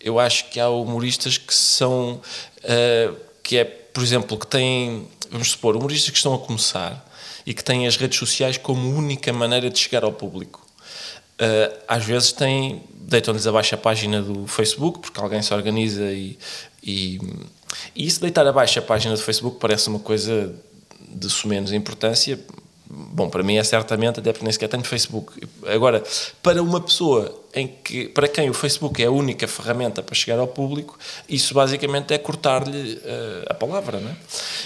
Eu 0.00 0.18
acho 0.18 0.50
que 0.50 0.58
há 0.58 0.68
humoristas 0.68 1.38
que 1.38 1.54
são, 1.54 2.20
uh, 2.64 3.16
que 3.42 3.58
é, 3.58 3.64
por 3.64 4.02
exemplo, 4.02 4.36
que 4.36 4.46
têm, 4.46 5.08
vamos 5.30 5.50
supor, 5.50 5.76
humoristas 5.76 6.10
que 6.10 6.16
estão 6.16 6.34
a 6.34 6.38
começar 6.38 7.08
e 7.46 7.54
que 7.54 7.62
têm 7.62 7.86
as 7.86 7.96
redes 7.96 8.18
sociais 8.18 8.56
como 8.56 8.94
única 8.94 9.32
maneira 9.32 9.70
de 9.70 9.78
chegar 9.78 10.02
ao 10.02 10.12
público. 10.12 10.66
Uh, 11.34 11.78
às 11.86 12.04
vezes 12.04 12.32
têm, 12.32 12.82
deitam-lhes 12.92 13.46
abaixo 13.46 13.74
a 13.74 13.78
página 13.78 14.20
do 14.20 14.46
Facebook, 14.46 15.00
porque 15.00 15.20
alguém 15.20 15.42
se 15.42 15.54
organiza 15.54 16.10
e, 16.12 16.38
e, 16.82 17.20
e 17.94 18.06
isso 18.06 18.20
deitar 18.20 18.46
abaixo 18.46 18.78
a 18.78 18.82
página 18.82 19.14
do 19.14 19.22
Facebook 19.22 19.58
parece 19.60 19.88
uma 19.88 20.00
coisa 20.00 20.54
de 21.08 21.30
sumenos 21.30 21.72
importância. 21.72 22.38
Bom, 22.96 23.28
para 23.28 23.42
mim 23.42 23.56
é 23.56 23.64
certamente, 23.64 24.20
até 24.20 24.32
porque 24.32 24.44
nem 24.44 24.52
sequer 24.52 24.68
tenho 24.68 24.84
Facebook. 24.84 25.32
Agora, 25.66 26.02
para 26.42 26.62
uma 26.62 26.80
pessoa 26.80 27.42
em 27.52 27.66
que, 27.66 28.08
para 28.08 28.28
quem 28.28 28.48
o 28.48 28.54
Facebook 28.54 29.02
é 29.02 29.06
a 29.06 29.10
única 29.10 29.48
ferramenta 29.48 30.02
para 30.02 30.14
chegar 30.14 30.38
ao 30.38 30.46
público, 30.46 30.98
isso 31.28 31.54
basicamente 31.54 32.14
é 32.14 32.18
cortar-lhe 32.18 32.94
uh, 32.94 33.44
a 33.48 33.54
palavra, 33.54 33.98
não 33.98 34.10
é? 34.10 34.16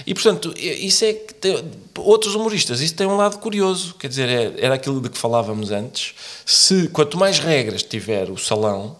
E 0.06 0.14
portanto, 0.14 0.52
isso 0.56 1.04
é 1.04 1.12
que 1.14 1.34
tem, 1.34 1.64
outros 1.96 2.34
humoristas, 2.34 2.80
isso 2.80 2.94
tem 2.94 3.06
um 3.06 3.16
lado 3.16 3.38
curioso, 3.38 3.94
quer 3.94 4.08
dizer, 4.08 4.28
é, 4.28 4.54
era 4.58 4.74
aquilo 4.74 5.00
de 5.00 5.08
que 5.08 5.18
falávamos 5.18 5.70
antes. 5.70 6.14
Se 6.44 6.88
quanto 6.88 7.16
mais 7.16 7.38
regras 7.38 7.82
tiver 7.82 8.30
o 8.30 8.36
salão, 8.36 8.96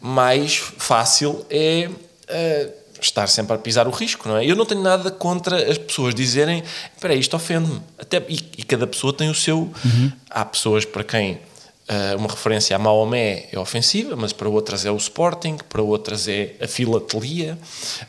mais 0.00 0.56
fácil 0.56 1.44
é 1.50 1.88
uh, 1.88 2.81
estar 3.06 3.26
sempre 3.26 3.54
a 3.54 3.58
pisar 3.58 3.86
o 3.86 3.90
risco, 3.90 4.28
não 4.28 4.36
é? 4.36 4.44
Eu 4.44 4.56
não 4.56 4.64
tenho 4.64 4.82
nada 4.82 5.10
contra 5.10 5.70
as 5.70 5.78
pessoas 5.78 6.14
dizerem, 6.14 6.62
espera 6.94 7.14
isto 7.14 7.34
ofende-me. 7.36 7.80
Até, 7.98 8.18
e, 8.28 8.38
e 8.58 8.62
cada 8.62 8.86
pessoa 8.86 9.12
tem 9.12 9.30
o 9.30 9.34
seu. 9.34 9.58
Uhum. 9.84 10.12
Há 10.30 10.44
pessoas 10.44 10.84
para 10.84 11.04
quem 11.04 11.32
uh, 11.32 12.16
uma 12.16 12.28
referência 12.28 12.74
a 12.76 12.78
Maomé 12.78 13.48
é 13.52 13.58
ofensiva, 13.58 14.16
mas 14.16 14.32
para 14.32 14.48
outras 14.48 14.84
é 14.84 14.90
o 14.90 14.96
Sporting, 14.96 15.56
para 15.68 15.82
outras 15.82 16.28
é 16.28 16.54
a 16.60 16.66
filatelia. 16.66 17.58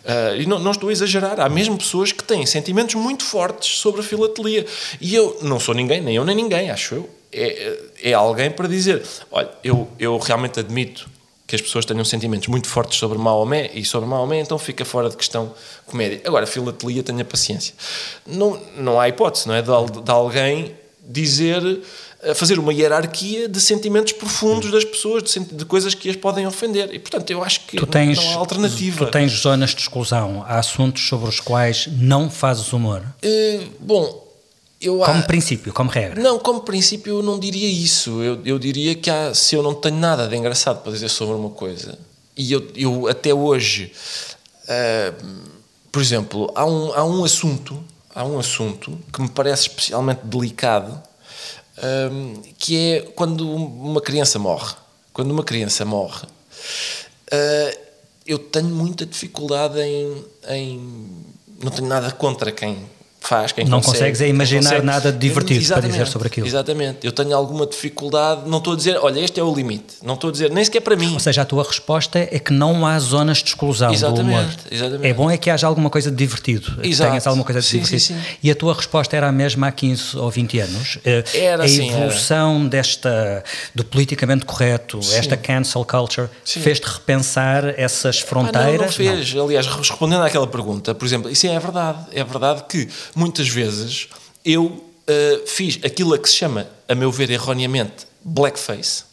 Uh, 0.03 0.41
e 0.41 0.45
não, 0.45 0.59
não 0.59 0.71
estou 0.71 0.89
a 0.89 0.91
exagerar, 0.91 1.39
há 1.39 1.49
mesmo 1.49 1.77
pessoas 1.77 2.11
que 2.11 2.23
têm 2.23 2.45
sentimentos 2.45 2.95
muito 2.95 3.23
fortes 3.23 3.77
sobre 3.79 4.01
a 4.01 4.03
filatelia. 4.03 4.65
E 5.01 5.15
eu 5.15 5.37
não 5.41 5.59
sou 5.59 5.73
ninguém, 5.73 6.01
nem 6.01 6.15
eu 6.15 6.25
nem 6.25 6.35
ninguém, 6.35 6.69
acho 6.69 6.95
eu. 6.95 7.09
É, 7.31 7.79
é 8.03 8.13
alguém 8.13 8.51
para 8.51 8.67
dizer: 8.67 9.03
olha, 9.31 9.49
eu, 9.63 9.87
eu 9.97 10.17
realmente 10.19 10.59
admito 10.59 11.09
que 11.45 11.55
as 11.55 11.61
pessoas 11.61 11.85
tenham 11.85 12.05
sentimentos 12.05 12.47
muito 12.47 12.67
fortes 12.67 12.97
sobre 12.97 13.17
Maomé 13.17 13.69
e 13.73 13.83
sobre 13.83 14.07
Maomé, 14.07 14.39
então 14.39 14.57
fica 14.57 14.85
fora 14.85 15.09
de 15.09 15.17
questão 15.17 15.53
comédia. 15.85 16.21
Agora, 16.25 16.47
filatelia, 16.47 17.03
tenha 17.03 17.25
paciência. 17.25 17.73
Não, 18.25 18.59
não 18.77 18.99
há 18.99 19.09
hipótese, 19.09 19.47
não 19.47 19.53
é? 19.53 19.61
De, 19.61 19.67
de 20.01 20.11
alguém 20.11 20.73
dizer, 21.05 21.81
eh, 22.21 22.33
fazer 22.33 22.57
uma 22.57 22.73
hierarquia 22.73 23.49
de 23.49 23.59
sentimentos 23.59 24.13
profundos 24.13 24.71
das 24.71 24.85
pessoas, 24.85 25.23
de, 25.23 25.39
de 25.41 25.65
coisas 25.65 25.93
que 25.93 26.09
as 26.09 26.15
podem 26.15 26.47
ofender. 26.47 26.89
E, 26.93 26.97
portanto, 26.97 27.29
eu 27.29 27.43
acho 27.43 27.59
que 27.67 27.75
Tu 27.75 27.85
tens, 27.85 28.17
não 28.17 28.31
há 28.31 28.35
alternativa. 28.35 29.05
tu 29.05 29.11
tens 29.11 29.31
zonas 29.33 29.71
de 29.71 29.81
exclusão. 29.81 30.45
Há 30.47 30.59
assuntos 30.59 31.05
sobre 31.07 31.27
os 31.27 31.41
quais 31.41 31.87
não 31.91 32.29
fazes 32.29 32.71
humor. 32.71 33.03
Eh, 33.21 33.59
bom, 33.81 34.22
eu 34.85 34.97
Como 34.99 35.19
há- 35.19 35.23
princípio, 35.23 35.73
como 35.73 35.89
regra. 35.89 36.21
Não, 36.21 36.37
como 36.39 36.61
princípio 36.61 37.17
eu 37.19 37.23
não 37.23 37.39
diria 37.39 37.67
isso. 37.69 38.21
Eu, 38.21 38.41
eu 38.45 38.59
diria 38.59 38.95
que 38.95 39.09
há, 39.09 39.33
se 39.33 39.55
eu 39.55 39.63
não 39.63 39.73
tenho 39.73 39.95
nada 39.97 40.27
de 40.27 40.35
engraçado 40.35 40.81
para 40.83 40.91
dizer 40.91 41.09
sobre 41.09 41.35
uma 41.35 41.49
coisa, 41.49 41.97
e 42.35 42.51
eu, 42.51 42.67
eu 42.75 43.07
até 43.07 43.33
hoje, 43.33 43.91
ah, 44.67 45.13
por 45.91 46.01
exemplo, 46.01 46.51
há 46.55 46.65
um, 46.65 46.93
há 46.93 47.03
um 47.05 47.23
assunto, 47.23 47.83
há 48.13 48.23
um 48.25 48.39
assunto 48.39 48.97
que 49.11 49.21
me 49.21 49.29
parece 49.29 49.63
especialmente 49.67 50.21
delicado, 50.23 51.01
ah, 51.77 52.09
que 52.57 52.75
é 52.77 53.01
quando 53.15 53.49
uma 53.49 54.01
criança 54.01 54.37
morre. 54.39 54.73
Quando 55.11 55.29
uma 55.31 55.43
criança 55.43 55.85
morre, 55.85 56.25
ah, 57.31 57.77
eu 58.25 58.39
tenho 58.39 58.67
muita 58.69 59.05
dificuldade 59.05 59.79
em, 59.81 60.25
em. 60.49 61.23
Não 61.61 61.71
tenho 61.71 61.87
nada 61.87 62.11
contra 62.11 62.51
quem 62.51 62.77
faz, 63.27 63.51
quem 63.51 63.65
Não 63.65 63.77
consegue, 63.79 63.97
consegues 63.97 64.21
é 64.21 64.27
imaginar 64.27 64.61
consegue. 64.63 64.85
nada 64.85 65.11
de 65.11 65.17
divertido 65.17 65.65
para 65.67 65.81
dizer 65.87 66.07
sobre 66.07 66.27
aquilo. 66.27 66.45
Exatamente. 66.47 66.99
Eu 67.03 67.11
tenho 67.11 67.35
alguma 67.35 67.65
dificuldade, 67.65 68.47
não 68.49 68.57
estou 68.59 68.73
a 68.73 68.75
dizer, 68.75 68.97
olha, 69.01 69.19
este 69.19 69.39
é 69.39 69.43
o 69.43 69.53
limite. 69.53 69.95
Não 70.03 70.15
estou 70.15 70.29
a 70.29 70.31
dizer, 70.31 70.51
nem 70.51 70.63
sequer 70.63 70.81
para 70.81 70.95
mim. 70.95 71.13
Ou 71.13 71.19
seja, 71.19 71.41
a 71.41 71.45
tua 71.45 71.63
resposta 71.63 72.19
é 72.19 72.39
que 72.39 72.51
não 72.53 72.85
há 72.85 72.97
zonas 72.99 73.37
de 73.39 73.49
exclusão 73.49 73.89
do 73.89 73.93
Exatamente, 73.93 74.29
humor. 74.29 74.45
exatamente. 74.71 75.07
É 75.07 75.13
bom 75.13 75.31
é 75.31 75.37
que 75.37 75.49
haja 75.49 75.65
alguma 75.67 75.89
coisa 75.89 76.09
de 76.11 76.17
divertido. 76.17 76.79
Exato. 76.83 77.09
Tenhas 77.11 77.27
alguma 77.27 77.45
coisa 77.45 77.59
de 77.61 77.65
Sim, 77.67 77.77
divertido. 77.77 77.99
sim, 78.01 78.13
sim. 78.15 78.37
E 78.43 78.51
a 78.51 78.55
tua 78.55 78.73
resposta 78.73 79.15
era 79.15 79.27
a 79.27 79.31
mesma 79.31 79.67
há 79.67 79.71
15 79.71 80.17
ou 80.17 80.29
20 80.29 80.59
anos. 80.59 80.97
Eh, 81.05 81.23
Era, 81.33 81.63
a 81.63 81.67
sim, 81.67 81.89
era. 81.89 81.97
evolução 82.05 82.67
desta 82.67 83.43
do 83.73 83.83
politicamente 83.83 84.45
correto, 84.45 84.99
esta 85.13 85.37
cancel 85.37 85.85
culture, 85.85 86.27
fez-te 86.45 86.85
repensar 86.87 87.73
essas 87.77 88.21
Ah, 88.23 88.27
fronteiras? 88.27 88.97
não, 88.97 89.05
não 89.05 89.17
fez. 89.17 89.35
Aliás, 89.35 89.67
respondendo 89.67 90.23
àquela 90.23 90.47
pergunta, 90.47 90.93
por 90.93 91.05
exemplo, 91.05 91.29
isso 91.29 91.47
é 91.47 91.59
verdade. 91.59 91.99
É 92.11 92.23
verdade 92.23 92.63
que 92.67 92.87
muitas 93.17 93.47
vezes 93.47 94.07
eu 94.45 94.83
eh, 95.07 95.41
fiz 95.45 95.79
aquilo 95.83 96.13
a 96.13 96.17
que 96.19 96.29
se 96.29 96.35
chama, 96.35 96.67
a 96.87 96.95
meu 96.95 97.11
ver 97.11 97.29
erroneamente, 97.29 98.05
blackface. 98.23 99.03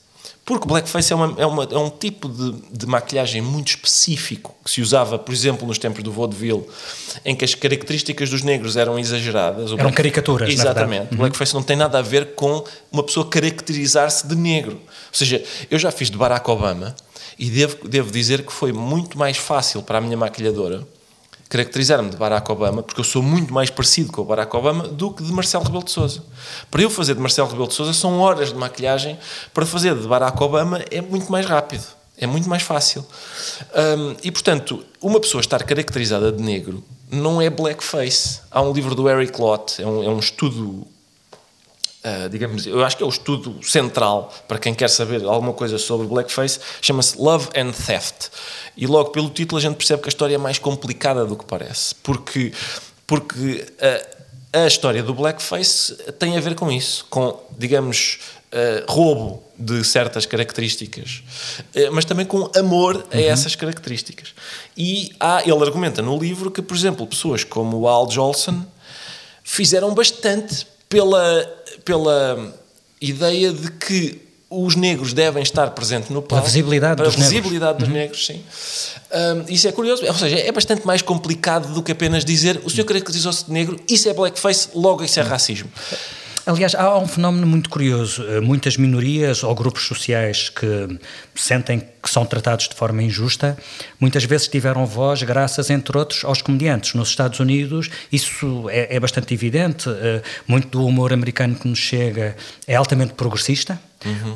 Porque 0.45 0.67
blackface 0.67 1.13
é, 1.13 1.17
uma, 1.17 1.41
é, 1.41 1.47
uma- 1.47 1.65
é 1.71 1.79
um 1.79 1.91
tipo 1.91 2.29
de, 2.29 2.53
de 2.77 2.87
maquilhagem 2.87 3.41
muito 3.41 3.69
específico 3.69 4.57
que 4.65 4.71
se 4.71 4.81
usava, 4.81 5.17
por 5.17 5.33
exemplo, 5.33 5.65
nos 5.67 5.79
tempos 5.79 6.03
do 6.03 6.11
vaudeville, 6.11 6.65
em 7.25 7.37
que 7.37 7.45
as 7.45 7.55
características 7.55 8.31
dos 8.31 8.43
negros 8.43 8.77
eram 8.77 8.99
exageradas. 8.99 9.71
Eram 9.71 9.93
caricaturas. 9.93 10.49
Exatamente. 10.53 11.13
Uhum. 11.13 11.19
Blackface 11.19 11.55
não 11.55 11.63
tem 11.63 11.77
nada 11.77 11.99
a 11.99 12.03
ver 12.03 12.35
com 12.35 12.65
uma 12.91 13.03
pessoa 13.05 13.29
caracterizar-se 13.29 14.27
de 14.27 14.35
negro. 14.35 14.73
Ou 14.73 15.13
seja, 15.13 15.43
eu 15.71 15.79
já 15.79 15.93
fiz 15.93 16.11
de 16.11 16.17
Barack 16.17 16.51
Obama 16.51 16.97
e 17.39 17.49
devo, 17.49 17.89
devo 17.89 18.11
dizer 18.11 18.45
que 18.45 18.53
foi 18.53 18.73
muito 18.73 19.17
mais 19.17 19.37
fácil 19.37 19.83
para 19.83 19.99
a 19.99 20.01
minha 20.01 20.17
maquilhadora 20.17 20.85
caracterizar-me 21.51 22.09
de 22.09 22.17
Barack 22.17 22.51
Obama, 22.51 22.81
porque 22.81 23.01
eu 23.01 23.05
sou 23.05 23.21
muito 23.21 23.53
mais 23.53 23.69
parecido 23.69 24.13
com 24.13 24.23
o 24.23 24.25
Barack 24.25 24.57
Obama 24.57 24.87
do 24.87 25.11
que 25.11 25.21
de 25.21 25.33
Marcelo 25.33 25.65
Rebelo 25.65 25.83
de 25.83 25.91
Sousa. 25.91 26.23
Para 26.71 26.81
eu 26.81 26.89
fazer 26.89 27.15
de 27.15 27.21
Marcelo 27.21 27.49
Rebelo 27.49 27.67
de 27.67 27.75
Sousa 27.75 27.93
são 27.93 28.21
horas 28.21 28.51
de 28.51 28.55
maquilhagem, 28.55 29.19
para 29.53 29.67
fazer 29.67 29.97
de 29.97 30.07
Barack 30.07 30.41
Obama 30.41 30.81
é 30.93 31.01
muito 31.01 31.31
mais 31.31 31.45
rápido, 31.45 31.85
é 32.17 32.25
muito 32.25 32.49
mais 32.49 32.63
fácil. 32.63 33.05
Hum, 33.75 34.15
e 34.23 34.31
portanto, 34.31 34.85
uma 35.03 35.19
pessoa 35.21 35.41
estar 35.41 35.61
caracterizada 35.65 36.31
de 36.31 36.41
negro 36.41 36.85
não 37.11 37.43
é 37.43 37.51
blackface. 37.51 38.43
Há 38.49 38.63
um 38.63 38.73
livro 38.73 38.95
do 38.95 39.11
Eric 39.11 39.41
Lott, 39.41 39.83
é 39.83 39.87
um, 39.87 40.05
é 40.05 40.09
um 40.09 40.21
estudo 40.21 40.87
Uh, 42.03 42.31
digamos, 42.31 42.67
eu 42.67 42.83
acho 42.83 42.97
que 42.97 43.03
é 43.03 43.07
o 43.07 43.11
estudo 43.11 43.63
central 43.63 44.33
para 44.49 44.59
quem 44.59 44.75
quer 44.75 44.89
saber 44.89 45.23
alguma 45.23 45.53
coisa 45.53 45.77
sobre 45.77 46.07
blackface, 46.07 46.59
chama-se 46.81 47.19
Love 47.19 47.49
and 47.55 47.73
Theft. 47.73 48.29
E 48.75 48.87
logo 48.87 49.11
pelo 49.11 49.29
título 49.29 49.59
a 49.59 49.61
gente 49.61 49.77
percebe 49.77 50.01
que 50.01 50.09
a 50.09 50.13
história 50.13 50.35
é 50.35 50.39
mais 50.39 50.59
complicada 50.59 51.27
do 51.27 51.37
que 51.37 51.45
parece, 51.45 51.95
porque, 51.97 52.55
porque 53.07 53.67
a, 54.53 54.61
a 54.63 54.67
história 54.67 55.03
do 55.03 55.13
blackface 55.13 55.95
tem 56.19 56.39
a 56.39 56.41
ver 56.41 56.55
com 56.55 56.73
isso, 56.73 57.07
com, 57.11 57.39
digamos, 57.59 58.21
uh, 58.51 58.91
roubo 58.91 59.43
de 59.59 59.85
certas 59.85 60.25
características, 60.25 61.23
uh, 61.77 61.93
mas 61.93 62.07
também 62.07 62.25
com 62.25 62.51
amor 62.57 63.07
a 63.13 63.21
essas 63.21 63.55
características. 63.55 64.35
E 64.75 65.13
há, 65.21 65.43
ele 65.43 65.63
argumenta 65.63 66.01
no 66.01 66.19
livro 66.19 66.51
que, 66.51 66.63
por 66.63 66.75
exemplo, 66.75 67.07
pessoas 67.07 67.45
como 67.45 67.81
o 67.81 67.89
Al 67.89 68.11
Jolson 68.11 68.65
fizeram 69.45 69.93
bastante 69.95 70.67
pela, 70.91 71.47
pela 71.85 72.53
ideia 73.01 73.53
de 73.53 73.71
que 73.71 74.21
os 74.51 74.75
negros 74.75 75.13
devem 75.13 75.43
estar 75.45 75.71
presentes 75.71 76.11
no 76.11 76.21
palco. 76.21 76.45
visibilidade 76.45 76.97
para 76.97 77.07
dos 77.07 77.15
a 77.15 77.19
negros. 77.19 77.33
visibilidade 77.33 77.79
dos 77.79 77.89
negros, 77.89 78.27
sim. 78.27 78.43
Hum, 79.13 79.45
isso 79.49 79.69
é 79.69 79.73
curioso, 79.73 80.05
ou 80.05 80.15
seja, 80.15 80.39
é 80.41 80.51
bastante 80.51 80.85
mais 80.85 81.01
complicado 81.03 81.73
do 81.73 81.83
que 81.83 81.93
apenas 81.93 82.25
dizer 82.25 82.61
o 82.65 82.69
senhor 82.69 82.85
caracterizou-se 82.85 83.45
de 83.47 83.53
negro, 83.53 83.79
isso 83.89 84.09
é 84.09 84.13
blackface, 84.13 84.69
logo 84.75 85.05
isso 85.05 85.21
é 85.21 85.23
racismo. 85.23 85.71
Aliás, 86.51 86.75
há 86.75 86.99
um 86.99 87.07
fenómeno 87.07 87.47
muito 87.47 87.71
curioso. 87.71 88.25
Eh, 88.29 88.41
Muitas 88.41 88.77
minorias 88.77 89.45
ou 89.45 89.55
grupos 89.55 89.87
sociais 89.87 90.49
que 90.49 90.99
sentem 91.33 91.79
que 92.03 92.11
são 92.11 92.27
tratados 92.27 92.69
de 92.69 92.75
forma 92.75 93.05
injusta, 93.05 93.57
muitas 94.01 94.25
vezes 94.25 94.49
tiveram 94.49 94.85
voz 94.85 95.23
graças, 95.23 95.71
entre 95.71 95.97
outros, 95.97 96.25
aos 96.25 96.43
comediantes. 96.43 96.95
Nos 96.95 97.11
Estados 97.11 97.39
Unidos, 97.39 97.89
isso 98.11 98.69
é, 98.69 98.97
é 98.97 98.99
bastante 98.99 99.33
evidente. 99.33 99.89
Eh, 99.89 100.23
Muito 100.49 100.77
do 100.77 100.85
humor 100.85 101.13
americano 101.13 101.55
que 101.55 101.69
nos 101.69 101.79
chega 101.79 102.35
é 102.67 102.75
altamente 102.75 103.13
progressista, 103.13 103.81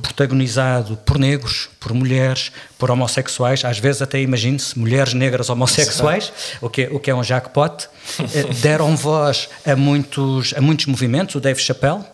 protagonizado 0.02 0.96
por 0.98 1.18
negros, 1.18 1.68
por 1.80 1.92
mulheres, 1.92 2.52
por 2.78 2.90
homossexuais, 2.90 3.64
às 3.64 3.78
vezes 3.78 4.02
até 4.02 4.20
imagine-se 4.20 4.78
mulheres 4.78 5.14
negras 5.14 5.48
homossexuais, 5.50 6.32
o 6.60 6.68
que, 6.68 6.82
é- 6.82 6.88
o 6.90 7.00
que 7.00 7.10
é 7.10 7.14
um 7.14 7.22
jackpot. 7.22 7.88
Eh, 8.34 8.44
Deram 8.60 8.94
voz 8.96 9.48
a 9.66 9.74
muitos, 9.74 10.54
a 10.56 10.60
muitos 10.60 10.86
movimentos, 10.86 11.34
o 11.34 11.40
Dave 11.40 11.60
Chappelle, 11.60 12.04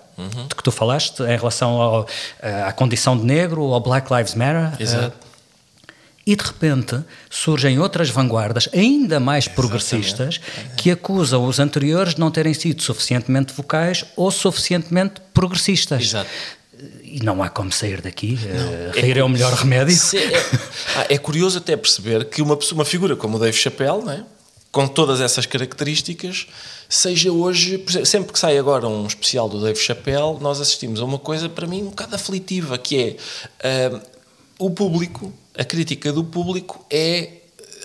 de 0.49 0.55
que 0.55 0.63
tu 0.63 0.71
falaste, 0.71 1.23
em 1.23 1.37
relação 1.37 1.81
ao, 1.81 2.07
eh, 2.43 2.63
à 2.67 2.73
condição 2.73 3.17
de 3.17 3.25
negro, 3.25 3.63
ao 3.73 3.81
Black 3.81 4.13
Lives 4.13 4.35
Matter. 4.35 4.73
eh, 4.79 4.83
Exato. 4.83 5.17
e 6.27 6.37
de 6.37 6.45
repente 6.45 7.03
surgem 7.31 7.79
outras 7.81 8.11
vanguardas 8.11 8.69
ainda 8.75 9.19
mais 9.19 9.49
progressistas 9.49 10.39
que 10.77 10.91
acusam 10.91 11.45
os 11.47 11.59
anteriores 11.59 12.15
de 12.15 12.21
não 12.21 12.31
terem 12.31 12.53
sido 12.55 12.83
suficientemente 12.83 13.53
vocais 13.55 14.05
ou 14.15 14.31
suficientemente 14.31 15.15
progressistas. 15.33 16.03
Exato. 16.03 16.29
E 17.13 17.25
não 17.25 17.43
há 17.43 17.49
como 17.49 17.73
sair 17.73 18.01
daqui. 18.01 18.39
eh, 18.47 19.01
rir 19.01 19.19
é 19.19 19.25
o 19.25 19.29
melhor 19.29 19.53
remédio. 19.53 19.97
É, 20.15 20.61
Ah, 20.97 21.07
é 21.09 21.19
curioso 21.19 21.59
até 21.59 21.77
perceber 21.77 22.25
que 22.27 22.41
uma, 22.43 22.57
pessoa- 22.57 22.79
uma 22.79 22.85
figura 22.85 23.17
como 23.17 23.37
o 23.37 23.41
Dave 23.41 23.57
Chappelle, 23.57 24.03
não 24.05 24.13
é? 24.13 24.25
com 24.73 24.87
todas 24.87 25.21
essas 25.21 25.47
características, 25.47 26.47
seja 26.89 27.33
hoje, 27.33 27.85
sempre 28.05 28.33
que 28.33 28.39
sai 28.39 28.57
agora 28.57 28.87
um 28.87 29.05
especial 29.05 29.49
do 29.49 29.61
Dave 29.61 29.81
Chappelle, 29.81 30.39
nós 30.41 30.61
assistimos 30.61 31.01
a 31.01 31.05
uma 31.05 31.19
coisa 31.19 31.49
para 31.49 31.67
mim 31.67 31.83
um 31.83 31.87
bocado 31.91 32.15
aflitiva, 32.15 32.79
que 32.79 32.97
é 32.97 33.17
ah, 33.95 34.01
o 34.61 34.71
público, 34.71 35.33
a 35.59 35.65
crítica 35.65 36.13
do 36.13 36.23
público 36.23 36.85
é 36.89 37.31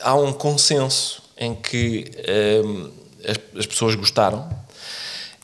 há 0.03 0.13
um 0.15 0.31
consenso 0.31 1.23
em 1.35 1.55
que 1.55 2.05
ah, 2.19 3.31
as, 3.31 3.59
as 3.61 3.65
pessoas 3.65 3.95
gostaram 3.95 4.47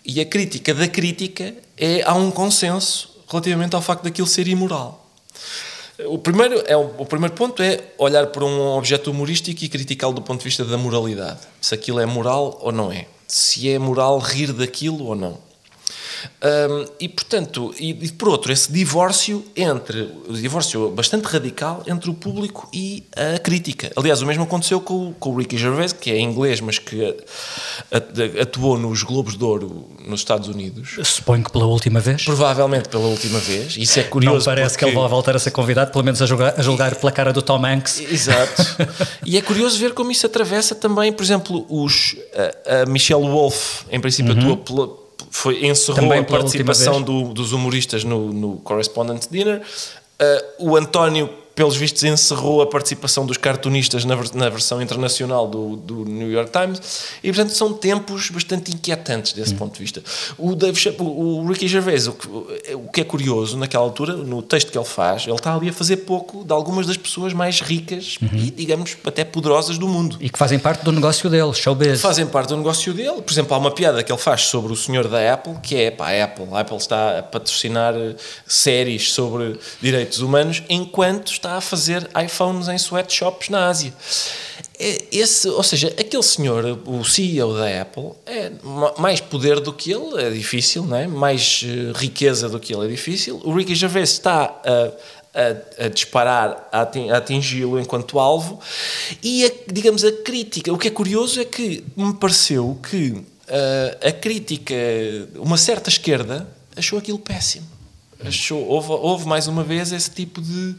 e 0.05 0.21
a 0.21 0.25
crítica 0.25 0.73
da 0.75 0.87
crítica 0.87 1.55
é 1.75 2.03
há 2.05 2.13
um 2.13 2.29
consenso 2.29 3.10
relativamente 3.31 3.75
ao 3.75 3.81
facto 3.81 4.03
daquilo 4.03 4.27
ser 4.27 4.47
imoral. 4.47 5.07
O 6.05 6.17
primeiro, 6.17 6.61
é, 6.65 6.75
o 6.75 7.05
primeiro 7.05 7.35
ponto 7.35 7.61
é 7.61 7.79
olhar 7.97 8.27
para 8.27 8.43
um 8.43 8.75
objeto 8.77 9.11
humorístico 9.11 9.63
e 9.63 9.69
criticá-lo 9.69 10.13
do 10.13 10.21
ponto 10.21 10.39
de 10.39 10.45
vista 10.45 10.65
da 10.65 10.77
moralidade. 10.77 11.39
Se 11.59 11.75
aquilo 11.75 11.99
é 11.99 12.05
moral 12.05 12.59
ou 12.61 12.71
não 12.71 12.91
é. 12.91 13.05
Se 13.27 13.69
é 13.69 13.77
moral 13.77 14.17
rir 14.19 14.51
daquilo 14.51 15.05
ou 15.05 15.15
não. 15.15 15.37
Hum, 16.43 16.85
e 16.99 17.07
portanto, 17.09 17.73
e, 17.79 17.89
e 17.91 18.11
por 18.11 18.29
outro, 18.29 18.51
esse 18.51 18.71
divórcio 18.71 19.45
entre, 19.55 20.09
o 20.27 20.33
divórcio 20.33 20.89
bastante 20.91 21.25
radical 21.25 21.83
entre 21.87 22.09
o 22.09 22.13
público 22.13 22.67
e 22.73 23.03
a 23.15 23.39
crítica. 23.39 23.91
Aliás, 23.95 24.21
o 24.21 24.25
mesmo 24.25 24.43
aconteceu 24.43 24.79
com, 24.81 25.09
o- 25.09 25.13
com 25.13 25.29
o 25.31 25.37
Ricky 25.37 25.57
Gervais, 25.57 25.93
que 25.93 26.11
é 26.11 26.19
inglês, 26.19 26.59
mas 26.61 26.77
que 26.79 27.15
atuou 28.41 28.77
nos 28.77 29.03
Globos 29.03 29.37
de 29.37 29.43
Ouro 29.43 29.87
nos 30.07 30.21
Estados 30.21 30.47
Unidos. 30.47 30.97
Suponho 31.03 31.43
que 31.43 31.51
pela 31.51 31.65
última 31.65 31.99
vez. 31.99 32.23
Provavelmente 32.23 32.89
pela 32.89 33.07
última 33.07 33.39
vez. 33.39 33.75
Isso 33.77 33.99
é 33.99 34.03
curioso. 34.03 34.37
não 34.37 34.45
parece 34.45 34.77
que 34.77 34.85
porque- 34.85 34.91
ele 34.95 34.99
vai 35.01 35.09
voltar 35.09 35.35
a 35.35 35.39
ser 35.39 35.51
convidado, 35.51 35.91
pelo 35.91 36.03
menos 36.03 36.21
a 36.21 36.25
julgar, 36.25 36.53
a 36.57 36.61
julgar 36.61 36.95
pela 36.95 37.11
cara 37.11 37.33
do 37.33 37.41
Tom 37.41 37.65
Hanks. 37.65 37.99
Exato. 37.99 38.61
e 39.25 39.37
é 39.37 39.41
curioso 39.41 39.77
ver 39.77 39.93
como 39.93 40.11
isso 40.11 40.25
atravessa 40.25 40.75
também, 40.75 41.11
por 41.11 41.23
exemplo, 41.23 41.65
os, 41.69 42.15
a, 42.67 42.81
a 42.81 42.85
Michelle 42.85 43.23
Wolf, 43.27 43.83
em 43.91 43.99
princípio, 43.99 44.31
atua 44.33 44.57
pela, 44.57 44.89
foi, 45.31 45.65
encerrou. 45.65 46.01
Também 46.01 46.19
a 46.19 46.23
participação 46.23 47.01
do- 47.01 47.33
dos 47.33 47.51
humoristas 47.53 48.03
no, 48.03 48.31
no 48.31 48.57
Correspondent 48.57 49.23
Dinner. 49.31 49.61
Uh, 50.59 50.71
o 50.71 50.77
António 50.77 51.29
pelos 51.55 51.75
vistos, 51.75 52.03
encerrou 52.03 52.61
a 52.61 52.67
participação 52.67 53.25
dos 53.25 53.37
cartunistas 53.37 54.05
na, 54.05 54.15
na 54.33 54.49
versão 54.49 54.81
internacional 54.81 55.47
do, 55.47 55.75
do, 55.75 56.05
New 56.05 56.31
York 56.31 56.51
Times. 56.51 56.81
E, 57.23 57.27
portanto, 57.27 57.53
são 57.53 57.73
tempos 57.73 58.29
bastante 58.29 58.71
inquietantes 58.71 59.33
desse 59.33 59.53
hum. 59.53 59.57
ponto 59.57 59.73
de 59.73 59.79
vista. 59.79 60.03
O, 60.37 60.55
Dave, 60.55 60.95
o, 60.99 61.03
o 61.03 61.47
Ricky 61.47 61.67
Gervais, 61.67 62.07
o, 62.07 62.15
o 62.75 62.89
que 62.91 63.01
é 63.01 63.03
curioso, 63.03 63.57
naquela 63.57 63.83
altura, 63.83 64.13
no 64.13 64.41
texto 64.41 64.71
que 64.71 64.77
ele 64.77 64.85
faz, 64.85 65.27
ele 65.27 65.35
está 65.35 65.55
ali 65.55 65.69
a 65.69 65.73
fazer 65.73 65.97
pouco 65.97 66.43
de 66.43 66.53
algumas 66.53 66.87
das 66.87 66.97
pessoas 66.97 67.33
mais 67.33 67.59
ricas 67.59 68.17
uhum. 68.21 68.29
e, 68.33 68.51
digamos, 68.51 68.97
até 69.05 69.23
poderosas 69.23 69.77
do 69.77 69.87
mundo. 69.87 70.17
E 70.19 70.29
que 70.29 70.37
fazem 70.37 70.57
parte 70.59 70.83
do 70.83 70.91
negócio 70.91 71.29
dele, 71.29 71.53
showbiz. 71.53 72.01
Fazem 72.01 72.25
parte 72.25 72.49
do 72.49 72.57
negócio 72.57 72.93
dele. 72.93 73.21
Por 73.21 73.31
exemplo, 73.31 73.53
há 73.53 73.57
uma 73.57 73.71
piada 73.71 74.03
que 74.03 74.11
ele 74.11 74.19
faz 74.19 74.43
sobre 74.43 74.71
o 74.71 74.75
senhor 74.75 75.07
da 75.07 75.33
Apple, 75.33 75.55
que 75.61 75.75
é, 75.75 75.91
pá, 75.91 76.11
a 76.11 76.23
Apple. 76.23 76.47
A 76.51 76.59
Apple 76.61 76.77
está 76.77 77.19
a 77.19 77.23
patrocinar 77.23 77.93
eh, 77.95 78.15
séries 78.45 79.11
sobre 79.11 79.59
direitos 79.81 80.19
humanos 80.19 80.63
enquanto 80.69 81.31
está 81.31 81.50
a 81.57 81.61
fazer 81.61 82.09
iPhones 82.25 82.67
em 82.67 82.75
sweatshops 82.75 83.49
na 83.49 83.67
Ásia. 83.67 83.93
É, 84.79 85.03
esse, 85.11 85.47
ou 85.47 85.63
seja, 85.63 85.87
aquele 85.89 86.23
senhor, 86.23 86.79
o 86.85 87.03
CEO 87.03 87.55
da 87.57 87.81
Apple, 87.81 88.11
é 88.25 88.51
mais 88.97 89.19
poder 89.19 89.59
do 89.59 89.71
que 89.71 89.91
ele, 89.91 90.21
é 90.21 90.29
difícil, 90.29 90.83
não 90.83 90.97
é? 90.97 91.07
mais 91.07 91.63
eh, 91.63 91.91
riqueza 91.95 92.49
do 92.49 92.59
que 92.59 92.73
ele 92.73 92.85
é 92.85 92.87
difícil. 92.87 93.39
O 93.43 93.53
Ricky 93.53 93.75
Gervais 93.75 94.09
está 94.09 94.59
a, 94.65 94.91
a, 95.33 95.85
a, 95.85 95.87
disparar, 95.89 96.67
a 96.71 96.81
atingi-lo 97.17 97.79
enquanto 97.79 98.19
alvo. 98.19 98.59
E, 99.21 99.45
a, 99.45 99.51
digamos, 99.71 100.03
a 100.03 100.11
crítica. 100.11 100.73
O 100.73 100.77
que 100.77 100.87
é 100.87 100.91
curioso 100.91 101.39
é 101.39 101.45
que 101.45 101.83
me 101.95 102.13
pareceu 102.15 102.79
que 102.89 103.11
uh, 103.11 104.07
a 104.07 104.11
crítica, 104.11 104.73
uma 105.35 105.57
certa 105.57 105.89
esquerda, 105.89 106.47
achou 106.75 106.97
aquilo 106.97 107.19
péssimo. 107.19 107.67
Achou, 108.23 108.67
houve, 108.67 108.91
houve 108.91 109.27
mais 109.27 109.47
uma 109.47 109.63
vez 109.63 109.91
esse 109.91 110.11
tipo 110.11 110.41
de 110.41 110.75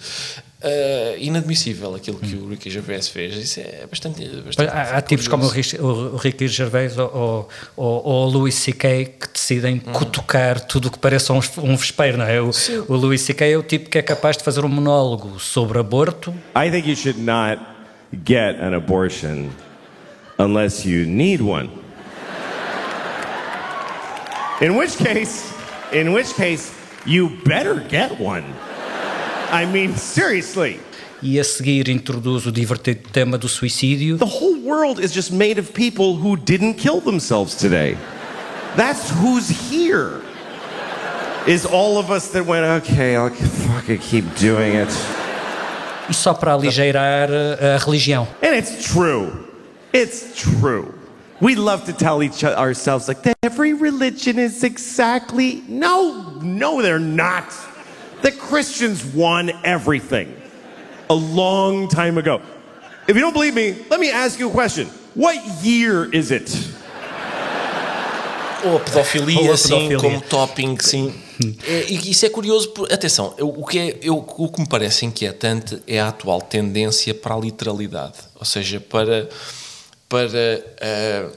Uh, 0.63 1.19
inadmissível 1.19 1.93
aquilo 1.93 2.19
que 2.19 2.37
o 2.37 2.49
Ricky 2.49 2.71
Gervais 2.71 3.09
fez. 3.09 3.35
Isso 3.35 3.59
é 3.59 3.85
bastante. 3.91 4.25
bastante 4.45 4.71
há, 4.71 4.97
há 4.97 5.03
tipos 5.03 5.27
como 5.27 5.45
o, 5.45 6.17
Ricky 6.17 6.47
Gervais 6.47 6.97
ou, 6.97 7.49
ou, 7.77 8.07
ou 8.07 8.27
o 8.27 8.31
Louis 8.31 8.55
C.K. 8.55 9.07
que 9.07 9.33
decidem 9.33 9.83
uhum. 9.85 9.93
cutucar 9.93 10.61
tudo 10.61 10.87
o 10.87 10.91
que 10.93 11.01
pareça 11.01 11.33
um, 11.33 11.41
um 11.59 11.77
vespeiro, 11.77 12.17
não 12.17 12.27
é? 12.27 12.41
O, 12.41 12.51
o 12.87 12.95
Louis 12.95 13.21
C.K. 13.23 13.45
é 13.45 13.57
o 13.57 13.63
tipo 13.65 13.91
que 13.91 13.99
é 13.99 14.03
capaz 14.03 14.37
de 14.37 14.45
fazer 14.45 14.65
um 14.65 14.69
monólogo 14.69 15.41
sobre 15.41 15.81
aborto. 15.81 16.33
I 16.57 16.71
think 16.71 16.89
you 16.89 16.95
should 16.95 17.21
not 17.21 17.61
get 18.25 18.61
an 18.61 18.77
abortion 18.77 19.51
unless 20.39 20.89
you 20.89 21.07
need 21.07 21.41
one. 21.41 21.69
In 24.61 24.77
which 24.77 24.97
case, 24.97 25.53
in 25.93 26.13
which 26.13 26.33
case, 26.35 26.73
you 27.05 27.31
better 27.45 27.81
get 27.89 28.21
one. 28.21 28.45
I 29.53 29.67
mean, 29.67 29.95
seriously. 29.99 30.81
E 31.23 31.39
a 31.39 31.45
seguir 31.45 31.91
introduz 31.91 32.47
o 32.47 32.51
divertido 32.51 33.03
tema 33.13 33.37
do 33.37 33.47
suicídio. 33.47 34.17
The 34.17 34.25
whole 34.25 34.57
world 34.63 34.99
is 34.99 35.13
just 35.13 35.31
made 35.31 35.61
of 35.61 35.73
people 35.73 36.17
who 36.17 36.39
didn't 36.39 36.75
kill 36.79 37.03
themselves 37.03 37.55
today. 37.55 37.99
That's 38.77 39.11
who's 39.11 39.51
here. 39.51 40.23
Is 41.47 41.67
all 41.67 41.99
of 41.99 42.11
us 42.11 42.29
that 42.29 42.47
went, 42.47 42.65
okay, 42.83 43.15
I'll 43.15 43.29
fucking 43.29 43.99
keep 43.99 44.25
doing 44.37 44.75
it. 44.75 44.89
E 46.09 46.15
só 46.15 46.33
para 46.33 46.53
aligeirar 46.53 47.29
eh, 47.31 47.77
a 47.77 47.79
religião. 47.85 48.27
And 48.41 48.57
it's 48.57 48.91
true. 48.91 49.47
It's 49.93 50.35
true. 50.35 50.95
We 51.43 51.57
love 51.57 51.85
to 51.85 51.93
tell 51.93 52.23
each 52.23 52.43
ourselves 52.43 53.07
like 53.07 53.19
every 53.43 53.75
religion 53.75 54.39
is 54.39 54.65
exactly 54.65 55.63
no, 55.69 56.41
no, 56.41 56.81
they're 56.81 56.99
not. 56.99 57.53
The 58.23 58.31
Christians 58.31 59.05
won 59.05 59.51
everything 59.65 60.33
a 61.11 61.15
long 61.15 61.89
time 61.89 62.19
ago. 62.19 62.41
If 63.09 63.17
you 63.17 63.21
don't 63.21 63.33
believe 63.33 63.55
me, 63.55 63.75
let 63.91 63.99
me 63.99 64.13
ask 64.13 64.39
you 64.39 64.49
a 64.49 64.53
question. 64.53 64.87
What 65.15 65.65
year 65.65 66.09
is 66.15 66.31
it? 66.31 66.51
Ou 68.65 68.77
a 68.77 68.81
pedofilia, 68.81 69.41
Ou 69.41 69.53
a 69.53 69.59
pedofilia. 69.59 69.99
como 69.99 70.21
topping, 70.21 70.79
sim. 70.81 71.13
É, 71.67 71.91
e 71.91 72.11
isso 72.11 72.25
é 72.25 72.29
curioso, 72.29 72.69
por, 72.69 72.93
atenção, 72.93 73.35
eu, 73.37 73.49
o, 73.49 73.67
que 73.67 73.77
é, 73.77 73.99
eu, 74.01 74.17
o 74.19 74.49
que 74.49 74.61
me 74.61 74.69
parece 74.69 75.05
inquietante 75.05 75.83
é 75.89 75.99
a 75.99 76.09
atual 76.09 76.41
tendência 76.41 77.13
para 77.13 77.35
a 77.35 77.39
literalidade, 77.39 78.19
ou 78.39 78.47
seja, 78.47 78.79
para, 78.79 79.29
para 80.09 80.29
uh, 80.29 81.37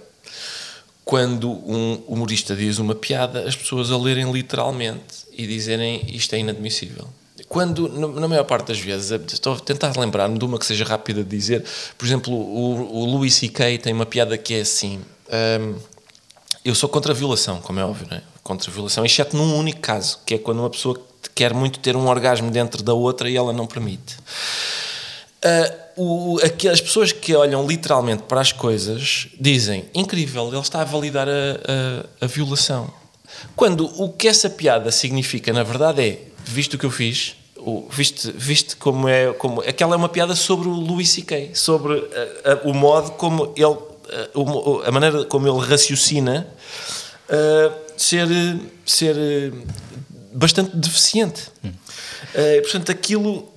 quando 1.04 1.50
um 1.50 2.04
humorista 2.08 2.56
diz 2.56 2.78
uma 2.78 2.94
piada, 2.94 3.48
as 3.48 3.56
pessoas 3.56 3.92
a 3.92 3.98
lerem 3.98 4.32
literalmente 4.32 5.25
e 5.38 5.48
dizerem 5.48 6.06
isto 6.08 6.34
é 6.34 6.40
inadmissível. 6.40 7.08
Quando, 7.50 7.90
na 8.20 8.28
maior 8.28 8.46
parte 8.46 8.68
das 8.68 8.80
vezes, 8.80 9.12
estou 9.12 9.54
a 9.54 9.60
tentar 9.60 9.96
lembrar-me 9.98 10.38
de 10.38 10.46
uma 10.46 10.58
que 10.58 10.66
seja 10.66 10.86
rápida 10.86 11.24
de 11.24 11.30
dizer, 11.30 11.64
por 11.98 12.06
exemplo, 12.06 12.34
o, 12.34 13.02
o 13.02 13.06
Louis 13.06 13.34
C.K. 13.34 13.78
tem 13.78 13.94
uma 13.94 14.06
piada 14.06 14.38
que 14.38 14.54
é 14.54 14.62
assim: 14.62 15.02
um, 15.62 15.76
Eu 16.64 16.74
sou 16.74 16.90
contra 16.90 17.12
a 17.12 17.16
violação, 17.16 17.60
como 17.62 17.80
é 17.80 17.86
óbvio, 17.86 18.08
não 18.10 18.18
é? 18.18 18.22
Contra 18.42 18.70
a 18.70 18.74
violação, 18.74 19.06
exceto 19.06 19.36
num 19.36 19.58
único 19.58 19.80
caso, 19.82 20.20
que 20.26 20.36
é 20.36 20.38
quando 20.38 20.60
uma 20.60 20.70
pessoa 20.70 21.00
quer 21.34 21.54
muito 21.54 21.80
ter 21.80 21.96
um 21.96 22.08
orgasmo 22.08 22.50
dentro 22.50 22.82
da 22.82 22.94
outra 22.94 23.30
e 23.30 23.36
ela 23.36 23.52
não 23.52 23.68
permite. 23.68 24.18
Uh, 25.46 25.86
o, 25.98 26.40
as 26.72 26.82
pessoas 26.82 27.12
que 27.12 27.36
olham 27.36 27.66
literalmente 27.68 28.24
para 28.24 28.42
as 28.42 28.52
coisas 28.52 29.28
dizem: 29.40 29.86
incrível, 29.94 30.48
ele 30.48 30.60
está 30.60 30.82
a 30.82 30.86
validar 30.86 31.28
a, 31.28 31.32
a, 32.22 32.26
a 32.26 32.28
violação. 32.28 32.92
Quando 33.56 33.86
o 34.02 34.12
que 34.12 34.28
essa 34.28 34.50
piada 34.50 34.92
significa, 34.92 35.54
na 35.54 35.64
verdade, 35.64 36.02
é 36.02 36.20
visto 36.46 36.76
o 36.76 36.78
que 36.78 36.86
eu 36.86 36.92
fiz, 36.92 37.36
viste, 37.90 38.32
viste 38.32 38.76
como 38.76 39.08
é. 39.08 39.34
Como, 39.34 39.62
aquela 39.62 39.96
é 39.96 39.98
uma 39.98 40.10
piada 40.10 40.36
sobre 40.36 40.68
o 40.68 40.72
Louis 40.72 41.10
C.K., 41.10 41.52
sobre 41.54 41.94
a, 41.94 41.98
eh, 41.98 42.42
a, 42.46 42.52
eh, 42.52 42.62
o 42.66 42.74
modo 42.74 43.12
como 43.12 43.54
ele. 43.56 43.66
A, 43.66 44.86
eh, 44.86 44.88
a, 44.88 44.92
maneira 44.92 45.26
como 45.26 45.48
ele 45.48 45.66
raciocina 45.66 46.48
uh, 47.28 47.74
ser, 47.98 48.28
ser 48.86 49.16
bastante 50.32 50.76
deficiente. 50.76 51.44
Hum. 51.64 51.70
Uh, 51.70 52.62
portanto, 52.62 52.92
aquilo 52.92 53.52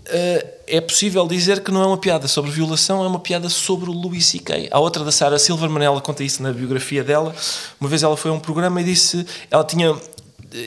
é 0.67 0.81
possível 0.81 1.27
dizer 1.27 1.63
que 1.63 1.71
não 1.71 1.83
é 1.83 1.87
uma 1.87 1.99
piada 1.99 2.27
sobre 2.29 2.51
violação, 2.51 3.05
é 3.05 3.07
uma 3.07 3.19
piada 3.19 3.49
sobre 3.49 3.91
o 3.91 3.93
Louis 3.93 4.25
C.K. 4.27 4.69
Há 4.71 4.79
outra 4.79 5.05
da 5.05 5.13
Sarah 5.13 5.39
Silverman, 5.39 5.85
ela 5.85 6.01
conta 6.01 6.25
isso 6.25 6.43
na 6.43 6.53
biografia 6.53 7.05
dela. 7.05 7.35
Uma 7.81 7.89
vez 7.89 8.03
ela 8.03 8.17
foi 8.17 8.31
a 8.31 8.35
um 8.35 8.41
programa 8.41 8.81
e 8.81 8.85
disse, 8.85 9.27
ela 9.51 9.65
tinha, 9.65 9.95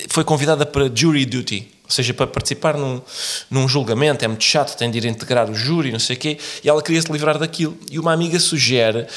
foi 0.09 0.23
convidada 0.23 0.65
para 0.65 0.89
jury 0.93 1.25
duty, 1.25 1.71
ou 1.83 1.91
seja, 1.91 2.13
para 2.13 2.27
participar 2.27 2.77
num, 2.77 3.01
num 3.49 3.67
julgamento, 3.67 4.23
é 4.23 4.27
muito 4.27 4.43
chato, 4.43 4.77
tem 4.77 4.89
de 4.89 4.97
ir 4.97 5.05
integrar 5.05 5.49
o 5.49 5.53
júri, 5.53 5.91
não 5.91 5.99
sei 5.99 6.15
o 6.15 6.19
quê, 6.19 6.37
e 6.63 6.69
ela 6.69 6.81
queria 6.81 7.01
se 7.01 7.11
livrar 7.11 7.37
daquilo. 7.37 7.77
E 7.89 7.99
uma 7.99 8.13
amiga 8.13 8.39
sugere 8.39 9.07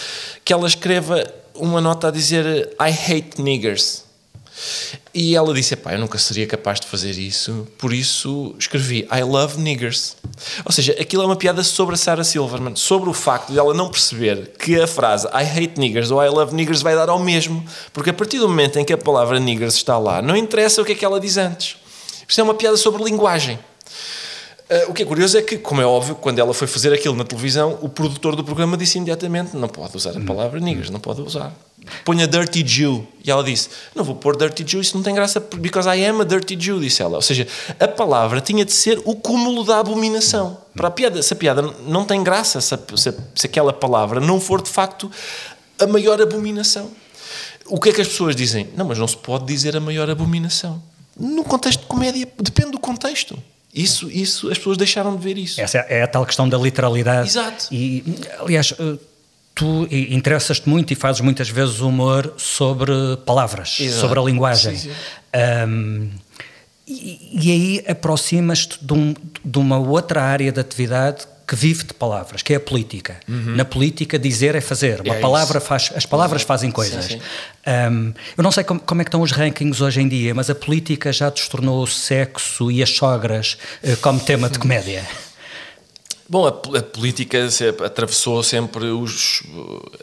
que 0.45 0.53
ela 0.53 0.67
escreva 0.67 1.25
uma 1.55 1.81
nota 1.81 2.09
a 2.09 2.11
dizer 2.11 2.75
I 2.81 2.91
hate 2.91 3.41
niggers 3.41 4.05
e 5.13 5.35
ela 5.35 5.53
disse: 5.55 5.77
Pá, 5.77 5.93
eu 5.93 5.99
nunca 5.99 6.19
seria 6.19 6.47
capaz 6.47 6.81
de 6.81 6.87
fazer 6.87 7.13
isso, 7.13 7.67
por 7.79 7.93
isso 7.93 8.55
escrevi 8.59 9.09
I 9.13 9.23
love 9.23 9.61
niggers. 9.61 10.17
Ou 10.65 10.73
seja, 10.73 10.97
aquilo 11.01 11.23
é 11.23 11.27
uma 11.27 11.37
piada 11.37 11.63
sobre 11.63 11.95
a 11.95 11.99
Sarah 11.99 12.25
Silverman, 12.25 12.77
sobre 12.77 13.09
o 13.09 13.13
facto 13.13 13.53
de 13.53 13.59
ela 13.59 13.75
não 13.75 13.91
perceber 13.91 14.53
que 14.59 14.81
a 14.81 14.87
frase 14.87 15.27
I 15.29 15.45
hate 15.45 15.79
niggers 15.79 16.11
ou 16.11 16.23
I 16.23 16.29
love 16.29 16.55
niggers 16.55 16.83
vai 16.83 16.95
dar 16.95 17.09
ao 17.09 17.19
mesmo, 17.19 17.65
porque 17.93 18.11
a 18.11 18.15
partir 18.15 18.39
do 18.39 18.49
momento 18.49 18.79
em 18.79 18.85
que 18.85 18.93
a 18.93 18.99
palavra 18.99 19.39
niggers 19.39 19.75
está 19.75 19.99
lá, 19.99 20.21
não 20.21 20.37
interessa 20.37 20.83
o 20.83 20.85
que 20.85 20.93
é 20.93 20.95
que 20.95 21.05
ela 21.05 21.21
diz 21.21 21.37
antes. 21.37 21.77
Isto 22.27 22.41
é 22.41 22.45
uma 22.45 22.55
piada 22.55 22.77
sobre 22.77 23.05
linguagem. 23.05 23.59
Uh, 24.71 24.91
o 24.91 24.95
que 24.95 25.03
é 25.03 25.07
curioso 25.07 25.37
é 25.37 25.43
que, 25.43 25.59
como 25.59 25.83
é 25.83 25.87
óbvio, 25.87 26.15
quando 26.15 26.39
ela 26.39 26.55
foi 26.55 26.67
fazer 26.67 26.93
aquilo 26.93 27.15
na 27.15 27.25
televisão, 27.25 27.79
o 27.83 27.89
produtor 27.89 28.35
do 28.35 28.43
programa 28.43 28.77
disse 28.77 28.97
imediatamente: 28.97 29.55
não 29.55 29.69
pode 29.69 29.97
usar 29.97 30.17
a 30.17 30.21
palavra 30.21 30.59
niggers, 30.59 30.89
não 30.89 31.01
pode 31.01 31.21
usar. 31.21 31.55
Ponha 32.05 32.27
Dirty 32.27 32.67
Jew. 32.67 33.07
E 33.23 33.31
ela 33.31 33.45
disse: 33.45 33.69
Não 33.95 34.03
vou 34.03 34.15
pôr 34.15 34.37
Dirty 34.37 34.65
Jew, 34.67 34.81
isso 34.81 34.97
não 34.97 35.05
tem 35.05 35.15
graça, 35.15 35.39
because 35.39 35.87
I 35.89 36.05
am 36.07 36.23
a 36.23 36.25
Dirty 36.25 36.59
Jew, 36.59 36.81
disse 36.81 37.03
ela. 37.03 37.17
Ou 37.17 37.23
seja, 37.23 37.47
a 37.79 37.87
palavra 37.87 38.41
tinha 38.41 38.65
de 38.65 38.73
ser 38.73 39.01
o 39.05 39.15
cúmulo 39.15 39.65
da 39.65 39.79
abominação. 39.79 40.59
Para 40.75 40.89
a 40.89 40.91
piada, 40.91 41.23
se 41.23 41.33
a 41.35 41.37
piada 41.37 41.63
não 41.87 42.05
tem 42.05 42.23
graça, 42.25 42.61
se, 42.61 42.75
se, 42.97 43.15
se 43.35 43.47
aquela 43.47 43.73
palavra 43.73 44.19
não 44.19 44.41
for 44.41 44.63
de 44.63 44.71
facto 44.71 45.11
a 45.79 45.87
maior 45.87 46.21
abominação. 46.21 46.91
O 47.67 47.81
que 47.81 47.91
é 47.91 47.93
que 47.93 48.01
as 48.01 48.09
pessoas 48.09 48.37
dizem? 48.37 48.69
Não, 48.77 48.87
mas 48.87 48.99
não 48.99 49.09
se 49.09 49.17
pode 49.17 49.45
dizer 49.47 49.77
a 49.77 49.81
maior 49.81 50.09
abominação. 50.09 50.83
No 51.19 51.45
contexto 51.45 51.81
de 51.81 51.87
comédia, 51.87 52.29
depende 52.39 52.73
do 52.73 52.79
contexto. 52.79 53.39
Isso, 53.75 54.09
isso, 54.09 54.51
as 54.51 54.57
pessoas 54.57 54.77
deixaram 54.77 55.17
de 55.17 55.23
ver 55.23 55.37
isso. 55.37 55.61
Essa 55.61 55.79
é 55.79 56.03
a 56.03 56.07
tal 56.07 56.25
questão 56.25 56.49
da 56.49 56.57
literalidade. 56.57 57.29
Exato. 57.29 57.67
E, 57.73 58.05
aliás, 58.39 58.73
eh, 58.79 58.99
tu 59.55 59.89
interessas-te 59.91 60.69
muito 60.69 60.93
e 60.93 60.97
fazes 60.97 61.21
muitas 61.21 61.49
vezes 61.49 61.81
humor 61.81 62.35
sobre 62.37 62.93
palavras, 63.27 63.79
Exato. 63.81 64.01
sobre 64.01 64.21
a 64.21 64.23
linguagem. 64.23 64.77
Sim, 64.77 64.91
sim. 64.91 64.97
Um, 65.69 66.11
e, 66.87 67.41
e, 67.43 67.53
aí 67.53 67.85
aproximas-te 67.89 68.79
de, 68.85 68.93
um, 68.93 69.15
de, 69.45 69.59
uma 69.59 69.79
outra 69.79 70.23
área 70.23 70.53
de 70.53 70.61
atividade 70.61 71.27
que 71.47 71.55
vive 71.55 71.85
de 71.85 71.95
palavras, 71.95 72.43
que 72.43 72.55
é 72.55 72.57
a 72.57 72.61
política. 72.61 73.17
Uhum. 73.29 73.57
Na 73.57 73.65
política, 73.65 74.19
dizer 74.19 74.55
é 74.55 74.61
fazer. 74.61 75.01
Uma 75.03 75.17
é 75.17 75.21
palavra 75.21 75.61
faz, 75.61 75.93
as 75.95 76.07
palavras 76.07 76.43
uhum. 76.43 76.49
fazem 76.49 76.71
coisas. 76.71 77.05
Sim, 77.05 77.21
um, 77.91 78.15
eu 78.37 78.43
não 78.43 78.51
sei 78.51 78.65
como, 78.65 78.81
como, 78.81 79.01
é 79.01 79.05
que 79.05 79.09
estão 79.09 79.21
os 79.21 79.31
rankings 79.31 79.83
hoje 79.83 80.01
em 80.01 80.09
dia, 80.09 80.35
mas 80.35 80.49
a 80.49 80.55
política 80.55 81.13
já 81.13 81.29
destornou 81.29 81.83
o 81.83 81.87
sexo 81.87 82.71
e 82.71 82.83
as 82.83 82.91
sogras 82.91 83.59
uh, 83.83 83.97
como 83.99 84.21
tema 84.21 84.49
de 84.49 84.59
comédia. 84.59 85.07
Bom, 86.27 86.47
a, 86.47 86.49
a, 86.49 86.83
política 86.83 87.51
sempre, 87.51 87.85
atravessou 87.85 88.43
sempre 88.43 88.87
os. 88.87 89.43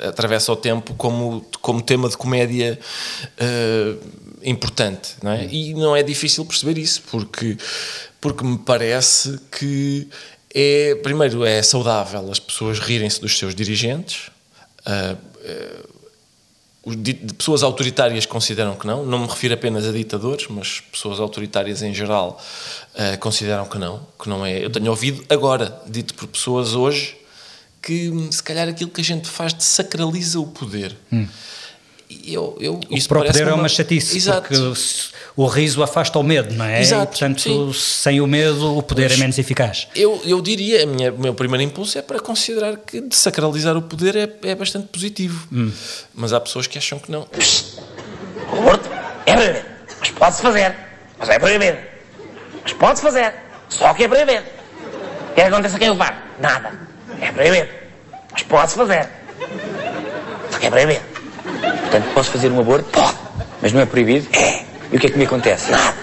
atravessa 0.07 0.51
o 0.51 0.55
tempo 0.55 0.93
como, 0.93 1.43
como 1.61 1.81
tema 1.81 2.07
de 2.07 2.15
comédia 2.15 2.79
uh, 3.39 3.99
importante, 4.43 5.15
não 5.23 5.31
é? 5.31 5.47
E 5.47 5.73
não 5.73 5.95
é 5.95 6.03
difícil 6.03 6.45
perceber 6.45 6.77
isso, 6.79 7.01
porque, 7.09 7.57
porque 8.19 8.43
me 8.43 8.57
parece 8.59 9.39
que 9.51 10.07
é. 10.53 10.95
Primeiro, 10.95 11.45
é 11.45 11.61
saudável 11.61 12.29
as 12.31 12.39
pessoas 12.39 12.79
rirem-se 12.79 13.19
dos 13.19 13.37
seus 13.37 13.55
dirigentes. 13.55 14.29
Uh, 14.85 15.17
uh, 15.47 16.01
pessoas 17.37 17.61
autoritárias 17.61 18.25
consideram 18.25 18.75
que 18.75 18.87
não, 18.87 19.05
não 19.05 19.19
me 19.19 19.27
refiro 19.27 19.53
apenas 19.53 19.87
a 19.87 19.91
ditadores, 19.91 20.47
mas 20.49 20.79
pessoas 20.79 21.19
autoritárias 21.19 21.83
em 21.83 21.93
geral 21.93 22.41
uh, 22.95 23.17
consideram 23.19 23.65
que 23.65 23.77
não, 23.77 24.05
que 24.19 24.27
não 24.27 24.45
é. 24.45 24.63
Eu 24.63 24.69
tenho 24.69 24.89
ouvido 24.89 25.23
agora, 25.29 25.79
dito 25.87 26.15
por 26.15 26.27
pessoas 26.27 26.73
hoje, 26.73 27.15
que 27.81 28.11
se 28.31 28.41
calhar 28.41 28.67
aquilo 28.67 28.89
que 28.89 29.01
a 29.01 29.03
gente 29.03 29.27
faz 29.27 29.53
desacraliza 29.53 30.39
o 30.39 30.47
poder. 30.47 30.95
Hum. 31.11 31.27
Eu, 32.25 32.57
eu, 32.59 32.73
o 32.73 33.07
próprio 33.07 33.31
poder 33.31 33.47
é 33.47 33.53
uma 33.53 33.69
chatice, 33.69 34.17
Exato. 34.17 34.47
porque 34.47 34.79
o 35.35 35.45
riso 35.45 35.81
afasta 35.81 36.19
o 36.19 36.23
medo, 36.23 36.53
não 36.53 36.65
é? 36.65 36.81
Exato, 36.81 37.03
e, 37.03 37.07
portanto, 37.07 37.41
sim. 37.41 37.73
sem 37.73 38.21
o 38.21 38.27
medo, 38.27 38.77
o 38.77 38.83
poder 38.83 39.07
pois, 39.07 39.19
é 39.19 39.21
menos 39.21 39.37
eficaz. 39.37 39.87
Eu, 39.95 40.21
eu 40.25 40.41
diria, 40.41 40.85
o 40.85 41.19
meu 41.19 41.33
primeiro 41.33 41.63
impulso 41.63 41.97
é 41.97 42.01
para 42.01 42.19
considerar 42.19 42.77
que 42.77 43.01
desacralizar 43.01 43.77
o 43.77 43.81
poder 43.81 44.15
é, 44.15 44.49
é 44.49 44.55
bastante 44.55 44.87
positivo. 44.87 45.47
Hum. 45.51 45.71
Mas 46.13 46.33
há 46.33 46.39
pessoas 46.39 46.67
que 46.67 46.77
acham 46.77 46.99
que 46.99 47.11
não. 47.11 47.21
O 48.51 48.57
aborto 48.57 48.89
é 49.25 49.33
proibido, 49.33 49.65
mas 49.99 50.09
pode-se 50.11 50.41
fazer, 50.41 50.75
mas 51.17 51.29
é 51.29 51.39
proibido. 51.39 51.77
Mas 52.63 52.73
pode-se 52.73 53.01
fazer, 53.01 53.33
só 53.69 53.93
que 53.93 54.03
é 54.03 54.07
proibido. 54.07 54.43
O 55.31 55.33
que 55.33 55.41
é 55.41 55.43
que 55.45 55.49
acontece 55.49 55.75
a 55.75 55.79
quem 55.79 55.89
o 55.89 55.95
faz? 55.95 56.15
Nada. 56.39 56.73
É 57.21 57.31
proibido, 57.31 57.69
mas 58.31 58.43
pode-se 58.43 58.75
fazer. 58.75 59.07
Só 60.51 60.59
que 60.59 60.65
é 60.65 60.69
proibido. 60.69 61.10
Portanto, 61.61 62.13
posso 62.13 62.31
fazer 62.31 62.51
um 62.51 62.59
aborto? 62.59 62.89
Pode. 62.89 63.17
Mas 63.61 63.73
não 63.73 63.81
é 63.81 63.85
proibido? 63.85 64.27
É. 64.33 64.65
E 64.91 64.97
o 64.97 64.99
que 64.99 65.07
é 65.07 65.09
que 65.09 65.17
me 65.17 65.25
acontece? 65.25 65.71
Nada. 65.71 66.01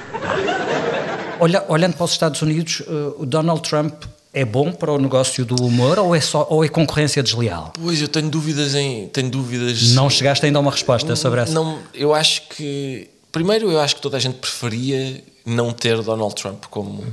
Olha, 1.41 1.65
olhando 1.69 1.95
para 1.95 2.05
os 2.05 2.13
Estados 2.13 2.43
Unidos, 2.43 2.81
uh, 2.81 3.15
o 3.19 3.27
Donald 3.27 3.63
Trump 3.63 4.05
é 4.33 4.45
bom 4.45 4.73
para 4.73 4.93
o 4.93 4.99
negócio 4.99 5.45
do 5.45 5.57
humor 5.65 5.99
ou 5.99 6.15
é 6.15 6.21
só 6.21 6.47
ou 6.51 6.65
é 6.65 6.69
concorrência 6.69 7.23
desleal? 7.23 7.73
Pois 7.81 8.01
eu 8.01 8.09
tenho 8.09 8.29
dúvidas 8.29 8.75
em 8.75 9.09
tenho 9.09 9.31
dúvidas. 9.31 9.93
Não 9.93 10.11
chegaste 10.11 10.45
ainda 10.47 10.59
a 10.59 10.61
uma 10.61 10.71
resposta 10.71 11.15
sobre 11.17 11.41
essa? 11.41 11.53
Não, 11.53 11.79
eu 11.95 12.15
acho 12.15 12.43
que 12.49 13.09
primeiro 13.33 13.71
eu 13.71 13.81
acho 13.81 13.97
que 13.97 14.03
toda 14.03 14.17
a 14.17 14.21
gente 14.21 14.39
preferia 14.39 15.23
não 15.45 15.73
ter 15.73 16.01
Donald 16.03 16.35
Trump 16.35 16.65
como 16.71 17.05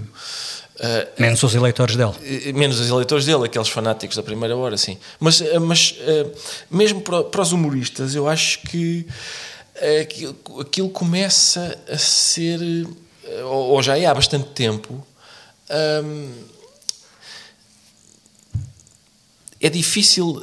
Uh, 0.75 1.21
menos 1.21 1.41
os 1.41 1.55
eleitores 1.55 1.95
dele. 1.95 2.13
Menos 2.53 2.79
os 2.79 2.89
eleitores 2.89 3.25
dele, 3.25 3.45
aqueles 3.45 3.69
fanáticos 3.69 4.17
da 4.17 4.23
primeira 4.23 4.57
hora, 4.57 4.77
sim. 4.77 4.97
Mas, 5.19 5.39
uh, 5.39 5.61
mas 5.61 5.91
uh, 5.91 6.31
mesmo 6.69 6.99
para, 6.99 7.23
para, 7.23 7.41
os 7.41 7.53
humoristas, 7.53 8.13
eu 8.13 8.27
acho 8.27 8.59
que 8.63 9.07
aquilo, 10.01 10.35
aquilo 10.59 10.89
começa 10.89 11.77
a 11.89 11.97
ser, 11.97 12.59
ou, 13.43 13.69
ou, 13.71 13.83
já 13.83 13.97
é 13.97 14.05
há 14.05 14.13
bastante 14.13 14.49
tempo, 14.49 15.05
um, 16.03 16.33
é 19.61 19.69
difícil 19.69 20.41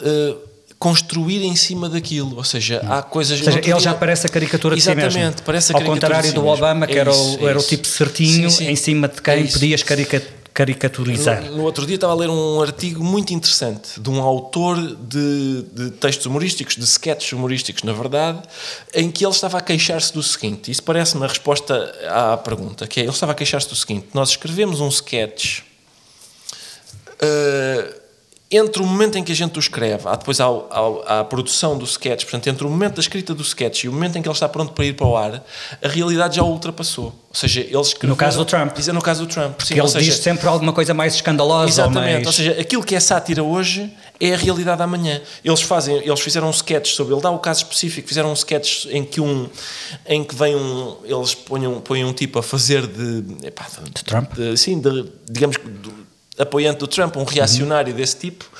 construir 0.82 1.44
em 1.44 1.54
cima 1.54 1.88
daquilo, 1.88 2.36
ou 2.36 2.42
seja, 2.42 2.84
há 2.88 3.00
coisas... 3.02 3.38
Ou 3.38 3.44
seja, 3.44 3.60
ele 3.60 3.78
já 3.78 3.94
parece 3.94 4.26
a 4.26 4.28
caricatura 4.28 4.74
de 4.74 4.82
si 4.82 4.92
mesmo. 4.92 5.10
Exatamente, 5.10 5.42
parece 5.42 5.72
a 5.72 5.76
Ao 5.76 5.84
contrário 5.84 6.28
si 6.28 6.34
do 6.34 6.44
Obama, 6.44 6.88
que 6.88 6.94
é 6.94 6.98
era, 6.98 7.14
o, 7.14 7.46
é 7.46 7.50
era 7.50 7.58
o 7.60 7.62
tipo 7.62 7.86
certinho, 7.86 8.50
sim, 8.50 8.64
sim. 8.64 8.68
em 8.68 8.74
cima 8.74 9.06
de 9.06 9.22
quem 9.22 9.44
é 9.44 9.46
podias 9.46 9.84
caricaturizar. 10.52 11.44
No, 11.44 11.58
no, 11.58 11.62
outro 11.62 11.86
dia 11.86 11.94
estava 11.94 12.12
a 12.12 12.16
ler 12.16 12.28
um 12.28 12.60
artigo 12.60 13.04
muito 13.04 13.32
interessante 13.32 14.00
de 14.00 14.10
um 14.10 14.20
autor 14.20 14.76
de, 14.76 15.62
de 15.72 15.90
textos 15.92 16.26
humorísticos, 16.26 16.74
de 16.74 16.82
sketches 16.82 17.30
humorísticos, 17.32 17.84
na 17.84 17.92
verdade, 17.92 18.42
em 18.92 19.08
que 19.08 19.24
ele 19.24 19.32
estava 19.32 19.58
a 19.58 19.60
queixar-se 19.60 20.12
do 20.12 20.20
seguinte, 20.20 20.68
isso 20.68 20.82
parece-me 20.82 21.22
a 21.24 21.28
resposta 21.28 21.94
à 22.08 22.36
pergunta, 22.36 22.88
que 22.88 22.98
é, 22.98 23.04
ele 23.04 23.12
estava 23.12 23.30
a 23.30 23.36
queixar-se 23.36 23.68
do 23.68 23.76
seguinte, 23.76 24.08
nós 24.14 24.30
escrevemos 24.30 24.80
um 24.80 24.88
sketch... 24.88 25.60
Uh, 27.22 28.01
entre 28.52 28.82
o 28.82 28.86
momento 28.86 29.16
em 29.16 29.24
que 29.24 29.32
a 29.32 29.34
gente 29.34 29.58
o 29.58 29.60
escreve, 29.60 30.06
há 30.06 30.14
depois 30.14 30.38
a 30.40 31.24
produção 31.24 31.78
do 31.78 31.84
sketch, 31.84 32.24
portanto, 32.24 32.46
entre 32.48 32.66
o 32.66 32.70
momento 32.70 32.96
da 32.96 33.00
escrita 33.00 33.34
do 33.34 33.42
sketch 33.42 33.84
e 33.84 33.88
o 33.88 33.92
momento 33.92 34.18
em 34.18 34.22
que 34.22 34.28
ele 34.28 34.34
está 34.34 34.48
pronto 34.48 34.72
para 34.72 34.84
ir 34.84 34.94
para 34.94 35.06
o 35.06 35.16
ar, 35.16 35.42
a 35.82 35.88
realidade 35.88 36.36
já 36.36 36.42
o 36.42 36.50
ultrapassou. 36.50 37.06
Ou 37.06 37.34
seja, 37.34 37.60
ele 37.60 37.80
escreveu... 37.80 38.10
No 38.10 38.16
caso 38.16 38.36
do 38.36 38.44
Trump. 38.44 38.76
Diz, 38.76 38.86
no 38.88 39.00
caso 39.00 39.26
do 39.26 39.32
Trump. 39.32 39.58
Sim, 39.62 39.78
ele 39.78 39.88
seja, 39.88 40.04
diz 40.04 40.16
sempre 40.16 40.46
alguma 40.46 40.72
coisa 40.72 40.92
mais 40.92 41.14
escandalosa 41.14 41.70
Exatamente. 41.70 42.08
Ou, 42.08 42.12
mais... 42.12 42.26
ou 42.26 42.32
seja, 42.32 42.60
aquilo 42.60 42.84
que 42.84 42.94
é 42.94 43.00
sátira 43.00 43.42
hoje 43.42 43.90
é 44.20 44.34
a 44.34 44.36
realidade 44.36 44.82
amanhã. 44.82 45.20
Eles 45.42 45.62
fazem, 45.62 45.96
eles 45.96 46.20
fizeram 46.20 46.48
um 46.48 46.50
sketch 46.50 46.90
sobre, 46.90 47.14
ele 47.14 47.22
dá 47.22 47.30
o 47.30 47.38
caso 47.38 47.62
específico, 47.62 48.06
fizeram 48.06 48.30
um 48.30 48.34
sketch 48.34 48.84
em 48.90 49.02
que 49.02 49.18
um, 49.18 49.48
em 50.06 50.22
que 50.22 50.34
vem 50.34 50.54
um, 50.54 50.96
eles 51.04 51.34
põem 51.34 51.66
um, 51.66 51.80
põem 51.80 52.04
um 52.04 52.12
tipo 52.12 52.38
a 52.38 52.42
fazer 52.42 52.86
de... 52.86 53.46
Epá, 53.46 53.66
de, 53.82 53.90
de 53.90 54.04
Trump? 54.04 54.34
De, 54.34 54.54
sim, 54.58 54.78
de, 54.78 55.06
digamos 55.30 55.56
apoiante 56.38 56.78
do 56.78 56.86
Trump, 56.86 57.16
um 57.16 57.24
reacionário 57.24 57.92
uhum. 57.92 57.98
desse 57.98 58.16
tipo, 58.16 58.50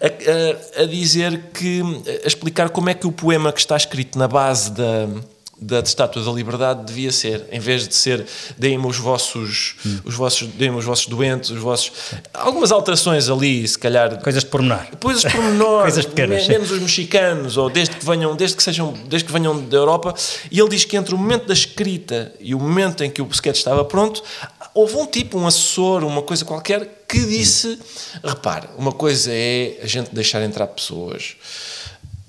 a, 0.00 0.80
a, 0.80 0.82
a, 0.82 0.86
dizer 0.86 1.50
que, 1.52 1.82
a 2.24 2.26
explicar 2.26 2.70
como 2.70 2.88
é 2.88 2.94
que 2.94 3.06
o 3.06 3.12
poema 3.12 3.52
que 3.52 3.60
está 3.60 3.76
escrito 3.76 4.18
na 4.18 4.28
base 4.28 4.70
da, 4.70 5.08
da 5.58 5.80
Estátua 5.80 6.22
da 6.22 6.30
Liberdade 6.30 6.84
devia 6.84 7.10
ser, 7.10 7.46
em 7.50 7.58
vez 7.58 7.88
de 7.88 7.94
ser 7.94 8.26
deem-me 8.58 8.86
os 8.86 8.98
vossos, 8.98 9.76
hum. 9.84 10.00
os 10.04 10.14
vossos, 10.14 10.48
deem 10.48 10.70
os 10.74 10.84
vossos 10.84 11.06
doentes, 11.06 11.50
os 11.50 11.58
vossos. 11.58 11.92
Algumas 12.34 12.70
alterações 12.70 13.30
ali, 13.30 13.66
se 13.66 13.78
calhar. 13.78 14.20
Coisas 14.22 14.44
de 14.44 14.50
pormenor. 14.50 14.86
Coisas 15.00 15.22
de 15.22 15.30
pormenor. 15.34 15.82
Coisas 15.82 16.04
pequenas. 16.04 16.46
Menos 16.46 16.70
os 16.70 16.80
mexicanos, 16.80 17.56
ou 17.56 17.70
desde 17.70 17.96
que 17.96 18.04
venham, 18.04 18.36
desde 18.36 18.56
que 18.56 18.62
sejam, 18.62 18.92
desde 19.08 19.26
que 19.26 19.32
venham 19.32 19.58
da 19.64 19.76
Europa. 19.76 20.14
E 20.50 20.60
ele 20.60 20.68
diz 20.68 20.84
que 20.84 20.96
entre 20.96 21.14
o 21.14 21.18
momento 21.18 21.46
da 21.46 21.54
escrita 21.54 22.32
e 22.38 22.54
o 22.54 22.60
momento 22.60 23.02
em 23.02 23.10
que 23.10 23.22
o 23.22 23.28
sketch 23.30 23.56
estava 23.56 23.84
pronto, 23.84 24.22
houve 24.76 24.94
um 24.96 25.06
tipo, 25.06 25.38
um 25.38 25.46
assessor, 25.46 26.04
uma 26.04 26.22
coisa 26.22 26.44
qualquer, 26.44 27.04
que 27.08 27.18
disse: 27.18 27.78
repare, 28.22 28.68
uma 28.76 28.92
coisa 28.92 29.30
é 29.32 29.80
a 29.82 29.86
gente 29.86 30.14
deixar 30.14 30.42
entrar 30.42 30.66
pessoas, 30.66 31.36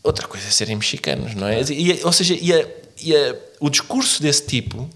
outra 0.01 0.25
coisa 0.25 0.47
é 0.47 0.49
serem 0.49 0.77
mexicanos, 0.77 1.35
não 1.35 1.47
é? 1.47 1.61
E, 1.63 2.01
ou 2.03 2.13
seja, 2.13 2.37
e, 2.39 2.53
a, 2.53 2.65
e 3.03 3.15
a, 3.15 3.35
o 3.59 3.69
discurso 3.69 4.21
desse 4.21 4.45
tipo 4.45 4.89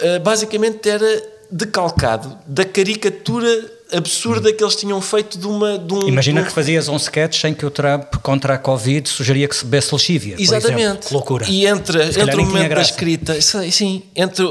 eh, 0.00 0.18
basicamente 0.18 0.88
era 0.88 1.40
decalcado 1.50 2.38
da 2.46 2.64
caricatura 2.64 3.79
absurda 3.92 4.52
que 4.52 4.62
eles 4.62 4.76
tinham 4.76 5.00
feito 5.00 5.38
de 5.38 5.46
uma. 5.46 5.78
De 5.78 5.94
um, 5.94 6.08
Imagina 6.08 6.40
de 6.40 6.46
um... 6.46 6.48
que 6.48 6.54
fazias 6.54 6.88
um 6.88 6.96
sketch 6.96 7.44
em 7.44 7.54
que 7.54 7.64
o 7.64 7.70
Trump 7.70 8.16
contra 8.22 8.54
a 8.54 8.58
Covid 8.58 9.08
sugeria 9.08 9.46
que 9.48 9.56
se 9.56 9.64
bebesse 9.64 9.92
lexívia. 9.92 10.36
Exatamente. 10.38 11.08
Que 11.08 11.14
loucura. 11.14 11.46
E 11.48 11.66
entre, 11.66 12.02
entre 12.02 12.36
o 12.36 12.44
momento 12.44 12.74
da 12.74 12.82
escrita. 12.82 13.40
Sim, 13.40 14.02
entre, 14.14 14.44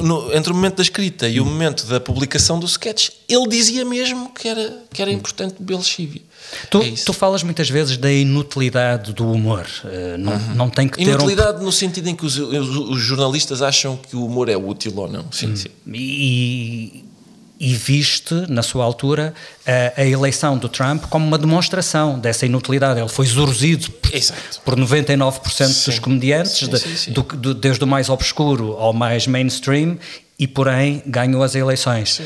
no, 0.00 0.34
entre 0.34 0.52
o 0.52 0.54
momento 0.54 0.76
da 0.76 0.82
escrita 0.82 1.28
e 1.28 1.40
o 1.40 1.44
momento 1.44 1.86
da 1.86 2.00
publicação 2.00 2.58
do 2.58 2.66
sketch, 2.66 3.10
ele 3.28 3.48
dizia 3.48 3.84
mesmo 3.84 4.32
que 4.32 4.48
era, 4.48 4.82
que 4.92 5.02
era 5.02 5.10
importante 5.10 5.56
beber 5.58 5.76
lexívia. 5.76 6.22
Tu, 6.70 6.80
é 6.80 6.92
tu 7.04 7.12
falas 7.12 7.42
muitas 7.42 7.68
vezes 7.68 7.96
da 7.96 8.10
inutilidade 8.10 9.12
do 9.12 9.30
humor. 9.30 9.66
Uh, 9.84 10.18
não, 10.18 10.32
uhum. 10.32 10.54
não 10.54 10.70
tem 10.70 10.88
que 10.88 10.98
ter. 10.98 11.02
Inutilidade 11.02 11.60
um... 11.60 11.64
no 11.64 11.72
sentido 11.72 12.08
em 12.08 12.14
que 12.14 12.24
os, 12.24 12.36
os, 12.36 12.76
os, 12.76 13.00
jornalistas 13.00 13.62
acham 13.62 13.96
que 13.96 14.14
o 14.16 14.24
humor 14.24 14.48
é 14.48 14.56
útil 14.56 14.92
ou 14.96 15.08
não. 15.08 15.24
Sim, 15.32 15.48
uhum. 15.48 15.56
sim. 15.56 15.68
E, 15.92 17.04
e 17.58 17.74
viste, 17.74 18.34
na 18.48 18.62
sua 18.62 18.84
altura, 18.84 19.32
a, 19.66 20.00
a, 20.02 20.06
eleição 20.06 20.58
do 20.58 20.68
Trump 20.68 21.04
como 21.08 21.26
uma 21.26 21.38
demonstração 21.38 22.18
dessa 22.18 22.44
inutilidade. 22.44 23.00
Ele 23.00 23.08
foi 23.08 23.26
zorzido 23.26 23.90
por 24.64 24.78
99% 24.78 25.66
sim. 25.66 25.90
dos 25.90 25.98
comediantes, 25.98 26.52
sim, 26.52 26.96
sim, 26.96 27.12
do, 27.12 27.22
do, 27.22 27.54
desde 27.54 27.82
o 27.82 27.86
mais 27.86 28.08
obscuro 28.08 28.72
ao 28.74 28.92
mais 28.92 29.26
mainstream, 29.26 29.98
e 30.38 30.46
porém 30.46 31.02
ganhou 31.06 31.42
as 31.42 31.54
eleições. 31.54 32.20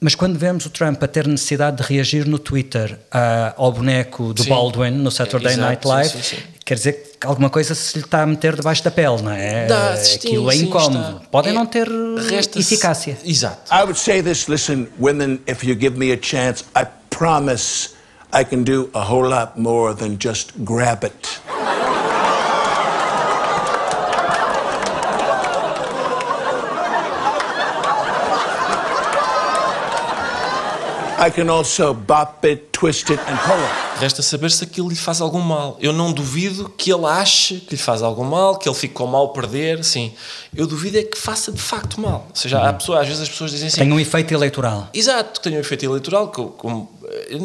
Mas 0.00 0.14
quando 0.14 0.38
vemos 0.38 0.66
o 0.66 0.70
Trump 0.70 1.02
a 1.02 1.06
ter 1.06 1.26
necessidade 1.26 1.78
de 1.78 1.82
reagir 1.82 2.26
no 2.26 2.38
Twitter 2.38 2.92
uh, 2.92 3.54
ao 3.56 3.72
boneco 3.72 4.34
do 4.34 4.44
Baldwin 4.44 4.90
no 4.90 5.10
Saturday 5.10 5.56
Night 5.56 5.86
Live, 5.86 6.12
quer 6.64 6.74
dizer 6.74 6.92
que 6.92 7.13
alguma 7.22 7.50
coisa 7.50 7.74
se 7.74 7.98
lhe 7.98 8.04
está 8.04 8.22
a 8.22 8.26
meter 8.26 8.54
debaixo 8.56 8.82
da 8.82 8.90
pele, 8.90 9.22
não 9.22 9.32
é? 9.32 9.66
Dá, 9.66 9.94
Aquilo 9.94 10.50
é 10.50 10.56
incómodo. 10.56 11.22
Podem 11.30 11.52
é, 11.52 11.54
não 11.54 11.66
ter 11.66 11.88
eficácia. 12.56 13.18
Exato. 13.24 13.72
I 13.72 13.82
would 13.82 13.98
say 13.98 14.22
this, 14.22 14.46
listen, 14.48 14.88
women, 14.98 15.40
if 15.46 15.64
you 15.64 15.78
give 15.78 15.98
me 15.98 16.12
a 16.12 16.18
chance, 16.20 16.64
I 16.76 16.86
promise 17.10 17.90
I 18.32 18.44
can 18.44 18.64
do 18.64 18.90
a 18.94 19.00
whole 19.00 19.28
lot 19.28 19.56
more 19.56 19.94
than 19.94 20.16
just 20.18 20.52
grab 20.64 21.04
it. 21.04 21.40
I 31.18 31.30
can 31.30 31.48
also 31.48 31.94
bop 31.94 32.44
it, 32.46 32.68
twist 32.72 33.10
it, 33.10 33.20
and 33.22 33.36
pull 33.38 33.56
it. 33.56 34.00
Resta 34.00 34.20
saber 34.22 34.50
se 34.50 34.64
aquilo 34.64 34.88
lhe 34.88 34.96
faz 34.96 35.20
algum 35.20 35.40
mal. 35.40 35.78
Eu 35.80 35.92
não 35.92 36.12
duvido 36.12 36.68
que 36.76 36.92
ele 36.92 37.06
ache 37.06 37.60
que 37.60 37.76
lhe 37.76 37.80
faz 37.80 38.02
algum 38.02 38.24
mal, 38.24 38.58
que 38.58 38.68
ele 38.68 38.74
fique 38.76 38.92
com 38.94 39.06
mal 39.06 39.28
perder, 39.28 39.84
sim. 39.84 40.12
Eu 40.54 40.66
duvido 40.66 40.98
é 40.98 41.02
que 41.04 41.16
faça 41.16 41.52
de 41.52 41.62
facto 41.62 42.00
mal. 42.00 42.26
Ou 42.28 42.36
seja, 42.36 42.58
há 42.60 42.72
pessoas, 42.72 43.00
às 43.02 43.06
vezes 43.06 43.22
as 43.22 43.28
pessoas 43.28 43.50
dizem 43.52 43.68
assim. 43.68 43.78
Tem 43.80 43.92
um 43.92 44.00
efeito 44.00 44.34
eleitoral. 44.34 44.88
Exato, 44.92 45.40
tem 45.40 45.56
um 45.56 45.60
efeito 45.60 45.84
eleitoral. 45.84 46.28
co- 46.28 46.48
Como, 46.48 46.90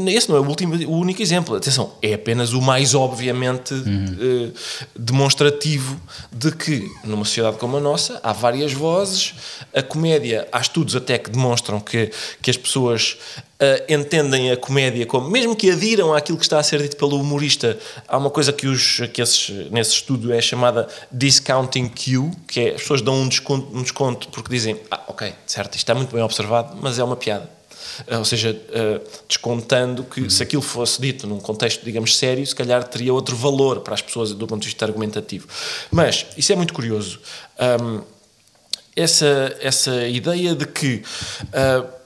esse 0.08 0.28
não 0.30 0.38
é 0.38 0.40
o, 0.40 0.48
último, 0.48 0.76
o 0.88 0.98
único 0.98 1.22
exemplo. 1.22 1.56
Atenção, 1.56 1.94
é 2.02 2.14
apenas 2.16 2.54
o 2.54 2.62
mais 2.62 2.96
obviamente 2.96 3.74
eh, 3.76 4.52
demonstrativo 4.98 6.00
de 6.32 6.52
que 6.52 6.90
numa 7.04 7.24
sociedade 7.26 7.58
como 7.58 7.78
a 7.78 7.80
nossa 7.80 8.20
há 8.24 8.34
várias 8.34 8.74
vozes. 8.74 9.34
A 9.76 9.84
comédia, 9.84 10.48
há 10.52 10.60
estudos 10.60 10.96
até 10.96 11.18
que 11.20 11.30
demonstram 11.30 11.80
que, 11.80 12.12
que 12.42 12.50
as 12.50 12.58
pessoas 12.58 13.18
eh, 13.62 13.86
entendem 13.90 14.52
a 14.52 14.56
comédia 14.56 15.06
como, 15.06 15.30
mesmo 15.30 15.54
que 15.54 15.70
adiram 15.70 16.14
àquilo 16.14 16.38
que 16.38 16.46
está 16.46 16.60
a 16.60 16.64
ser 16.64 16.82
dito 16.82 16.96
pelo 16.96 17.20
humorista, 17.20 17.78
há 18.08 18.18
uma 18.18 18.30
coisa 18.30 18.54
que, 18.54 18.66
os, 18.66 19.02
que 19.12 19.22
esses, 19.22 19.70
nesse 19.70 19.92
estudo 19.92 20.32
é 20.32 20.40
chamada 20.40 20.88
discounting 21.12 21.90
cue, 21.90 22.32
que 22.48 22.62
é 22.62 22.70
as 22.76 22.82
pessoas 22.82 23.02
dão 23.02 23.16
um 23.16 23.28
desconto, 23.28 23.78
um 23.78 23.82
desconto 23.82 24.30
porque 24.30 24.50
dizem, 24.50 24.80
ah, 24.90 25.04
ok, 25.10 25.34
certo, 25.46 25.76
isto 25.76 25.84
está 25.84 25.94
muito 25.94 26.16
bem 26.16 26.24
observado, 26.24 26.78
mas 26.82 26.98
é 27.00 27.04
uma 27.04 27.18
piada. 27.18 27.50
Uh, 28.10 28.20
Ou 28.20 28.26
seja, 28.26 28.52
uh, 28.52 29.06
descontando 29.28 30.06
que 30.06 30.30
se 30.30 30.42
aquilo 30.42 30.62
fosse 30.62 31.02
dito 31.02 31.28
num 31.28 31.42
contexto, 31.42 31.84
digamos, 31.84 32.18
sério, 32.18 32.48
se 32.48 32.56
calhar 32.56 32.82
teria 32.86 33.14
outro 33.14 33.36
valor 33.36 33.82
para 33.82 33.94
as 33.94 34.02
pessoas 34.02 34.32
do 34.32 34.48
ponto 34.48 34.62
de 34.62 34.68
vista 34.68 34.86
argumentativo. 34.86 35.50
Mas 35.92 36.26
isso 36.38 36.54
é 36.54 36.56
muito 36.56 36.74
curioso. 36.74 37.20
Essa, 38.96 39.56
essa 39.60 40.08
ideia 40.08 40.56
de 40.56 40.66
que 40.66 41.04
uh, 41.44 41.99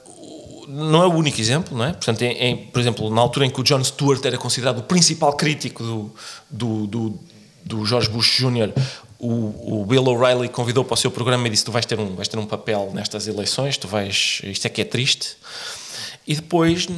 não 0.68 1.02
é 1.02 1.06
o 1.06 1.12
único 1.14 1.40
exemplo, 1.40 1.76
não 1.76 1.84
é? 1.84 1.92
Portanto, 1.92 2.22
em, 2.22 2.32
em- 2.32 2.56
por 2.56 2.80
exemplo, 2.80 3.10
na 3.10 3.20
altura 3.20 3.46
em 3.46 3.50
que 3.50 3.60
o 3.60 3.64
John 3.64 3.82
Stewart 3.82 4.24
era 4.24 4.36
considerado 4.38 4.78
o 4.78 4.82
principal 4.82 5.32
crítico 5.34 5.82
do, 5.82 6.10
do, 6.50 6.86
do, 6.86 7.18
do 7.64 7.86
George 7.86 8.08
Bush 8.08 8.38
Jr., 8.38 8.72
o, 9.18 9.80
o 9.80 9.86
Bill 9.86 10.04
O'Reilly 10.06 10.48
convidou 10.50 10.84
para 10.84 10.94
o 10.94 10.96
seu 10.96 11.10
programa 11.10 11.46
e 11.46 11.50
disse: 11.50 11.64
Tu 11.64 11.72
vais 11.72 11.86
ter, 11.86 11.98
um, 11.98 12.14
vais 12.14 12.28
ter 12.28 12.38
um 12.38 12.44
papel 12.46 12.90
nestas 12.92 13.26
eleições, 13.26 13.78
tu 13.78 13.88
vais. 13.88 14.40
Isto 14.44 14.66
é 14.66 14.68
que 14.68 14.80
é 14.82 14.84
triste. 14.84 15.36
E 16.26 16.34
depois, 16.34 16.88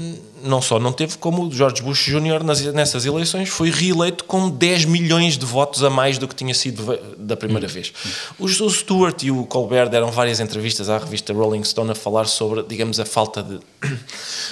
não 0.45 0.62
só 0.62 0.79
não 0.79 0.93
teve, 0.93 1.18
como 1.18 1.47
o 1.47 1.51
George 1.53 1.83
Bush 1.83 2.05
Jr. 2.05 2.45
nessas 2.72 3.05
eleições 3.05 3.49
foi 3.49 3.70
reeleito 3.70 4.22
com 4.22 4.49
10 4.49 4.85
milhões 4.85 5.37
de 5.37 5.45
votos 5.45 5.83
a 5.83 5.91
mais 5.91 6.16
do 6.16 6.29
que 6.29 6.35
tinha 6.35 6.55
sido 6.55 6.97
da 7.18 7.37
primeira 7.37 7.66
vez. 7.66 7.93
Os, 8.39 8.61
o 8.61 8.70
Stewart 8.70 9.20
e 9.24 9.33
o 9.33 9.45
Colbert 9.45 9.89
deram 9.89 10.12
várias 10.12 10.39
entrevistas 10.39 10.89
à 10.89 10.97
revista 10.99 11.33
Rolling 11.33 11.64
Stone 11.64 11.91
a 11.91 11.95
falar 11.97 12.27
sobre, 12.27 12.62
digamos, 12.62 13.01
a 13.01 13.05
falta 13.05 13.43
de. 13.43 13.59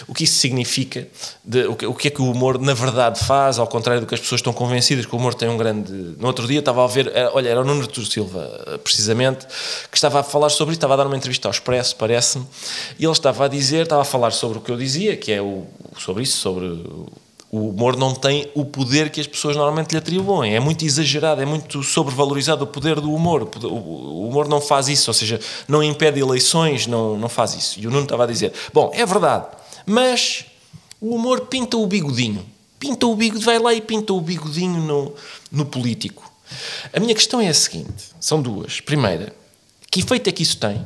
o 0.09 0.12
que 0.12 0.25
isso 0.25 0.39
significa, 0.39 1.07
de, 1.45 1.66
o, 1.66 1.77
que, 1.77 1.87
o 1.87 1.95
que 1.95 2.09
é 2.09 2.11
que 2.11 2.20
o 2.20 2.29
humor 2.29 2.59
na 2.59 2.75
verdade 2.75 3.20
faz, 3.20 3.61
ao 3.61 3.68
contrário 3.68 4.01
do 4.01 4.09
que 4.09 4.14
as 4.14 4.20
pessoas 4.20 4.41
estão 4.41 4.53
convencidas 4.53 5.07
que 5.07 5.14
o 5.14 5.18
humor 5.18 5.35
tem 5.35 5.49
um 5.49 5.57
grande. 5.57 5.93
No 6.18 6.27
outro 6.27 6.49
dia 6.49 6.59
estava 6.59 6.83
a 6.83 6.89
ver, 6.89 7.12
era- 7.14 7.31
olha, 7.33 7.49
era 7.49 7.61
o 7.61 7.64
Nuno 7.64 7.83
Artur 7.83 8.05
Silva, 8.05 8.81
precisamente, 8.83 9.47
que 9.89 9.97
estava 9.97 10.18
a 10.18 10.22
falar 10.25 10.49
sobre 10.49 10.72
isso, 10.72 10.79
estava 10.79 10.95
a 10.95 10.97
dar 10.97 11.07
uma 11.07 11.16
entrevista 11.16 11.47
ao 11.47 11.53
Expresso, 11.53 11.95
parece-me, 11.95 12.45
e 12.99 13.05
ele 13.05 13.12
estava 13.12 13.45
a 13.45 13.49
dizer, 13.49 13.83
estava 13.85 14.03
a 14.03 14.05
falar 14.05 14.33
sobre 14.33 14.63
que 14.64 14.72
eu 14.72 14.76
dizia, 14.76 15.16
que 15.16 15.30
é 15.30 15.40
o, 15.40 15.64
sobre 15.96 16.22
isso, 16.22 16.38
sobre 16.38 16.66
o 17.54 17.68
humor 17.68 17.96
não 17.96 18.12
tem 18.12 18.50
o 18.52 18.64
poder 18.64 19.10
que 19.10 19.20
as 19.20 19.28
pessoas 19.28 19.54
normalmente 19.54 19.92
lhe 19.92 19.98
atribuem. 19.98 20.56
É 20.56 20.58
muito 20.58 20.84
exagerado, 20.84 21.40
é 21.40 21.46
muito 21.46 21.84
sobrevalorizado 21.84 22.64
o 22.64 22.66
poder 22.66 23.00
do 23.00 23.14
humor. 23.14 23.48
O 23.62 24.26
humor 24.26 24.48
não 24.48 24.60
faz 24.60 24.88
isso, 24.88 25.08
ou 25.08 25.14
seja, 25.14 25.38
não 25.68 25.80
impede 25.80 26.18
eleições, 26.18 26.88
não, 26.88 27.16
não 27.16 27.28
faz 27.28 27.54
isso. 27.54 27.78
E 27.78 27.86
o 27.86 27.90
Nuno 27.92 28.02
estava 28.02 28.24
a 28.24 28.26
dizer: 28.26 28.52
Bom, 28.72 28.90
é 28.92 29.06
verdade, 29.06 29.46
mas 29.86 30.46
o 31.00 31.14
humor 31.14 31.42
pinta 31.42 31.76
o 31.76 31.86
bigodinho. 31.86 32.44
Pinta 32.80 33.06
o 33.06 33.14
bigodinho, 33.14 33.46
vai 33.46 33.60
lá 33.60 33.72
e 33.72 33.80
pinta 33.80 34.12
o 34.12 34.20
bigodinho 34.20 34.80
no, 34.80 35.14
no 35.52 35.64
político. 35.64 36.28
A 36.92 36.98
minha 36.98 37.14
questão 37.14 37.40
é 37.40 37.46
a 37.46 37.54
seguinte: 37.54 38.10
são 38.18 38.42
duas. 38.42 38.80
Primeira, 38.80 39.32
que 39.92 40.00
efeito 40.00 40.28
é 40.28 40.32
que 40.32 40.42
isso 40.42 40.56
tem? 40.56 40.84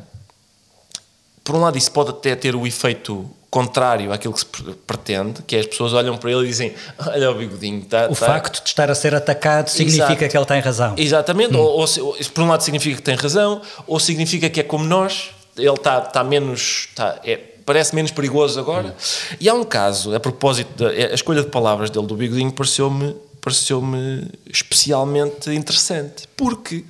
Por 1.43 1.55
um 1.55 1.61
lado, 1.61 1.79
isso 1.79 1.91
pode 1.91 2.11
até 2.11 2.37
ter 2.37 2.55
o 2.55 2.67
efeito 2.67 3.27
contrário 3.51 4.13
àquilo 4.13 4.33
que 4.35 4.41
se 4.41 4.47
pre- 4.47 4.75
pretende, 4.87 5.43
que 5.47 5.57
é 5.57 5.61
as 5.61 5.67
pessoas 5.67 5.93
olham 5.93 6.17
para 6.17 6.31
ele 6.31 6.45
e 6.45 6.49
dizem: 6.49 6.75
Olha 6.99 7.31
o 7.31 7.35
bigodinho, 7.35 7.81
está. 7.81 8.09
O 8.11 8.15
facto 8.15 8.63
de 8.63 8.69
estar 8.69 8.91
a 8.91 8.95
ser 8.95 9.15
atacado 9.15 9.69
significa 9.69 10.05
Exato. 10.13 10.29
que 10.29 10.37
ele 10.37 10.45
tem 10.47 10.61
razão. 10.61 10.95
Exatamente, 10.97 11.57
ou, 11.57 11.67
ou 11.67 11.87
ou- 12.03 12.17
isso 12.19 12.31
por 12.33 12.43
um 12.45 12.49
lado 12.49 12.63
significa 12.63 12.97
que 12.97 13.03
tem 13.03 13.15
razão, 13.15 13.61
ou 13.87 13.99
significa 13.99 14.49
que 14.51 14.61
é 14.61 14.63
como 14.63 14.85
nós, 14.85 15.31
ele 15.57 15.69
está 15.71 15.99
está 16.01 16.23
menos. 16.25 16.89
Está, 16.91 17.19
é, 17.25 17.37
parece 17.65 17.95
menos 17.95 18.11
perigoso 18.11 18.59
agora. 18.59 18.95
E 19.39 19.47
há 19.49 19.53
um 19.55 19.63
caso, 19.65 20.15
a 20.15 20.21
propósito 20.21 20.71
da 20.85 20.89
a 20.89 21.15
escolha 21.15 21.43
de 21.43 21.49
palavras 21.51 21.91
dele, 21.91 22.07
do 22.07 22.17
bigodinho, 22.17 22.51
pareceu-me 22.53 23.15
pareceu-me 23.41 24.27
especialmente 24.51 25.51
interessante, 25.55 26.25
porque 26.37 26.85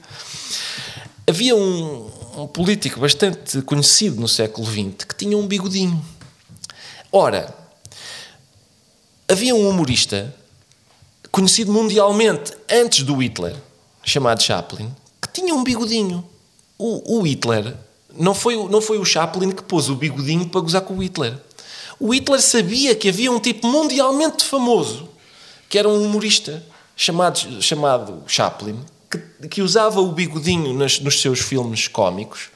havia 1.26 1.54
um, 1.54 2.10
um 2.36 2.46
político 2.46 3.00
bastante 3.00 3.60
conhecido 3.62 4.20
no 4.20 4.26
século 4.28 4.66
XX 4.66 5.04
que 5.08 5.14
tinha 5.14 5.36
um 5.36 5.46
bigodinho. 5.46 6.02
Ora, 7.10 7.54
havia 9.28 9.54
um 9.54 9.68
humorista 9.68 10.34
conhecido 11.30 11.72
mundialmente 11.72 12.52
antes 12.70 13.02
do 13.02 13.16
Hitler, 13.16 13.56
chamado 14.04 14.42
Chaplin, 14.42 14.94
que 15.20 15.28
tinha 15.32 15.54
um 15.54 15.62
bigodinho. 15.64 16.24
O, 16.78 17.18
o 17.18 17.22
Hitler 17.22 17.74
não 18.14 18.34
foi, 18.34 18.56
não 18.68 18.80
foi 18.80 18.98
o 18.98 19.04
Chaplin 19.04 19.50
que 19.50 19.62
pôs 19.62 19.88
o 19.88 19.94
bigodinho 19.94 20.48
para 20.48 20.60
gozar 20.60 20.82
com 20.82 20.94
o 20.94 21.02
Hitler. 21.02 21.36
O 21.98 22.14
Hitler 22.14 22.40
sabia 22.40 22.94
que 22.94 23.08
havia 23.08 23.32
um 23.32 23.40
tipo 23.40 23.66
mundialmente 23.66 24.44
famoso, 24.44 25.08
que 25.68 25.78
era 25.78 25.88
um 25.88 26.02
humorista 26.04 26.64
chamado, 26.96 27.60
chamado 27.62 28.22
Chaplin, 28.26 28.78
que, 29.10 29.48
que 29.48 29.62
usava 29.62 30.00
o 30.00 30.12
bigodinho 30.12 30.72
nas- 30.74 31.00
nos 31.00 31.20
seus 31.20 31.40
filmes 31.40 31.88
cómicos. 31.88 32.50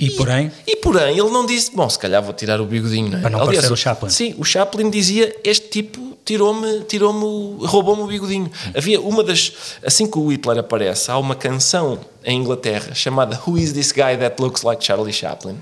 E 0.00 0.10
porém, 0.12 0.50
E 0.66 0.76
porém, 0.76 1.18
ele 1.18 1.30
não 1.30 1.44
disse, 1.44 1.70
bom, 1.74 1.88
se 1.88 1.98
calhar 1.98 2.22
vou 2.22 2.32
tirar 2.32 2.60
o 2.60 2.66
bigodinho, 2.66 3.10
não 3.10 3.18
é? 3.18 3.20
Para 3.20 3.30
não 3.30 3.44
parecer 3.44 3.72
o 3.72 3.76
Chaplin. 3.76 4.08
Sim, 4.10 4.34
o 4.38 4.44
Chaplin 4.44 4.90
dizia, 4.90 5.36
este 5.44 5.68
tipo 5.68 6.18
tirou-me, 6.24 6.80
tirou-me, 6.84 7.66
roubou-me 7.66 8.02
o 8.02 8.06
bigodinho. 8.06 8.50
Havia 8.76 9.00
uma 9.00 9.22
das, 9.22 9.52
assim 9.84 10.10
que 10.10 10.18
o 10.18 10.28
Hitler 10.30 10.58
aparece, 10.58 11.10
há 11.10 11.18
uma 11.18 11.34
canção 11.34 12.00
em 12.24 12.38
Inglaterra 12.38 12.94
chamada 12.94 13.40
Who 13.46 13.58
is 13.58 13.72
this 13.72 13.92
guy 13.92 14.16
that 14.18 14.40
looks 14.40 14.62
like 14.62 14.84
Charlie 14.84 15.12
Chaplin? 15.12 15.56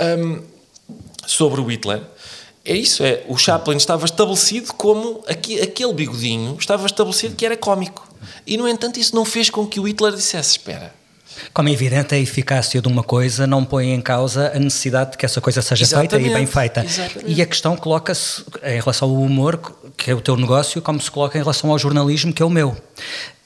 Um, 0.00 0.42
sobre 1.26 1.60
o 1.60 1.70
Hitler. 1.70 2.02
É 2.64 2.74
isso, 2.74 3.02
é, 3.02 3.22
o 3.28 3.36
Chaplin 3.36 3.76
estava 3.76 4.06
estabelecido 4.06 4.72
como, 4.72 5.22
aqui, 5.28 5.60
aquele 5.60 5.92
bigodinho 5.92 6.56
estava 6.58 6.86
estabelecido 6.86 7.36
que 7.36 7.44
era 7.44 7.56
cómico. 7.58 8.08
E, 8.46 8.56
no 8.56 8.66
entanto, 8.66 8.98
isso 8.98 9.14
não 9.14 9.24
fez 9.24 9.50
com 9.50 9.66
que 9.66 9.78
o 9.78 9.86
Hitler 9.86 10.14
dissesse, 10.14 10.52
espera, 10.52 10.94
como 11.52 11.68
é 11.68 11.72
evidente, 11.72 12.14
a 12.14 12.18
eficácia 12.18 12.80
de 12.80 12.88
uma 12.88 13.02
coisa 13.02 13.46
não 13.46 13.64
põe 13.64 13.92
em 13.92 14.00
causa 14.00 14.52
a 14.54 14.58
necessidade 14.58 15.12
de 15.12 15.18
que 15.18 15.24
essa 15.26 15.40
coisa 15.40 15.60
seja 15.62 15.86
feita 15.86 16.16
e 16.16 16.18
bem 16.20 16.42
Exatamente, 16.42 16.52
feita. 16.52 16.84
exatamente. 16.84 17.32
E 17.32 17.42
a 17.42 17.46
questão 17.46 17.76
coloca-se 17.76 18.44
em 18.62 18.80
relação 18.80 19.08
ao 19.08 19.14
humor, 19.16 19.58
que 19.96 20.10
é 20.10 20.14
o 20.14 20.20
teu 20.20 20.36
negócio, 20.36 20.80
como 20.82 21.00
se 21.00 21.10
coloca 21.10 21.36
em 21.38 21.40
relação 21.40 21.70
ao 21.70 21.78
jornalismo, 21.78 22.32
que 22.32 22.42
é 22.42 22.46
o 22.46 22.50
meu. 22.50 22.76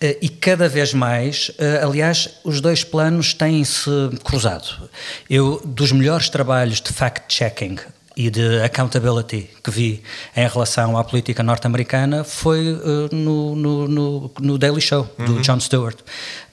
Eh, 0.01 0.17
E 0.23 0.29
cada 0.29 0.69
vez 0.69 0.95
mais, 0.95 1.51
eh, 1.59 1.81
aliás, 1.83 2.29
os 2.45 2.61
dois 2.61 2.85
planos 2.85 3.35
têm-se 3.35 3.91
cruzado. 4.25 4.89
Eu, 5.29 5.61
dos 5.65 5.93
melhores 5.93 6.29
trabalhos 6.29 6.81
de 6.81 6.93
fact-checking 6.93 7.77
e 8.17 8.31
de 8.31 8.61
accountability 8.63 9.49
que 9.63 9.71
vi 9.71 10.03
em 10.37 10.49
relação 10.49 10.97
à 10.99 11.05
política 11.05 11.41
norte-americana 11.43 12.25
foi 12.25 12.67
eh, 12.69 13.15
no, 13.15 13.55
no, 13.55 13.89
no, 13.89 14.31
no 14.41 14.59
Daily 14.59 14.81
Show, 14.81 15.09
do 15.19 15.35
Uhum. 15.35 15.43
Jon 15.43 15.61
Stewart. 15.61 15.99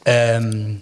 Um, 0.08 0.78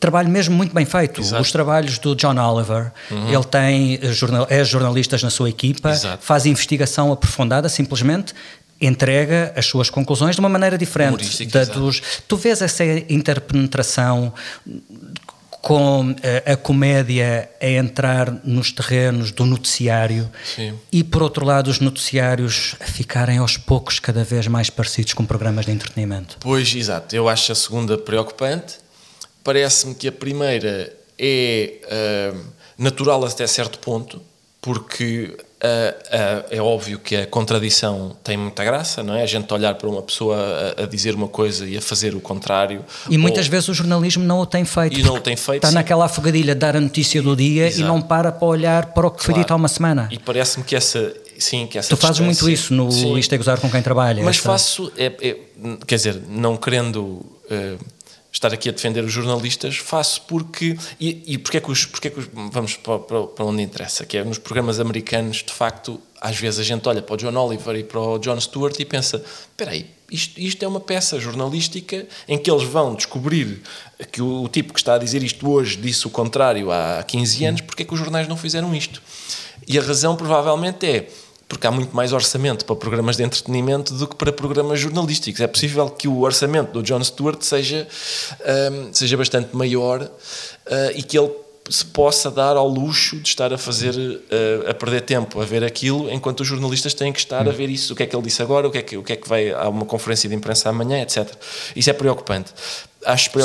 trabalho 0.00 0.28
mesmo 0.28 0.54
muito 0.56 0.74
bem 0.74 0.84
feito. 0.84 1.20
Os 1.20 1.50
trabalhos 1.52 1.98
do 1.98 2.14
John 2.14 2.36
Oliver, 2.38 2.92
Uhum. 3.10 3.32
ele 3.32 3.44
tem 3.44 3.98
eh, 4.02 4.12
jornal, 4.12 4.46
é 4.50 4.62
jornalistas 4.64 5.22
na 5.22 5.30
sua 5.30 5.48
equipa, 5.48 5.90
Exato. 5.90 6.24
faz 6.24 6.46
investigação 6.46 7.12
aprofundada, 7.12 7.68
simplesmente 7.68 8.34
entrega 8.80 9.52
as 9.56 9.66
suas 9.66 9.90
conclusões 9.90 10.36
de 10.36 10.40
uma 10.40 10.48
maneira 10.48 10.78
diferente 10.78 11.44
da 11.46 11.62
exato. 11.62 11.80
dos. 11.80 12.00
Tu 12.28 12.36
vês 12.36 12.62
essa 12.62 12.84
interpenetração 13.08 14.32
com 15.60 16.14
eh, 16.22 16.52
a 16.52 16.56
comédia 16.56 17.50
a 17.60 17.66
entrar 17.66 18.30
nos 18.44 18.70
terrenos 18.70 19.32
do 19.32 19.44
noticiário 19.44 20.30
Sim. 20.54 20.72
e 20.92 21.02
por 21.02 21.22
outro 21.22 21.44
lado 21.44 21.68
os 21.68 21.80
noticiários 21.80 22.76
a 22.80 22.84
ficarem 22.84 23.38
aos 23.38 23.56
poucos 23.56 23.98
cada 23.98 24.22
vez 24.22 24.46
mais 24.46 24.70
parecidos 24.70 25.12
com 25.14 25.26
programas 25.26 25.66
de 25.66 25.72
entretenimento. 25.72 26.36
Pois, 26.40 26.72
exato. 26.74 27.14
Eu 27.16 27.28
acho 27.28 27.50
a 27.50 27.54
segunda 27.56 27.98
preocupante. 27.98 28.74
Parece-me 29.52 29.94
que 29.94 30.06
a 30.06 30.12
primeira 30.12 30.92
é 31.18 31.72
ah, 31.90 32.34
natural 32.76 33.24
até 33.24 33.46
certo 33.46 33.78
ponto, 33.78 34.20
porque 34.60 35.34
ah, 35.62 35.94
ah, 36.12 36.44
é 36.50 36.60
óbvio 36.60 36.98
que 36.98 37.16
a 37.16 37.26
contradição 37.26 38.14
tem 38.22 38.36
muita 38.36 38.62
graça, 38.62 39.02
não 39.02 39.14
é? 39.14 39.22
A 39.22 39.26
gente 39.26 39.50
olhar 39.54 39.74
para 39.76 39.88
uma 39.88 40.02
pessoa 40.02 40.36
a, 40.76 40.82
a 40.82 40.86
dizer 40.86 41.14
uma 41.14 41.28
coisa 41.28 41.66
e 41.66 41.78
a 41.78 41.80
fazer 41.80 42.14
o 42.14 42.20
contrário. 42.20 42.84
E 43.08 43.16
muitas 43.16 43.46
Ou- 43.46 43.50
vezes 43.52 43.70
o 43.70 43.72
jornalismo 43.74 44.22
não 44.22 44.40
o 44.40 44.44
tem 44.44 44.66
feito. 44.66 45.00
E 45.00 45.02
não 45.02 45.14
o 45.14 45.20
tem 45.20 45.34
feito, 45.34 45.56
Está 45.56 45.68
sim. 45.68 45.74
naquela 45.76 46.04
afogadilha 46.04 46.54
de 46.54 46.60
dar 46.60 46.76
a 46.76 46.80
notícia 46.80 47.22
do 47.22 47.34
dia 47.34 47.68
Exato. 47.68 47.80
e 47.80 47.84
não 47.84 48.02
para 48.02 48.30
para 48.30 48.46
olhar 48.46 48.92
para 48.92 49.06
o 49.06 49.10
que 49.10 49.24
foi 49.24 49.32
Claro. 49.32 49.44
dito 49.46 49.52
há 49.54 49.56
uma 49.56 49.68
semana. 49.68 50.10
E 50.12 50.18
parece-me 50.18 50.62
que 50.62 50.76
essa. 50.76 51.10
Sim, 51.38 51.66
que 51.68 51.78
essa 51.78 51.88
Tu 51.88 51.96
fazes 51.96 52.20
muito 52.20 52.50
isso 52.50 52.74
no 52.74 52.90
Sim. 52.92 53.16
Isto 53.16 53.32
é 53.34 53.38
Gozar 53.38 53.58
com 53.60 53.70
quem 53.70 53.80
trabalha. 53.80 54.22
Mas 54.22 54.36
essa- 54.36 54.44
faço, 54.50 54.92
é- 54.98 55.06
é- 55.22 55.36
quer 55.86 55.94
dizer, 55.94 56.20
não 56.28 56.56
querendo 56.56 57.24
eh, 57.50 57.76
estar 58.38 58.54
aqui 58.54 58.68
a 58.68 58.72
defender 58.72 59.04
os 59.04 59.12
jornalistas, 59.12 59.76
faço 59.76 60.22
porque. 60.22 60.76
E, 61.00 61.22
e 61.26 61.38
porque 61.38 61.56
é 61.56 61.60
que 61.60 61.70
os. 61.70 61.84
Porque 61.84 62.08
é 62.08 62.10
que 62.10 62.20
os 62.20 62.28
vamos 62.32 62.76
para, 62.76 62.98
para, 62.98 63.44
onde 63.44 63.62
interessa, 63.62 64.06
que 64.06 64.16
é 64.16 64.24
nos 64.24 64.38
programas 64.38 64.78
americanos, 64.78 65.38
de 65.38 65.52
facto, 65.52 66.00
às 66.20 66.36
vezes 66.38 66.60
a 66.60 66.62
gente 66.62 66.88
olha 66.88 67.02
para 67.02 67.14
o 67.14 67.16
John 67.16 67.36
Oliver 67.36 67.76
e 67.76 67.82
para 67.82 68.00
o 68.00 68.18
John 68.18 68.40
Stewart 68.40 68.78
e 68.78 68.84
pensa: 68.84 69.22
espera 69.50 69.72
aí, 69.72 69.86
isto, 70.10 70.40
isto 70.40 70.64
é 70.64 70.68
uma 70.68 70.80
peça 70.80 71.18
jornalística 71.18 72.06
em 72.28 72.38
que 72.38 72.50
eles 72.50 72.62
vão 72.62 72.94
descobrir 72.94 73.60
que 74.12 74.22
o, 74.22 74.44
o 74.44 74.48
tipo 74.48 74.72
que 74.72 74.78
está 74.78 74.94
a 74.94 74.98
dizer 74.98 75.22
isto 75.22 75.48
hoje 75.50 75.76
disse 75.76 76.06
o 76.06 76.10
contrário 76.10 76.70
há 76.70 77.02
15 77.02 77.44
anos, 77.44 77.60
porque 77.62 77.82
é 77.82 77.86
que 77.86 77.92
os 77.92 77.98
jornais 77.98 78.28
não 78.28 78.36
fizeram 78.36 78.72
isto? 78.74 79.02
E 79.66 79.76
a 79.78 79.82
razão 79.82 80.16
provavelmente 80.16 80.86
é 80.86 81.08
porque 81.48 81.66
há 81.66 81.70
muito 81.70 81.96
mais 81.96 82.12
orçamento 82.12 82.64
para 82.64 82.76
programas 82.76 83.16
de 83.16 83.22
entretenimento 83.22 83.94
do 83.94 84.06
que 84.06 84.14
para 84.14 84.30
programas 84.30 84.78
jornalísticos. 84.78 85.40
É 85.40 85.46
possível 85.46 85.88
que 85.88 86.06
o 86.06 86.20
orçamento 86.20 86.72
do 86.72 86.82
Jon 86.82 87.02
Stewart 87.02 87.40
seja, 87.42 87.88
ahm, 88.44 88.90
seja 88.92 89.16
bastante 89.16 89.56
maior 89.56 90.10
ah, 90.66 90.92
e 90.94 91.02
que 91.02 91.18
ele 91.18 91.30
se 91.70 91.84
possa 91.84 92.30
dar 92.30 92.56
ao 92.56 92.66
luxo 92.68 93.16
de 93.20 93.28
estar 93.28 93.52
a 93.52 93.58
fazer, 93.58 93.94
ah, 94.66 94.70
a 94.70 94.74
perder 94.74 95.02
tempo 95.02 95.40
a 95.40 95.44
ver 95.44 95.62
aquilo, 95.64 96.10
enquanto 96.10 96.40
os 96.40 96.46
jornalistas 96.46 96.94
têm 96.94 97.12
que 97.12 97.18
estar 97.18 97.48
a 97.48 97.52
ver 97.52 97.68
isso, 97.68 97.92
o 97.92 97.96
que 97.96 98.02
é 98.02 98.06
que 98.06 98.14
ele 98.16 98.22
disse 98.22 98.42
agora, 98.42 98.66
o 98.68 98.70
que 98.70 98.78
é 98.78 98.82
que, 98.82 98.96
o 98.96 99.02
que, 99.02 99.12
é 99.12 99.16
que 99.16 99.28
vai, 99.28 99.50
há 99.50 99.68
uma 99.68 99.84
conferência 99.84 100.28
de 100.28 100.34
imprensa 100.34 100.68
amanhã, 100.70 101.00
etc. 101.00 101.28
Isso 101.76 101.90
é 101.90 101.92
preocupante. 101.92 102.52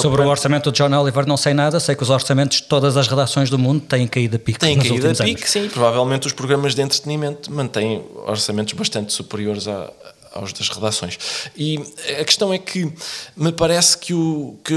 Sobre 0.02 0.24
o 0.24 0.28
orçamento 0.28 0.72
de 0.72 0.78
John 0.78 0.92
Oliver 1.00 1.28
não 1.28 1.38
sei 1.38 1.54
nada, 1.54 1.80
sei 1.80 1.96
que 1.96 2.02
os 2.04 2.10
orçamentos 2.10 2.58
de 2.58 2.64
todas 2.64 2.98
as 2.98 3.08
redações 3.08 3.50
do 3.52 3.60
mundo 3.60 3.82
têm 3.82 4.08
caído 4.08 4.36
a 4.36 4.40
pique 4.40 4.58
Têm 4.60 4.78
caído 4.80 4.94
a 4.94 4.96
últimos 4.96 5.22
anos. 5.22 5.34
pique, 5.36 5.50
sim. 5.50 5.70
Provavelmente 5.70 6.26
os 6.26 6.34
programas 6.34 6.74
de 6.74 6.82
entretenimento 6.82 7.52
mantêm 7.52 8.04
orçamentos 8.26 8.74
bastante 8.74 9.14
superiores 9.14 9.68
a- 9.68 9.92
aos 10.34 10.52
das 10.54 10.70
redações. 10.70 11.18
E 11.56 11.80
a 12.20 12.26
questão 12.26 12.54
é 12.54 12.58
que 12.58 12.92
me 13.36 13.52
parece 13.52 13.98
que 13.98 14.14
o, 14.14 14.58
que 14.64 14.74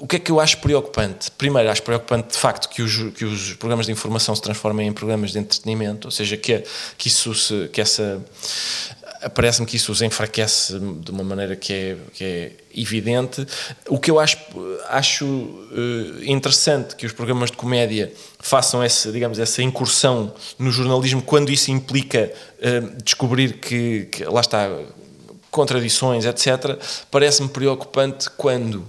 o 0.00 0.06
que 0.06 0.16
é 0.16 0.18
que 0.18 0.30
eu 0.30 0.40
acho 0.40 0.58
preocupante? 0.58 1.30
Primeiro, 1.32 1.70
acho 1.70 1.82
preocupante 1.82 2.32
de 2.32 2.38
facto 2.38 2.68
que 2.68 2.82
os, 2.82 3.14
que 3.14 3.24
os 3.24 3.54
programas 3.54 3.86
de 3.86 3.92
informação 3.92 4.34
se 4.34 4.42
transformem 4.42 4.86
em 4.86 4.92
programas 4.92 5.32
de 5.32 5.38
entretenimento, 5.38 6.08
ou 6.08 6.12
seja, 6.12 6.36
que, 6.36 6.62
que 6.96 7.08
isso 7.08 7.34
se, 7.34 7.68
que 7.68 7.80
essa 7.80 8.22
parece-me 9.34 9.66
que 9.66 9.76
isso 9.76 9.90
os 9.90 10.02
enfraquece 10.02 10.78
de 10.78 11.10
uma 11.10 11.24
maneira 11.24 11.56
que 11.56 11.72
é, 11.72 11.96
que 12.12 12.24
é 12.24 12.52
evidente. 12.74 13.46
O 13.88 13.98
que 13.98 14.10
eu 14.10 14.20
acho, 14.20 14.38
acho 14.88 15.24
eh, 15.72 16.30
interessante 16.30 16.94
que 16.94 17.06
os 17.06 17.12
programas 17.12 17.50
de 17.50 17.56
comédia 17.56 18.12
façam 18.38 18.82
essa, 18.82 19.10
digamos, 19.10 19.38
essa 19.38 19.62
incursão 19.62 20.32
no 20.58 20.70
jornalismo 20.70 21.22
quando 21.22 21.50
isso 21.50 21.70
implica 21.70 22.32
eh, 22.60 22.80
descobrir 23.02 23.54
que, 23.54 24.06
que, 24.12 24.24
lá 24.24 24.40
está, 24.40 24.70
contradições, 25.50 26.24
etc. 26.24 26.78
Parece-me 27.10 27.48
preocupante 27.48 28.30
quando 28.30 28.86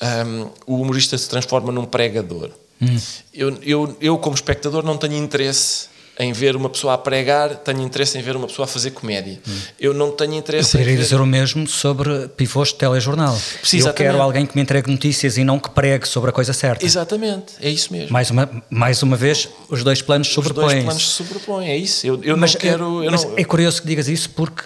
ahm, 0.00 0.48
o 0.66 0.80
humorista 0.80 1.16
se 1.16 1.28
transforma 1.28 1.72
num 1.72 1.84
pregador. 1.84 2.50
Hum. 2.80 2.98
Eu, 3.32 3.58
eu, 3.62 3.96
eu, 4.00 4.18
como 4.18 4.34
espectador, 4.34 4.82
não 4.84 4.96
tenho 4.96 5.14
interesse 5.16 5.89
em 6.20 6.32
ver 6.32 6.54
uma 6.54 6.68
pessoa 6.68 6.92
a 6.92 6.98
pregar, 6.98 7.56
tenho 7.56 7.80
interesse 7.80 8.18
em 8.18 8.20
ver 8.20 8.36
uma 8.36 8.46
pessoa 8.46 8.64
a 8.64 8.68
fazer 8.68 8.90
comédia. 8.90 9.40
Eu 9.80 9.94
não 9.94 10.10
tenho 10.10 10.34
Eu 10.34 10.38
interesse 10.38 10.68
em 10.68 10.72
poderia 10.72 10.96
ver... 10.96 11.02
dizer 11.02 11.20
o 11.20 11.26
mesmo 11.26 11.66
sobre 11.66 12.28
pivôs 12.28 12.68
de 12.68 12.74
telejornal. 12.74 13.36
Eu 13.72 13.92
quero 13.94 14.20
alguém 14.20 14.44
que 14.44 14.54
me 14.54 14.60
entregue 14.62 14.90
notícias 14.90 15.38
e 15.38 15.44
não 15.44 15.58
que 15.58 15.70
pregue 15.70 16.06
sobre 16.06 16.28
a 16.28 16.32
coisa 16.32 16.52
certa. 16.52 16.84
Exatamente, 16.84 17.54
é 17.60 17.70
isso 17.70 17.90
mesmo. 17.90 18.12
Mais 18.12 18.30
uma, 18.30 18.62
mais 18.68 19.02
uma 19.02 19.16
vez, 19.16 19.48
os 19.70 19.82
dois 19.82 20.02
planos 20.02 20.28
Os 20.28 20.34
dois 20.34 20.46
sobrepõem. 20.46 20.82
planos 20.84 21.08
se 21.08 21.14
sobrepõem, 21.14 21.70
é 21.70 21.76
isso. 21.76 22.06
Eu, 22.06 22.22
eu 22.22 22.36
mas, 22.36 22.52
não 22.52 22.60
quero... 22.60 23.02
Eu 23.02 23.10
mas 23.10 23.24
não... 23.24 23.38
é 23.38 23.44
curioso 23.44 23.80
que 23.80 23.88
digas 23.88 24.06
isso 24.06 24.28
porque, 24.30 24.64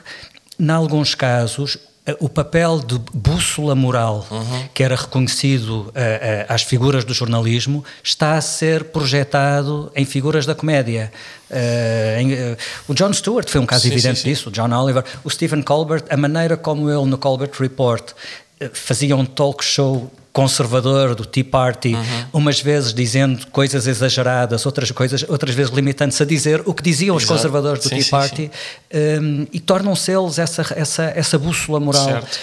em 0.59 0.71
alguns 0.71 1.15
casos, 1.15 1.77
eh, 1.77 1.94
o 2.21 2.29
papel 2.29 2.81
de 2.81 2.99
bússola 3.15 3.75
moral 3.75 4.27
Uhum. 4.31 4.69
que 4.75 4.83
era 4.83 4.95
reconhecido 4.95 5.91
eh, 5.95 6.45
eh, 6.47 6.47
às 6.53 6.63
figuras 6.63 7.03
do 7.05 7.15
jornalismo 7.15 7.83
está 8.03 8.35
a 8.37 8.41
ser 8.43 8.85
projetado 8.85 9.91
em 9.97 10.05
figuras 10.05 10.45
da 10.45 10.55
comédia. 10.55 11.11
Eh, 11.51 12.19
em, 12.21 12.29
o 12.87 12.95
Jon 12.95 13.13
Stewart 13.13 13.49
foi 13.49 13.61
um 13.61 13.67
caso 13.67 13.83
Sim, 13.85 13.93
evidente 13.93 14.17
sim, 14.19 14.23
sim. 14.25 14.29
disso, 14.31 14.49
o 14.51 14.53
John 14.53 14.71
Oliver, 14.73 15.03
o 15.25 15.31
Stephen 15.31 15.63
Colbert, 15.63 16.05
a 16.11 16.17
maneira 16.17 16.57
como 16.59 16.91
ele 16.91 17.07
no 17.07 17.17
Colbert 17.17 17.53
Report 17.59 18.13
fazia 18.73 19.17
um 19.17 19.25
talk 19.25 19.65
show 19.65 20.11
conservador 20.35 21.15
do 21.15 21.25
Tea 21.25 21.45
Party, 21.45 21.95
Uhum. 21.95 22.25
umas 22.41 22.61
vezes 22.61 22.93
dizendo 22.93 23.47
coisas 23.53 23.87
exageradas, 23.87 24.67
outras 24.67 24.91
coisas, 24.91 25.25
outras 25.29 25.55
vezes 25.55 25.73
limitando-se 25.73 26.21
a 26.23 26.27
dizer 26.27 26.61
o 26.67 26.75
que 26.75 26.83
diziam 26.83 27.15
os 27.15 27.23
Exato. 27.23 27.39
conservadores 27.39 27.83
do 27.85 27.89
Sim, 27.89 27.95
Tea 27.95 28.05
sim, 28.05 28.11
Party 28.11 28.51
um, 29.23 29.47
e 29.53 29.61
tornam-se 29.61 30.11
eles 30.11 30.39
essa, 30.41 30.67
essa, 30.77 31.05
essa 31.05 31.39
bússola 31.39 31.79
moral. 31.79 32.05
Certo. 32.05 32.39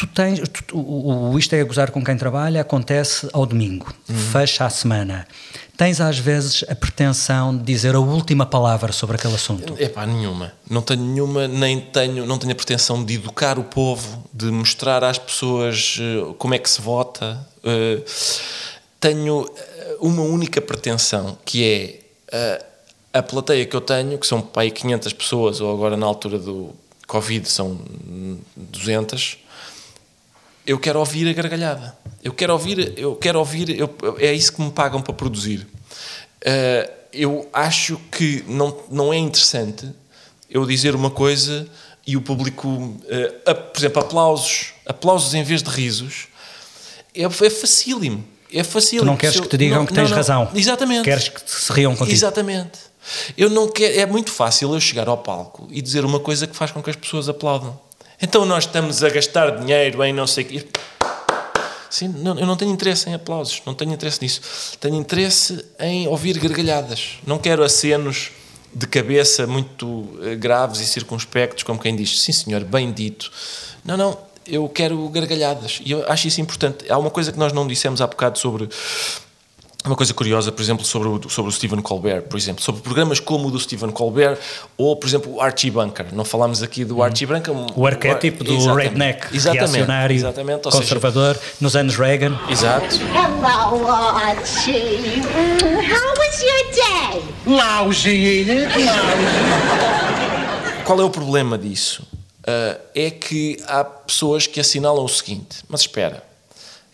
Tu 0.00 0.06
tens, 0.06 0.40
tu- 0.48 0.78
o, 0.78 1.30
o 1.32 1.38
Isto 1.38 1.54
é 1.54 1.60
a 1.60 1.64
Gozar 1.64 1.90
com 1.90 2.02
quem 2.02 2.16
trabalha 2.16 2.62
acontece 2.62 3.28
ao 3.34 3.44
domingo, 3.44 3.92
Uhum. 4.08 4.16
fecha 4.16 4.64
a 4.64 4.70
semana. 4.70 5.28
Tens 5.76 6.00
às 6.00 6.18
vezes 6.18 6.64
a 6.70 6.74
pretensão 6.74 7.54
de 7.54 7.62
dizer 7.62 7.94
a 7.94 8.00
última 8.00 8.46
palavra 8.46 8.92
sobre 8.92 9.16
aquele 9.16 9.34
assunto. 9.34 9.74
Epá, 9.78 10.06
nenhuma. 10.06 10.54
Não 10.70 10.80
tenho 10.80 11.02
nenhuma, 11.04 11.46
nem 11.46 11.82
tenho, 11.82 12.24
não 12.24 12.38
tenho 12.38 12.52
a 12.52 12.54
pretensão 12.54 13.04
de 13.04 13.12
educar 13.14 13.58
o 13.58 13.64
povo, 13.64 14.24
de 14.32 14.46
mostrar 14.46 15.04
às 15.04 15.18
pessoas 15.18 15.98
eh, 16.00 16.32
como 16.38 16.54
é 16.54 16.58
que 16.58 16.70
se 16.70 16.80
vota. 16.80 17.38
Eh, 17.62 18.02
tenho 18.98 19.46
eh, 19.54 19.96
uma 20.00 20.22
única 20.22 20.62
pretensão, 20.62 21.36
que 21.44 21.62
é 21.62 22.00
eh, 22.32 22.64
a 23.12 23.22
plateia 23.22 23.66
que 23.66 23.76
eu 23.76 23.82
tenho, 23.82 24.16
que 24.18 24.26
são 24.26 24.48
aí 24.56 24.70
500 24.70 25.12
pessoas, 25.12 25.60
ou 25.60 25.70
agora 25.74 25.94
na 25.94 26.06
altura 26.06 26.38
do 26.38 26.70
Covid 27.06 27.46
são 27.46 27.78
hum, 28.08 28.38
200, 28.56 29.36
eu 30.66 30.78
quero 30.78 30.98
ouvir 30.98 31.28
a 31.28 31.32
gargalhada. 31.32 31.96
Eu 32.22 32.32
quero 32.32 32.52
ouvir, 32.52 32.94
eu 32.98 33.16
quero 33.16 33.38
ouvir, 33.38 33.70
eu- 33.70 33.94
é 34.18 34.32
isso 34.32 34.52
que 34.52 34.60
me 34.62 34.70
pagam 34.70 35.00
para 35.00 35.12
produzir. 35.14 35.66
Uh, 36.42 36.90
eu 37.12 37.48
acho 37.52 37.98
que 38.10 38.44
não, 38.46 38.76
não 38.90 39.12
é 39.12 39.16
interessante 39.18 39.88
eu 40.48 40.64
dizer 40.66 40.94
uma 40.94 41.10
coisa 41.10 41.66
e 42.06 42.16
o 42.16 42.22
público, 42.22 42.68
uh, 42.68 43.00
a- 43.50 43.54
por 43.54 43.78
exemplo, 43.78 44.02
aplausos, 44.02 44.72
aplausos 44.86 45.34
em 45.34 45.42
vez 45.42 45.62
de 45.62 45.70
risos, 45.70 46.28
é, 47.14 47.22
é 47.24 47.50
facílimo. 47.50 48.24
É 48.52 48.64
facílimo. 48.64 49.04
Tu 49.04 49.10
não 49.10 49.16
queres 49.16 49.36
eu- 49.36 49.42
que 49.42 49.48
te 49.48 49.56
digam 49.56 49.78
não- 49.78 49.86
que 49.86 49.92
tens 49.94 50.10
não. 50.10 50.16
razão. 50.16 50.50
Exatamente. 50.54 51.04
Queres 51.04 51.28
que 51.28 51.40
se 51.46 51.72
riam 51.72 51.94
contigo. 51.94 52.14
Exatamente. 52.16 52.78
Eu 53.36 53.48
não 53.48 53.68
quero, 53.68 53.98
é 53.98 54.04
muito 54.06 54.30
fácil 54.30 54.74
eu 54.74 54.80
chegar 54.80 55.08
ao 55.08 55.18
palco 55.18 55.68
e 55.70 55.80
dizer 55.80 56.04
uma 56.04 56.20
coisa 56.20 56.46
que 56.46 56.54
faz 56.56 56.70
com 56.70 56.82
que 56.82 56.90
as 56.90 56.96
pessoas 56.96 57.28
aplaudam. 57.28 57.78
Então 58.22 58.44
nós 58.44 58.64
estamos 58.64 59.02
a 59.02 59.08
gastar 59.08 59.58
dinheiro 59.58 60.04
em 60.04 60.12
não 60.12 60.26
sei 60.26 60.44
o 60.44 60.46
quê. 60.46 60.66
Sim, 61.88 62.08
não, 62.08 62.38
eu 62.38 62.46
não 62.46 62.56
tenho 62.56 62.70
interesse 62.70 63.08
em 63.08 63.14
aplausos, 63.14 63.62
não 63.66 63.74
tenho 63.74 63.92
interesse 63.92 64.22
nisso. 64.22 64.40
Tenho 64.78 64.94
interesse 64.94 65.64
em 65.78 66.06
ouvir 66.06 66.38
gargalhadas. 66.38 67.18
Não 67.26 67.38
quero 67.38 67.64
acenos 67.64 68.30
de 68.72 68.86
cabeça 68.86 69.46
muito 69.46 70.08
eh, 70.22 70.36
graves 70.36 70.80
e 70.80 70.86
circunspectos, 70.86 71.64
como 71.64 71.80
quem 71.80 71.96
diz, 71.96 72.20
sim 72.20 72.30
senhor, 72.30 72.62
bem 72.62 72.92
dito. 72.92 73.32
Não, 73.84 73.96
não, 73.96 74.16
eu 74.46 74.68
quero 74.68 75.08
gargalhadas. 75.08 75.80
E 75.84 75.90
eu 75.90 76.04
acho 76.08 76.28
isso 76.28 76.40
importante. 76.40 76.90
Há 76.90 76.98
uma 76.98 77.10
coisa 77.10 77.32
que 77.32 77.38
nós 77.38 77.52
não 77.52 77.66
dissemos 77.66 78.00
há 78.00 78.06
bocado 78.06 78.38
sobre 78.38 78.68
uma 79.84 79.96
coisa 79.96 80.12
curiosa, 80.12 80.52
por 80.52 80.60
exemplo, 80.60 80.84
sobre 80.84 81.08
o, 81.08 81.30
sobre 81.30 81.48
o 81.48 81.52
Stephen 81.52 81.80
Colbert, 81.80 82.22
por 82.22 82.36
exemplo, 82.36 82.62
sobre 82.62 82.82
programas 82.82 83.18
como 83.18 83.48
o 83.48 83.50
do 83.50 83.58
Stephen 83.58 83.90
Colbert 83.90 84.38
ou, 84.76 84.94
por 84.96 85.06
exemplo, 85.06 85.34
o 85.34 85.40
Archie 85.40 85.70
Bunker. 85.70 86.06
Não 86.12 86.24
falámos 86.24 86.62
aqui 86.62 86.84
do 86.84 87.02
Archie 87.02 87.26
Bunker. 87.26 87.54
O 87.74 87.86
arquétipo 87.86 88.44
do 88.44 88.54
Exatamente. 88.54 88.88
redneck, 88.88 89.34
Exatamente. 89.36 89.72
reacionário, 89.72 90.16
Exatamente. 90.16 90.66
Ou 90.66 90.72
seja, 90.72 90.82
conservador, 90.82 91.38
nos 91.60 91.76
anos 91.76 91.96
Reagan. 91.96 92.38
Exato. 92.50 92.96
Hello, 93.14 93.86
Archie. 93.88 95.22
How 95.22 96.14
was 96.18 96.42
your 96.42 96.64
day? 96.74 97.22
Lousy, 97.46 98.10
Edith, 98.40 98.68
Qual 100.84 101.00
é 101.00 101.04
o 101.04 101.10
problema 101.10 101.56
disso? 101.56 102.06
Ah, 102.46 102.76
é 102.94 103.10
que 103.10 103.58
há 103.66 103.84
pessoas 103.84 104.46
que 104.46 104.60
assinalam 104.60 105.04
o 105.04 105.08
seguinte: 105.08 105.58
mas 105.68 105.82
espera, 105.82 106.22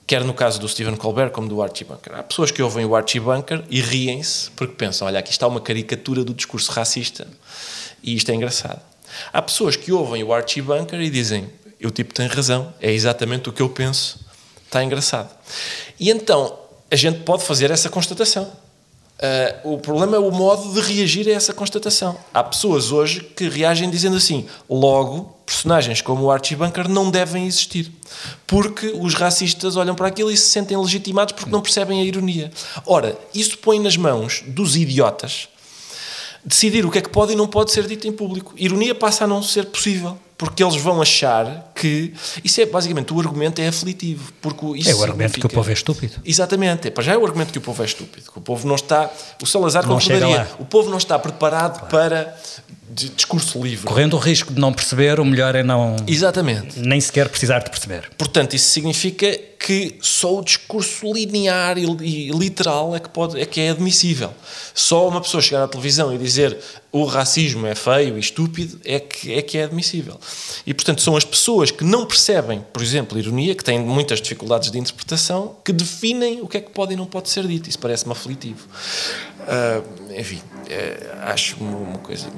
quer 0.06 0.22
no 0.24 0.32
caso 0.32 0.60
do 0.60 0.68
Stephen 0.68 0.96
Colbert 0.96 1.30
como 1.30 1.48
do 1.48 1.62
Archie 1.62 1.84
Bunker, 1.84 2.14
há 2.14 2.22
pessoas 2.22 2.50
que 2.50 2.62
ouvem 2.62 2.84
o 2.84 2.94
Archie 2.94 3.20
Bunker 3.20 3.64
e 3.68 3.80
riem-se 3.80 4.50
porque 4.52 4.74
pensam: 4.74 5.06
olha, 5.06 5.18
aqui 5.18 5.30
está 5.30 5.46
uma 5.46 5.60
caricatura 5.60 6.24
do 6.24 6.32
discurso 6.32 6.70
racista 6.70 7.26
e 8.02 8.14
isto 8.14 8.30
é 8.30 8.34
engraçado. 8.34 8.80
Há 9.32 9.42
pessoas 9.42 9.76
que 9.76 9.92
ouvem 9.92 10.22
o 10.22 10.32
Archie 10.32 10.62
Bunker 10.62 11.00
e 11.00 11.10
dizem: 11.10 11.50
o 11.84 11.90
tipo 11.90 12.12
tem 12.12 12.26
razão, 12.26 12.72
é 12.80 12.92
exatamente 12.92 13.48
o 13.48 13.52
que 13.52 13.62
eu 13.62 13.68
penso, 13.68 14.20
está 14.64 14.82
engraçado. 14.82 15.30
E 15.98 16.10
então 16.10 16.58
a 16.90 16.96
gente 16.96 17.20
pode 17.20 17.44
fazer 17.44 17.70
essa 17.70 17.88
constatação. 17.88 18.50
Uh, 19.16 19.74
o 19.74 19.78
problema 19.78 20.16
é 20.16 20.18
o 20.18 20.30
modo 20.30 20.74
de 20.74 20.80
reagir 20.80 21.26
a 21.28 21.32
essa 21.32 21.54
constatação. 21.54 22.18
Há 22.34 22.44
pessoas 22.44 22.92
hoje 22.92 23.20
que 23.20 23.48
reagem 23.48 23.88
dizendo 23.88 24.16
assim: 24.16 24.46
logo, 24.68 25.34
personagens 25.46 26.02
como 26.02 26.24
o 26.24 26.30
Archie 26.30 26.54
Bunker 26.54 26.88
não 26.88 27.10
devem 27.10 27.46
existir. 27.46 27.90
Porque 28.46 28.88
os 28.88 29.14
racistas 29.14 29.76
olham 29.76 29.94
para 29.94 30.08
aquilo 30.08 30.30
e 30.30 30.36
se 30.36 30.50
sentem 30.50 30.76
legitimados 30.76 31.32
porque 31.32 31.50
não 31.50 31.62
percebem 31.62 32.00
a 32.00 32.04
ironia. 32.04 32.50
Ora, 32.84 33.18
isso 33.32 33.56
põe 33.58 33.80
nas 33.80 33.96
mãos 33.96 34.44
dos 34.46 34.76
idiotas 34.76 35.48
decidir 36.46 36.86
o 36.86 36.90
que 36.92 36.98
é 36.98 37.02
que 37.02 37.08
pode 37.08 37.32
e 37.32 37.36
não 37.36 37.48
pode 37.48 37.72
ser 37.72 37.86
dito 37.88 38.06
em 38.06 38.12
público. 38.12 38.54
Ironia 38.56 38.94
passa 38.94 39.24
a 39.24 39.26
não 39.26 39.42
ser 39.42 39.66
possível. 39.66 40.16
Porque 40.38 40.62
eles 40.62 40.76
vão 40.76 41.00
achar 41.00 41.72
que. 41.74 42.12
Isso 42.44 42.60
é 42.60 42.66
basicamente 42.66 43.12
o 43.12 43.18
argumento 43.18 43.58
é 43.60 43.68
aflitivo. 43.68 44.32
Porque 44.42 44.66
isso 44.78 44.90
é 44.90 44.94
o 44.94 45.02
argumento 45.02 45.30
significa- 45.30 45.48
que 45.48 45.54
o 45.54 45.56
povo 45.58 45.70
é 45.70 45.72
estúpido. 45.72 46.12
Exatamente. 46.24 46.88
É, 46.88 46.90
para 46.90 47.02
já 47.04 47.14
é 47.14 47.16
o 47.16 47.24
argumento 47.24 47.52
que 47.52 47.58
o 47.58 47.62
povo 47.62 47.82
é 47.82 47.86
estúpido. 47.86 48.30
Que 48.30 48.38
o 48.38 48.42
povo 48.42 48.68
não 48.68 48.74
está. 48.74 49.10
O 49.42 49.46
Salazar 49.46 49.86
Não 49.86 49.98
concordaria. 49.98 50.46
O 50.58 50.64
povo 50.66 50.90
não 50.90 50.98
está 50.98 51.18
preparado 51.18 51.88
para 51.88 52.36
de- 52.90 53.08
discurso 53.08 53.62
livre. 53.62 53.86
Correndo 53.86 54.14
o 54.14 54.18
risco 54.18 54.52
de 54.52 54.60
não 54.60 54.72
perceber, 54.74 55.18
o 55.20 55.24
melhor 55.24 55.54
é 55.54 55.62
não. 55.62 55.96
Exatamente. 56.06 56.78
Nem 56.80 57.00
sequer 57.00 57.28
precisar 57.30 57.60
de 57.60 57.70
perceber. 57.70 58.10
Portanto, 58.18 58.54
isso 58.54 58.68
significa 58.70 59.26
que 59.66 59.98
só 60.00 60.38
o 60.38 60.44
discurso 60.44 61.12
linear 61.12 61.76
e, 61.76 62.30
literal 62.30 62.94
é 62.94 63.00
que, 63.00 63.08
pode, 63.08 63.40
é 63.40 63.44
que 63.44 63.60
é 63.60 63.70
admissível. 63.70 64.32
Só 64.72 65.08
uma 65.08 65.20
pessoa 65.20 65.42
chegar 65.42 65.64
à 65.64 65.66
televisão 65.66 66.14
e 66.14 66.18
dizer 66.18 66.56
o 66.92 67.04
racismo 67.04 67.66
é 67.66 67.74
feio 67.74 68.16
e 68.16 68.20
estúpido 68.20 68.80
é 68.84 69.00
que 69.00 69.32
é, 69.32 69.42
que 69.42 69.58
é 69.58 69.64
admissível. 69.64 70.20
E, 70.64 70.72
portanto, 70.72 71.02
são 71.02 71.16
as 71.16 71.24
pessoas 71.24 71.72
que 71.72 71.82
não 71.82 72.06
percebem, 72.06 72.64
por 72.72 72.80
exemplo, 72.80 73.18
ironia, 73.18 73.56
que 73.56 73.64
têm 73.64 73.80
muitas 73.80 74.20
dificuldades 74.20 74.70
de 74.70 74.78
interpretação, 74.78 75.56
que 75.64 75.72
definem 75.72 76.40
o 76.42 76.46
que 76.46 76.58
é 76.58 76.60
que 76.60 76.70
pode 76.70 76.92
e 76.92 76.96
não 76.96 77.06
pode 77.06 77.28
ser 77.28 77.44
dito. 77.44 77.68
Isso 77.68 77.80
parece-me 77.80 78.12
aflitivo. 78.12 78.68
Ah, 79.48 79.82
enfim, 80.16 80.40
eh, 80.70 81.12
acho 81.22 81.56
uma, 81.56 81.76
uma 81.76 81.98
coisa. 81.98 82.28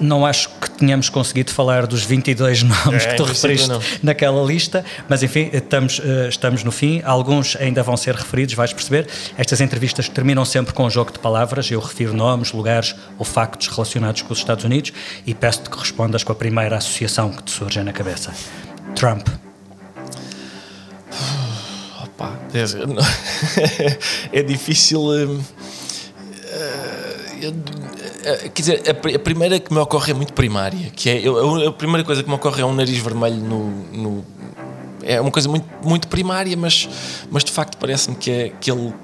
Não 0.00 0.26
acho 0.26 0.48
que 0.60 0.68
tenhamos 0.72 1.08
conseguido 1.08 1.52
falar 1.52 1.86
dos 1.86 2.02
22 2.02 2.62
nomes 2.84 3.04
É, 3.04 3.10
que 3.10 3.16
tu 3.16 3.22
referiste 3.24 3.68
não. 3.68 3.80
naquela 4.02 4.42
lista, 4.44 4.84
mas 5.08 5.22
enfim, 5.22 5.48
estamos, 5.52 6.00
eh, 6.04 6.28
estamos 6.28 6.64
no 6.64 6.72
fim. 6.72 7.00
Alguns 7.04 7.54
ainda 7.56 7.80
vão 7.82 7.96
ser 7.96 8.14
referidos, 8.16 8.54
vais 8.54 8.72
perceber. 8.72 9.06
Estas 9.38 9.60
entrevistas 9.60 10.08
terminam 10.08 10.44
sempre 10.44 10.74
com 10.74 10.84
um 10.84 10.90
jogo 10.90 11.12
de 11.12 11.20
palavras. 11.20 11.70
Eu 11.70 11.78
refiro 11.78 12.12
nomes, 12.12 12.52
lugares 12.52 12.94
ou 13.18 13.24
factos 13.24 13.68
relacionados 13.68 14.22
com 14.22 14.32
os 14.32 14.40
Estados 14.40 14.64
Unidos 14.64 14.92
e 15.24 15.32
peço-te 15.32 15.70
que 15.70 15.78
respondas 15.78 16.24
com 16.24 16.32
a 16.32 16.34
primeira 16.34 16.76
associação 16.76 17.30
que 17.30 17.44
te 17.44 17.52
surge 17.52 17.80
na 17.82 17.92
cabeça. 17.92 18.32
Trump. 18.96 19.28
Opa, 22.02 22.32
é 24.32 24.42
difícil. 24.42 25.00
eh, 25.14 25.28
eu- 27.42 27.54
quer 28.54 28.62
dizer, 28.62 28.82
a, 28.90 28.94
pri- 28.94 29.14
a 29.14 29.18
primeira 29.18 29.58
que 29.60 29.72
me 29.72 29.78
ocorre 29.80 30.10
é 30.12 30.14
muito 30.14 30.32
primária, 30.32 30.90
que 30.90 31.10
é 31.10 31.20
eu- 31.20 31.68
a, 31.68 31.72
primeira 31.72 32.04
coisa 32.04 32.22
que 32.22 32.28
me 32.28 32.34
ocorre 32.34 32.62
é 32.62 32.64
um 32.64 32.74
nariz 32.74 32.98
vermelho 32.98 33.36
no, 33.36 33.68
no- 33.92 34.24
é 35.02 35.20
uma 35.20 35.30
coisa 35.30 35.48
muito, 35.48 35.66
muito 35.82 36.08
primária, 36.08 36.56
mas, 36.56 36.88
mas 37.30 37.44
de 37.44 37.52
facto 37.52 37.76
parece-me 37.76 38.16
que, 38.16 38.30
é, 38.30 38.48
que 38.60 38.70
ele 38.70 38.80
hum, 38.80 38.94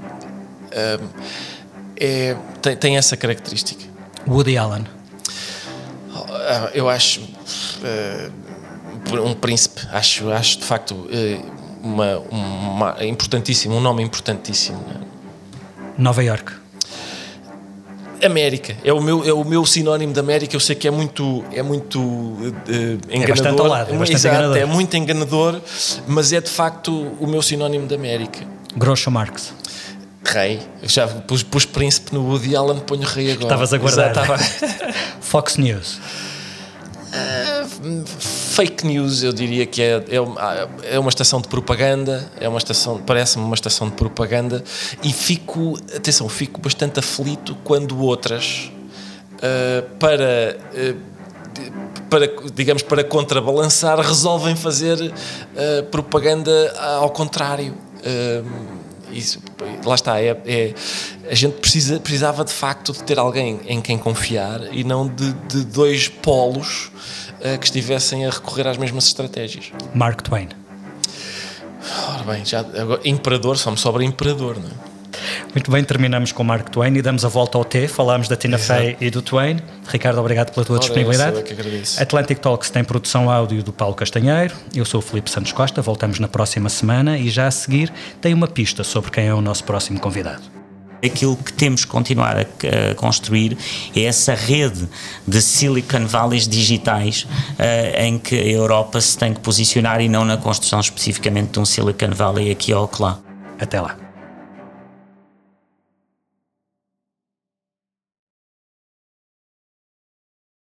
é, 1.97 2.37
tem, 2.63 2.77
tem 2.77 2.97
essa 2.97 3.17
característica. 3.17 3.85
Woody 4.27 4.57
Allen. 4.57 4.87
Ah, 6.15 6.71
Eu 6.75 6.89
acho 6.89 7.21
eh, 7.85 8.31
um 9.23 9.35
príncipe, 9.35 9.81
acho, 9.93 10.31
acho 10.31 10.59
de 10.59 10.65
facto 10.65 11.07
eh, 11.13 11.41
uma, 11.83 12.19
uma 12.31 13.05
importantíssimo, 13.05 13.77
um 13.77 13.81
nome 13.81 14.03
importantíssimo. 14.03 14.79
né? 14.87 15.01
Nova 15.99 16.23
York. 16.25 16.53
América 18.27 18.77
é 18.85 18.93
o 18.93 19.01
meu 19.01 19.25
é 19.27 19.33
o 19.33 19.45
meu 19.45 19.65
sinónimo 19.67 20.13
de 20.13 20.21
América. 20.21 20.55
Eu 20.57 20.61
sei 20.61 20.75
que 20.77 20.87
é 20.87 20.91
muito 20.91 21.45
é 21.53 21.63
muito 21.63 21.99
eh, 22.69 22.99
enganador. 23.17 23.29
bastante 23.29 23.61
ao 23.61 23.67
lado, 23.67 23.95
é 23.95 23.97
bastante 23.99 24.17
Exato, 24.17 24.35
enganador. 24.37 24.57
é 24.59 24.65
muito 24.67 24.97
enganador, 24.97 25.61
mas 26.07 26.33
é 26.33 26.41
de 26.41 26.51
facto 26.51 26.91
o 27.19 27.27
meu 27.27 27.43
sinónimo 27.43 27.87
de 27.87 27.95
América. 27.95 28.41
Groucho 28.77 29.11
Marx. 29.11 29.53
Rei, 30.25 30.61
já 30.83 31.09
pus, 31.09 31.43
pus 31.43 31.65
príncipe 31.65 32.15
no 32.15 32.27
Woody 32.29 32.55
Allen, 32.55 32.79
ponho 32.81 33.03
rei 33.03 33.33
agora. 33.33 33.45
Estavas 33.45 33.73
a 33.73 33.79
guardar. 33.79 34.11
Exato, 34.11 34.43
estava- 34.43 34.93
Fox 35.21 35.57
News. 35.57 35.99
Fake 38.07 38.87
news, 38.87 39.23
eu 39.23 39.33
diria 39.33 39.67
que 39.67 39.81
é, 39.83 40.03
é, 40.11 40.21
uma, 40.21 40.69
é 40.85 40.99
uma 40.99 41.09
estação 41.09 41.41
de 41.41 41.49
propaganda, 41.49 42.31
é 42.41 42.49
uma 42.49 42.59
estação, 42.59 42.99
parece-me 42.99 43.45
uma 43.45 43.55
estação 43.55 43.89
de 43.89 43.95
propaganda, 43.97 44.63
e 45.03 45.13
fico, 45.13 45.79
atenção, 45.95 46.29
fico 46.29 46.61
bastante 46.61 46.99
aflito 47.01 47.57
quando 47.65 47.99
outras, 48.01 48.71
ah, 49.43 49.85
para, 49.99 50.57
de- 50.75 51.71
para, 52.09 52.27
digamos, 52.55 52.83
para 52.83 53.03
contrabalançar, 53.05 53.99
resolvem 54.01 54.57
fazer 54.57 55.13
ah, 55.57 55.83
propaganda 55.91 56.73
ao 57.01 57.11
contrário. 57.11 57.75
Isso, 59.13 59.41
lá 59.85 59.97
está, 59.97 60.21
é, 60.21 60.41
é- 60.47 60.75
a 61.29 61.35
gente 61.35 61.55
precisa, 61.55 61.99
precisava 61.99 62.45
de 62.45 62.53
facto 62.53 62.93
de 62.93 63.03
ter 63.03 63.19
alguém 63.19 63.61
em 63.67 63.81
quem 63.81 63.99
confiar 63.99 64.73
e 64.73 64.85
não 64.85 65.09
de, 65.09 65.33
de 65.49 65.65
dois 65.65 66.07
polos 66.09 66.93
eh, 67.43 67.59
que 67.59 67.65
estivessem 67.65 68.27
a 68.27 68.31
recorrer 68.31 68.67
às 68.67 68.77
mesmas 68.77 69.07
estratégias. 69.07 69.73
Mark 69.95 70.23
Twain. 70.23 70.49
Ora 72.09 72.23
bem, 72.25 72.45
já, 72.45 72.61
agora, 72.61 73.01
imperador, 73.05 73.57
só 73.57 73.71
me 73.71 73.79
sobra 73.79 74.05
imperador, 74.05 74.59
não 74.59 74.69
é? 74.69 74.91
Muito 75.55 75.71
bem, 75.71 75.83
terminamos 75.83 76.33
com 76.33 76.45
Mark 76.45 76.69
Twain 76.69 76.95
e 76.97 77.03
damos 77.03 77.25
a 77.25 77.29
volta 77.29 77.59
ao 77.59 77.65
T. 77.65 77.89
Falámos 77.89 78.29
da 78.29 78.37
Tina 78.37 78.57
Exato. 78.57 78.81
Fey 78.81 78.97
e 79.01 79.11
do 79.11 79.21
Twain. 79.21 79.59
Ricardo, 79.89 80.19
obrigado 80.19 80.53
pela 80.53 80.65
tua 80.65 80.77
Ora, 80.77 80.81
disponibilidade. 80.81 81.37
eu 81.37 81.41
é 81.41 81.43
que 81.43 81.53
agradeço. 81.53 82.01
Atlantic 82.01 82.39
Talks 82.39 82.71
tem 82.71 82.85
produção 82.85 83.31
áudio 83.31 83.63
do 83.63 83.73
Paulo 83.73 83.95
Castanheiro. 83.95 84.55
Eu 84.75 84.85
sou 84.85 85.01
o 85.01 85.03
Filipe 85.03 85.31
Santos 85.31 85.53
Costa. 85.53 85.83
Voltamos 85.83 86.21
na 86.21 86.29
próxima 86.29 86.69
semana 86.69 87.19
e 87.19 87.29
já 87.29 87.47
a 87.47 87.51
seguir 87.51 87.93
tem 88.21 88.33
uma 88.33 88.47
pista 88.47 88.85
sobre 88.85 89.11
quem 89.11 89.27
é 89.27 89.35
o 89.35 89.41
nosso 89.41 89.65
próximo 89.65 89.99
convidado. 89.99 90.60
Aquilo 91.05 91.37
que 91.37 91.53
temos 91.53 91.85
que 91.85 91.91
continuar 91.91 92.37
a, 92.37 92.41
a 92.91 92.95
construir 92.95 93.57
é 93.97 94.03
essa 94.03 94.35
rede 94.35 94.89
de 95.27 95.41
Silicon 95.41 96.07
Valleys 96.07 96.47
digitais 96.47 97.27
eh, 97.59 98.07
em 98.07 98.19
que 98.19 98.35
a 98.35 98.47
Europa 98.47 99.01
se 99.01 99.17
tem 99.17 99.33
que 99.33 99.41
posicionar 99.41 100.01
e 100.01 100.09
não 100.09 100.25
na 100.25 100.37
construção 100.37 100.81
especificamente 100.81 101.53
de 101.53 101.61
um 101.61 101.65
Silicon 101.65 102.11
Valley 102.11 102.51
aqui 102.51 102.75
ou 102.75 102.91
lá. 102.99 103.19
Até 103.59 103.81
lá. 103.81 104.10